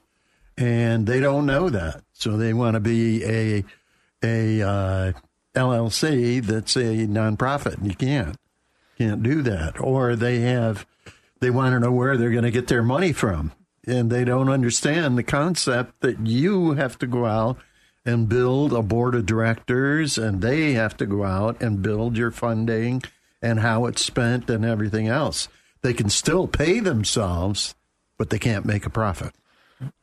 And 0.57 1.07
they 1.07 1.21
don't 1.21 1.47
know 1.47 1.71
that, 1.71 2.03
so 2.13 2.37
they 2.37 2.53
want 2.53 2.75
to 2.75 2.81
be 2.81 3.25
a 3.25 3.65
a 4.23 4.61
uh, 4.61 5.13
LLC 5.55 6.45
that's 6.45 6.77
a 6.77 7.07
nonprofit. 7.07 7.85
You 7.85 7.95
can't 7.95 8.37
can't 8.99 9.23
do 9.23 9.41
that, 9.43 9.81
or 9.81 10.17
they 10.17 10.41
have 10.41 10.85
they 11.41 11.51
want 11.51 11.73
to 11.75 11.81
know 11.81 11.93
where 11.93 12.17
they're 12.17 12.31
going 12.31 12.45
to 12.45 12.51
get 12.51 12.67
their 12.67 12.83
money 12.83 13.13
from, 13.13 13.53
and 13.87 14.11
they 14.11 14.25
don't 14.25 14.49
understand 14.49 15.17
the 15.17 15.23
concept 15.23 16.01
that 16.01 16.27
you 16.27 16.73
have 16.73 16.99
to 16.99 17.07
go 17.07 17.25
out 17.25 17.57
and 18.09 18.27
build 18.27 18.73
a 18.73 18.81
board 18.81 19.15
of 19.15 19.27
directors, 19.27 20.17
and 20.17 20.41
they 20.41 20.73
have 20.73 20.97
to 20.97 21.05
go 21.05 21.25
out 21.25 21.61
and 21.61 21.83
build 21.83 22.17
your 22.17 22.31
funding 22.31 23.03
and 23.43 23.61
how 23.61 23.85
it's 23.85 24.03
spent 24.03 24.49
and 24.49 24.65
everything 24.65 25.09
else. 25.09 25.47
They 25.83 25.93
can 25.93 26.09
still 26.09 26.49
pay 26.49 26.81
themselves, 26.81 27.75
but 28.17 28.31
they 28.31 28.39
can't 28.39 28.65
make 28.65 28.87
a 28.87 28.91
profit. 28.91 29.35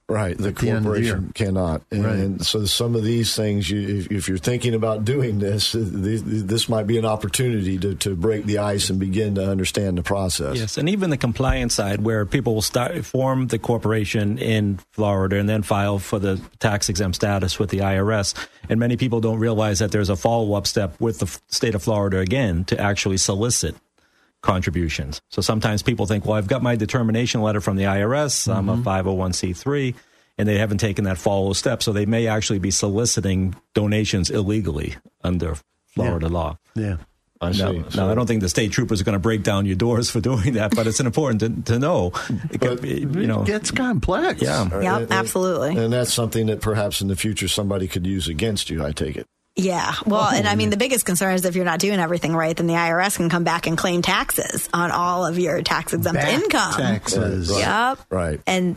Right, 0.08 0.38
the 0.38 0.50
At 0.50 0.58
the 0.58 0.70
end 0.70 0.86
the 0.86 0.90
corporation 0.90 1.32
cannot, 1.34 1.82
and, 1.90 2.06
Right. 2.06 2.16
and 2.16 2.46
so 2.46 2.66
some 2.66 2.94
of 2.94 3.04
these 3.04 3.36
things, 3.36 3.72
you, 3.72 4.02
if, 4.02 4.12
if 4.12 4.30
you're 4.30 4.38
thinking 4.38 4.76
about 4.76 5.04
doing 5.04 5.40
this, 5.40 5.72
this, 5.76 6.22
this 6.24 6.70
might 6.70 6.86
be 6.86 7.00
an 7.00 7.06
opportunity 7.06 7.80
to, 7.80 7.96
to 7.96 8.16
break 8.16 8.46
the 8.46 8.60
ice 8.60 8.92
and 8.92 9.00
begin 9.00 9.34
to 9.36 9.50
understand 9.50 9.98
the 9.98 10.04
process. 10.04 10.58
Yes, 10.58 10.78
and 10.78 10.90
even 10.90 11.10
the 11.10 11.18
compliance 11.18 11.74
side, 11.74 12.02
where 12.02 12.24
people 12.28 12.54
will 12.54 12.62
start 12.62 13.04
form 13.04 13.48
the 13.48 13.58
corporation 13.58 14.38
in 14.38 14.78
Florida 14.92 15.40
and 15.40 15.50
then 15.50 15.64
file 15.64 15.98
for 15.98 16.20
the 16.20 16.40
tax 16.60 16.88
exempt 16.88 17.16
status 17.16 17.58
with 17.58 17.72
the 17.72 17.80
IRS, 17.80 18.36
and 18.70 18.80
many 18.80 18.98
people 18.98 19.22
don't 19.22 19.40
realize 19.40 19.80
that 19.80 19.92
there's 19.92 20.10
a 20.10 20.16
follow 20.16 20.54
up 20.54 20.68
step 20.68 20.94
with 21.02 21.18
the 21.18 21.40
state 21.48 21.74
of 21.74 21.82
Florida 21.82 22.20
again 22.20 22.64
to 22.66 22.80
actually 22.80 23.18
solicit 23.18 23.76
contributions. 24.46 25.22
So 25.30 25.42
sometimes 25.42 25.82
people 25.84 26.06
think, 26.06 26.26
well, 26.26 26.36
I've 26.38 26.48
got 26.48 26.64
my 26.64 26.76
determination 26.78 27.42
letter 27.42 27.60
from 27.60 27.76
the 27.76 27.84
IRS, 27.84 28.48
I'm 28.54 28.70
a 28.70 28.78
mm-hmm. 28.78 28.88
501c3, 28.88 29.96
and 30.38 30.48
they 30.48 30.58
haven't 30.58 30.78
taken 30.78 31.04
that 31.06 31.18
follow 31.18 31.52
step, 31.54 31.84
so 31.84 31.92
they 31.92 32.06
may 32.06 32.28
actually 32.28 32.60
be 32.60 32.72
soliciting 32.72 33.56
donations 33.74 34.30
illegally 34.30 34.96
under 35.24 35.56
Florida 35.88 36.30
law. 36.30 36.58
Yeah. 36.76 36.98
Uh, 37.42 37.46
I 37.48 37.52
Now, 37.52 37.72
see. 37.72 37.78
now, 37.80 37.90
So- 37.90 38.10
I 38.10 38.16
don't 38.16 38.28
think 38.28 38.42
the 38.42 38.50
state 38.50 38.72
troopers 38.72 39.02
are 39.02 39.04
going 39.04 39.14
to 39.14 39.20
break 39.20 39.44
down 39.44 39.66
your 39.66 39.76
doors 39.76 40.10
for 40.10 40.22
doing 40.32 40.54
that, 40.54 40.74
but 40.76 40.88
it's 40.88 41.00
important 41.02 41.66
to, 41.66 41.74
to 41.74 41.80
know. 41.80 42.14
It 42.52 42.62
could 42.62 42.82
be, 42.82 43.00
you 43.02 43.28
know, 43.28 43.42
It 43.42 43.48
gets 43.48 43.72
complex. 43.72 44.42
yeah. 44.42 44.64
Yep, 44.64 45.02
And- 45.02 45.12
absolutely. 45.12 45.76
And 45.78 45.92
that's 45.92 46.14
something 46.14 46.46
that 46.48 46.62
perhaps 46.62 47.02
in 47.02 47.08
the 47.10 47.16
future 47.16 47.48
somebody 47.48 47.88
could 47.88 48.06
use 48.08 48.28
against 48.28 48.70
you, 48.70 48.84
I 48.86 48.92
take 48.94 49.18
it. 49.18 49.26
Yeah. 49.58 49.94
Well, 50.06 50.28
and 50.28 50.48
I 50.48 50.56
mean, 50.56 50.70
the 50.70 50.76
biggest 50.78 51.06
concern 51.06 51.34
is 51.34 51.46
if 51.46 51.56
you're 51.56 51.64
not 51.64 51.80
doing 51.80 52.00
everything 52.00 52.36
right, 52.36 52.56
then 52.58 52.68
the 52.68 52.74
IRS 52.74 53.16
can 53.16 53.30
come 53.30 53.46
back 53.46 53.68
and 53.68 53.78
claim 53.78 54.02
taxes 54.02 54.68
on 54.74 54.92
all 54.92 55.26
of 55.26 55.40
your 55.40 55.62
tax 55.62 55.94
exempt 55.94 56.22
income. 56.24 56.74
taxes. 56.74 57.50
Right. 57.50 57.60
Yep. 57.60 58.00
Right. 58.10 58.42
And 58.48 58.76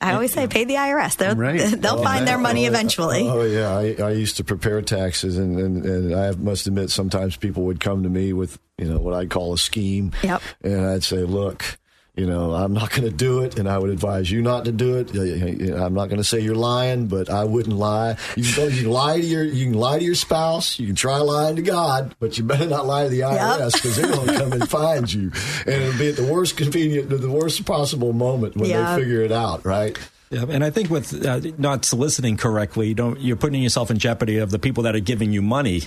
I 0.00 0.14
always 0.14 0.32
say, 0.32 0.46
pay 0.46 0.64
the 0.64 0.74
IRS. 0.74 1.16
They'll, 1.18 1.36
Right. 1.36 1.58
they'll 1.80 1.98
oh, 1.98 2.02
find 2.02 2.26
their 2.26 2.38
money 2.38 2.64
eventually. 2.64 3.28
Oh 3.28 3.42
yeah, 3.42 3.76
I, 3.76 4.08
I 4.08 4.10
used 4.12 4.38
to 4.38 4.44
prepare 4.44 4.80
taxes, 4.80 5.36
and, 5.36 5.58
and, 5.58 5.84
and 5.84 6.14
I 6.14 6.30
must 6.30 6.66
admit 6.66 6.88
sometimes 6.90 7.36
people 7.36 7.64
would 7.64 7.80
come 7.80 8.02
to 8.02 8.08
me 8.08 8.32
with 8.32 8.58
you 8.78 8.86
know 8.86 8.98
what 8.98 9.12
I'd 9.12 9.28
call 9.30 9.52
a 9.52 9.58
scheme, 9.58 10.12
Yep. 10.22 10.40
and 10.62 10.86
I'd 10.86 11.04
say, 11.04 11.18
look. 11.18 11.78
You 12.16 12.24
know, 12.26 12.54
I'm 12.54 12.72
not 12.72 12.88
going 12.90 13.02
to 13.02 13.14
do 13.14 13.42
it, 13.42 13.58
and 13.58 13.68
I 13.68 13.76
would 13.78 13.90
advise 13.90 14.30
you 14.30 14.40
not 14.40 14.64
to 14.64 14.72
do 14.72 14.96
it. 14.96 15.10
I'm 15.14 15.92
not 15.92 16.06
going 16.06 16.16
to 16.16 16.24
say 16.24 16.40
you're 16.40 16.54
lying, 16.54 17.08
but 17.08 17.28
I 17.28 17.44
wouldn't 17.44 17.76
lie. 17.76 18.16
You 18.36 18.42
can, 18.54 18.70
you 18.72 18.82
can 18.84 18.90
lie 18.90 19.20
to 19.20 19.26
your 19.26 19.44
you 19.44 19.66
can 19.66 19.74
lie 19.78 19.98
to 19.98 20.04
your 20.04 20.14
spouse. 20.14 20.78
You 20.78 20.86
can 20.86 20.96
try 20.96 21.18
lying 21.18 21.56
to 21.56 21.62
God, 21.62 22.14
but 22.18 22.38
you 22.38 22.44
better 22.44 22.66
not 22.66 22.86
lie 22.86 23.04
to 23.04 23.10
the 23.10 23.20
IRS 23.20 23.74
because 23.74 23.96
they're 23.96 24.10
going 24.10 24.28
to 24.28 24.38
come 24.38 24.52
and 24.54 24.66
find 24.68 25.12
you, 25.12 25.30
and 25.66 25.74
it'll 25.82 25.98
be 25.98 26.08
at 26.08 26.16
the 26.16 26.24
worst 26.32 26.56
convenient, 26.56 27.10
the 27.10 27.30
worst 27.30 27.66
possible 27.66 28.14
moment 28.14 28.56
when 28.56 28.70
Yeah. 28.70 28.96
they 28.96 29.02
figure 29.02 29.20
it 29.20 29.32
out. 29.32 29.66
Right? 29.66 29.98
Yeah, 30.30 30.46
and 30.48 30.64
I 30.64 30.70
think 30.70 30.88
with 30.88 31.24
uh, 31.24 31.40
not 31.58 31.84
soliciting 31.84 32.38
correctly, 32.38 32.88
you 32.88 32.94
don't 32.94 33.20
you're 33.20 33.36
putting 33.36 33.62
yourself 33.62 33.90
in 33.90 33.98
jeopardy 33.98 34.38
of 34.38 34.50
the 34.50 34.58
people 34.58 34.82
that 34.84 34.96
are 34.96 35.00
giving 35.00 35.32
you 35.32 35.42
money 35.42 35.82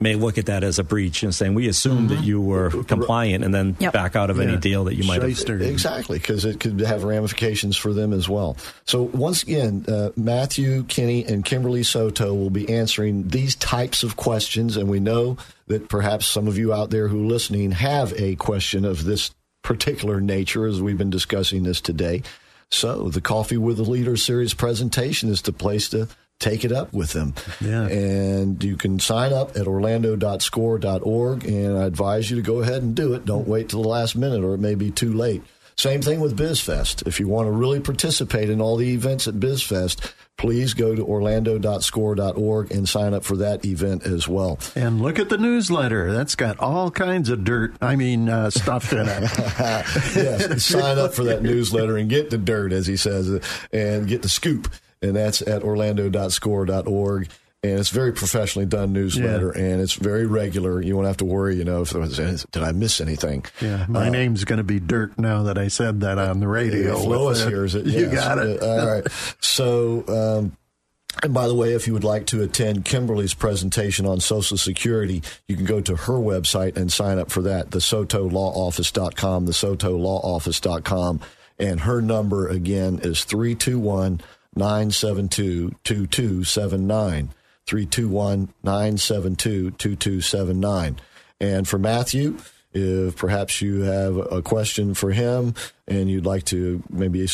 may 0.00 0.16
look 0.16 0.38
at 0.38 0.46
that 0.46 0.64
as 0.64 0.78
a 0.78 0.84
breach 0.84 1.22
and 1.22 1.34
saying 1.34 1.54
we 1.54 1.68
assumed 1.68 2.10
that 2.10 2.24
you 2.24 2.40
were 2.40 2.70
compliant 2.84 3.44
and 3.44 3.54
then 3.54 3.76
Yep. 3.78 3.92
back 3.92 4.16
out 4.16 4.28
of 4.28 4.40
any 4.40 4.56
deal 4.56 4.84
that 4.84 4.96
you 4.96 5.04
might 5.04 5.22
have. 5.22 5.30
Shyster. 5.30 5.58
Exactly, 5.60 6.18
because 6.18 6.44
it 6.44 6.58
could 6.58 6.80
have 6.80 7.04
ramifications 7.04 7.76
for 7.76 7.92
them 7.92 8.12
as 8.12 8.28
well. 8.28 8.56
So, 8.86 9.02
once 9.02 9.44
again, 9.44 9.84
uh, 9.88 10.10
Matthew, 10.16 10.82
Kenney, 10.84 11.24
and 11.24 11.44
Kimberly 11.44 11.84
Soto 11.84 12.34
will 12.34 12.50
be 12.50 12.68
answering 12.68 13.28
these 13.28 13.54
types 13.54 14.02
of 14.02 14.16
questions. 14.16 14.76
And 14.76 14.88
we 14.88 14.98
know 15.00 15.36
that 15.68 15.88
perhaps 15.88 16.26
some 16.26 16.48
of 16.48 16.58
you 16.58 16.72
out 16.72 16.90
there 16.90 17.08
who 17.08 17.22
are 17.24 17.26
listening 17.28 17.70
have 17.70 18.12
a 18.20 18.34
question 18.36 18.84
of 18.84 19.04
this 19.04 19.30
particular 19.62 20.20
nature 20.20 20.66
as 20.66 20.82
we've 20.82 20.98
been 20.98 21.08
discussing 21.10 21.62
this 21.62 21.80
today. 21.80 22.22
So, 22.70 23.08
the 23.08 23.20
Coffee 23.20 23.56
with 23.58 23.76
the 23.76 23.84
Leader 23.84 24.16
series 24.16 24.54
presentation 24.54 25.28
is 25.30 25.40
the 25.42 25.52
place 25.52 25.88
to 25.90 26.08
take 26.40 26.64
it 26.64 26.72
up 26.72 26.92
with 26.92 27.12
them. 27.12 27.34
Yeah. 27.60 27.86
And 27.86 28.62
you 28.62 28.76
can 28.76 28.98
sign 28.98 29.32
up 29.32 29.56
at 29.56 29.66
orlando.score.org. 29.66 31.44
And 31.44 31.78
I 31.78 31.84
advise 31.84 32.30
you 32.30 32.36
to 32.36 32.42
go 32.42 32.60
ahead 32.60 32.82
and 32.82 32.94
do 32.94 33.14
it. 33.14 33.24
Don't 33.24 33.48
wait 33.48 33.68
till 33.68 33.82
the 33.82 33.88
last 33.88 34.16
minute 34.16 34.42
or 34.44 34.54
it 34.54 34.60
may 34.60 34.74
be 34.74 34.90
too 34.90 35.12
late. 35.12 35.42
Same 35.76 36.02
thing 36.02 36.20
with 36.20 36.38
BizFest. 36.38 37.06
If 37.06 37.18
you 37.18 37.26
want 37.26 37.48
to 37.48 37.50
really 37.50 37.80
participate 37.80 38.48
in 38.48 38.60
all 38.60 38.76
the 38.76 38.94
events 38.94 39.26
at 39.26 39.34
BizFest, 39.34 40.12
please 40.36 40.72
go 40.72 40.94
to 40.94 41.04
orlando.score.org 41.04 42.70
and 42.70 42.88
sign 42.88 43.12
up 43.12 43.24
for 43.24 43.36
that 43.38 43.64
event 43.64 44.04
as 44.04 44.28
well. 44.28 44.60
And 44.76 45.00
look 45.00 45.18
at 45.18 45.30
the 45.30 45.38
newsletter. 45.38 46.12
That's 46.12 46.36
got 46.36 46.60
all 46.60 46.92
kinds 46.92 47.28
of 47.28 47.42
dirt. 47.42 47.74
I 47.80 47.96
mean, 47.96 48.28
uh, 48.28 48.50
stuff 48.50 48.92
in 48.92 49.08
it. 49.08 49.22
yes, 50.14 50.64
sign 50.64 50.98
up 50.98 51.12
for 51.12 51.24
that 51.24 51.42
newsletter 51.42 51.96
and 51.96 52.08
get 52.08 52.30
the 52.30 52.38
dirt, 52.38 52.72
as 52.72 52.86
he 52.86 52.96
says, 52.96 53.40
and 53.72 54.06
get 54.06 54.22
the 54.22 54.28
scoop. 54.28 54.72
And 55.04 55.14
that's 55.16 55.42
at 55.42 55.62
orlando.score.org. 55.62 57.28
And 57.62 57.80
it's 57.80 57.88
very 57.88 58.12
professionally 58.12 58.66
done 58.66 58.92
newsletter, 58.92 59.50
and 59.50 59.80
it's 59.80 59.94
very 59.94 60.26
regular. 60.26 60.82
You 60.82 60.96
won't 60.96 61.06
have 61.06 61.16
to 61.18 61.24
worry, 61.24 61.56
you 61.56 61.64
know, 61.64 61.80
if 61.80 61.92
did 61.92 62.62
I 62.62 62.72
miss 62.72 63.00
anything? 63.00 63.46
Yeah, 63.62 63.86
my 63.88 64.08
Uh, 64.08 64.10
name's 64.10 64.44
going 64.44 64.58
to 64.58 64.64
be 64.64 64.78
Dirt 64.80 65.18
now 65.18 65.44
that 65.44 65.56
I 65.56 65.68
said 65.68 66.00
that 66.02 66.18
on 66.18 66.40
the 66.40 66.46
radio. 66.48 66.98
If 66.98 67.06
Lois 67.06 67.40
it. 67.40 67.48
hears 67.48 67.74
it. 67.74 67.86
You 67.86 68.08
got 68.10 68.36
it. 68.38 68.62
All 68.62 68.86
right. 68.86 69.06
So, 69.40 70.04
um, 70.08 70.56
and 71.22 71.32
by 71.32 71.46
the 71.48 71.54
way, 71.54 71.72
if 71.72 71.86
you 71.86 71.94
would 71.94 72.04
like 72.04 72.26
to 72.26 72.42
attend 72.42 72.84
Kimberly's 72.84 73.32
presentation 73.32 74.04
on 74.04 74.20
Social 74.20 74.58
Security, 74.58 75.22
you 75.48 75.56
can 75.56 75.64
go 75.64 75.80
to 75.80 75.96
her 75.96 76.14
website 76.18 76.76
and 76.76 76.92
sign 76.92 77.18
up 77.18 77.30
for 77.30 77.40
that, 77.42 77.70
the 77.70 77.80
Soto 77.80 78.28
Law 78.28 78.52
SotoLawOffice.com, 78.70 79.46
the 79.46 79.54
Soto 79.54 79.96
Law 79.96 80.20
SotoLawOffice.com. 80.38 81.20
And 81.58 81.80
her 81.80 82.02
number 82.02 82.48
again 82.48 82.98
is 83.02 83.24
321 83.24 84.20
972 84.56 85.72
2279. 85.84 87.30
321 87.66 88.52
972 88.62 89.70
2279. 89.72 91.00
And 91.40 91.66
for 91.66 91.78
Matthew, 91.78 92.38
if 92.74 93.16
perhaps 93.16 93.62
you 93.62 93.82
have 93.82 94.16
a 94.16 94.42
question 94.42 94.94
for 94.94 95.12
him 95.12 95.54
and 95.86 96.10
you'd 96.10 96.24
like 96.26 96.44
to 96.46 96.82
maybe 96.90 97.26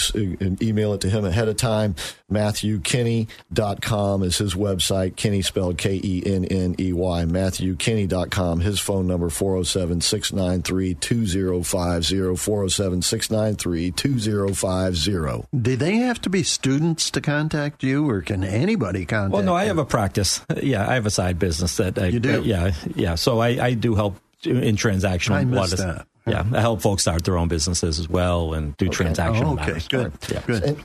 email 0.61 0.93
it 0.93 1.01
to 1.01 1.09
him 1.09 1.25
ahead 1.25 1.49
of 1.49 1.57
time, 1.57 1.95
MatthewKenney.com 2.31 4.23
is 4.23 4.39
his 4.39 4.55
website. 4.55 5.17
Kenney 5.17 5.43
spelled 5.43 5.79
K 5.79 6.01
E 6.03 6.23
N 6.27 6.45
N 6.45 6.75
E 6.79 6.93
Y. 6.93 7.25
MatthewKenney.com. 7.25 8.61
His 8.61 8.81
phone 8.81 9.07
number 9.07 9.31
407 9.31 10.01
693 10.01 10.95
2050. 10.95 12.37
407 12.37 13.03
693 13.03 13.91
2050. 13.93 15.47
Do 15.61 15.77
they 15.77 15.97
have 15.97 16.21
to 16.23 16.31
be 16.31 16.43
students 16.43 17.11
to 17.13 17.21
contact 17.21 17.83
you, 17.83 18.09
or 18.09 18.21
can 18.23 18.45
anybody 18.45 19.05
contact? 19.07 19.33
Well, 19.33 19.43
no, 19.43 19.55
I 19.55 19.63
you? 19.63 19.69
have 19.69 19.79
a 19.79 19.85
practice. 19.85 20.41
Yeah, 20.63 20.89
I 20.89 20.95
have 20.95 21.07
a 21.07 21.11
side 21.11 21.39
business 21.39 21.77
that 21.79 21.99
I 21.99 22.09
You 22.09 22.21
do? 22.21 22.43
yeah, 22.45 22.73
yeah. 22.95 23.15
So 23.15 23.39
I, 23.41 23.49
I 23.65 23.75
do 23.75 23.95
help 23.95 24.17
in 24.45 24.77
transactional. 24.77 25.33
I 25.35 25.41
a 25.43 25.45
lot 25.45 25.71
missed 25.71 25.73
of- 25.75 25.79
that. 25.81 26.07
Yeah, 26.27 26.45
I 26.53 26.61
help 26.61 26.83
folks 26.83 27.03
start 27.03 27.25
their 27.25 27.39
own 27.39 27.49
businesses 27.49 27.99
as 27.99 28.09
well 28.09 28.53
and 28.53 28.77
do 28.77 28.89
transactional 28.89 29.47
Oh, 29.47 29.53
okay, 29.55 29.67
matters. 29.67 29.89
good, 29.89 30.13
Yeah. 30.31 30.43
good. 30.47 30.63
And 30.63 30.85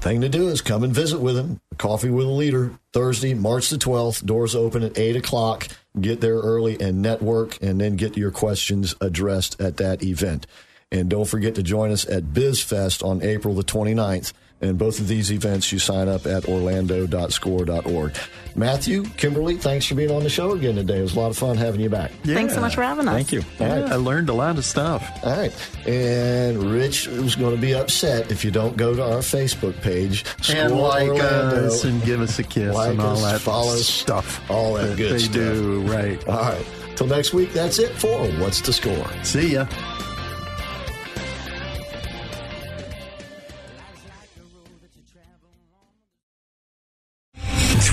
thing 0.00 0.20
to 0.22 0.28
do 0.28 0.48
is 0.48 0.60
come 0.60 0.82
and 0.82 0.92
visit 0.92 1.20
with 1.20 1.36
him. 1.36 1.60
Coffee 1.78 2.10
with 2.10 2.26
a 2.26 2.30
Leader, 2.30 2.72
Thursday, 2.92 3.32
March 3.32 3.70
the 3.70 3.78
12th. 3.78 4.26
Doors 4.26 4.54
open 4.56 4.82
at 4.82 4.98
8 4.98 5.14
o'clock. 5.16 5.68
Get 6.00 6.20
there 6.20 6.36
early 6.38 6.78
and 6.80 7.00
network, 7.00 7.56
and 7.62 7.80
then 7.80 7.96
get 7.96 8.16
your 8.16 8.30
questions 8.32 8.94
addressed 9.00 9.58
at 9.60 9.76
that 9.78 10.02
event. 10.02 10.46
And 10.92 11.08
don't 11.08 11.26
forget 11.28 11.54
to 11.54 11.62
join 11.62 11.90
us 11.90 12.04
at 12.08 12.24
BizFest 12.34 13.04
on 13.06 13.22
April 13.22 13.54
the 13.54 13.62
29th. 13.64 14.32
And 14.60 14.78
both 14.78 15.00
of 15.00 15.06
these 15.08 15.30
events, 15.30 15.70
you 15.70 15.78
sign 15.78 16.08
up 16.08 16.26
at 16.26 16.48
orlando.score.org. 16.48 18.14
Matthew, 18.54 19.04
Kimberly, 19.18 19.56
thanks 19.58 19.84
for 19.84 19.94
being 19.96 20.10
on 20.10 20.22
the 20.22 20.30
show 20.30 20.52
again 20.52 20.76
today. 20.76 20.98
It 21.00 21.02
was 21.02 21.14
a 21.14 21.20
lot 21.20 21.30
of 21.30 21.36
fun 21.36 21.58
having 21.58 21.80
you 21.82 21.90
back. 21.90 22.10
Thanks 22.24 22.54
so 22.54 22.62
much 22.62 22.74
for 22.74 22.82
having 22.82 23.06
us. 23.06 23.14
Thank 23.14 23.32
you. 23.32 23.42
All 23.60 23.66
right. 23.66 23.86
Yeah, 23.86 23.92
I 23.92 23.96
learned 23.96 24.30
a 24.30 24.32
lot 24.32 24.56
of 24.56 24.64
stuff. 24.64 25.06
All 25.22 25.36
right. 25.36 25.52
And 25.86 26.62
Rich 26.72 27.06
is 27.06 27.36
going 27.36 27.54
to 27.54 27.60
be 27.60 27.74
upset 27.74 28.32
if 28.32 28.46
you 28.46 28.50
don't 28.50 28.76
go 28.78 28.94
to 28.94 29.02
our 29.04 29.18
Facebook 29.18 29.78
page. 29.82 30.24
and 30.48 30.74
like 30.74 31.08
Orlando. 31.10 31.66
us 31.66 31.84
and 31.84 32.02
give 32.04 32.22
us 32.22 32.38
a 32.38 32.42
kiss 32.42 32.74
Like 32.74 32.92
and 32.92 33.00
all 33.02 33.12
us, 33.16 33.32
that 33.32 33.40
follow 33.42 33.74
us, 33.74 33.86
stuff. 33.86 34.40
all 34.50 34.72
that 34.74 34.96
good 34.96 35.12
they 35.12 35.18
stuff. 35.18 35.34
do, 35.34 35.80
right. 35.82 36.26
All 36.26 36.40
right. 36.40 36.66
Till 36.96 37.06
next 37.08 37.34
week, 37.34 37.52
that's 37.52 37.78
it 37.78 37.90
for 37.90 38.26
What's 38.40 38.62
the 38.62 38.72
Score? 38.72 39.06
See 39.22 39.52
ya. 39.52 39.66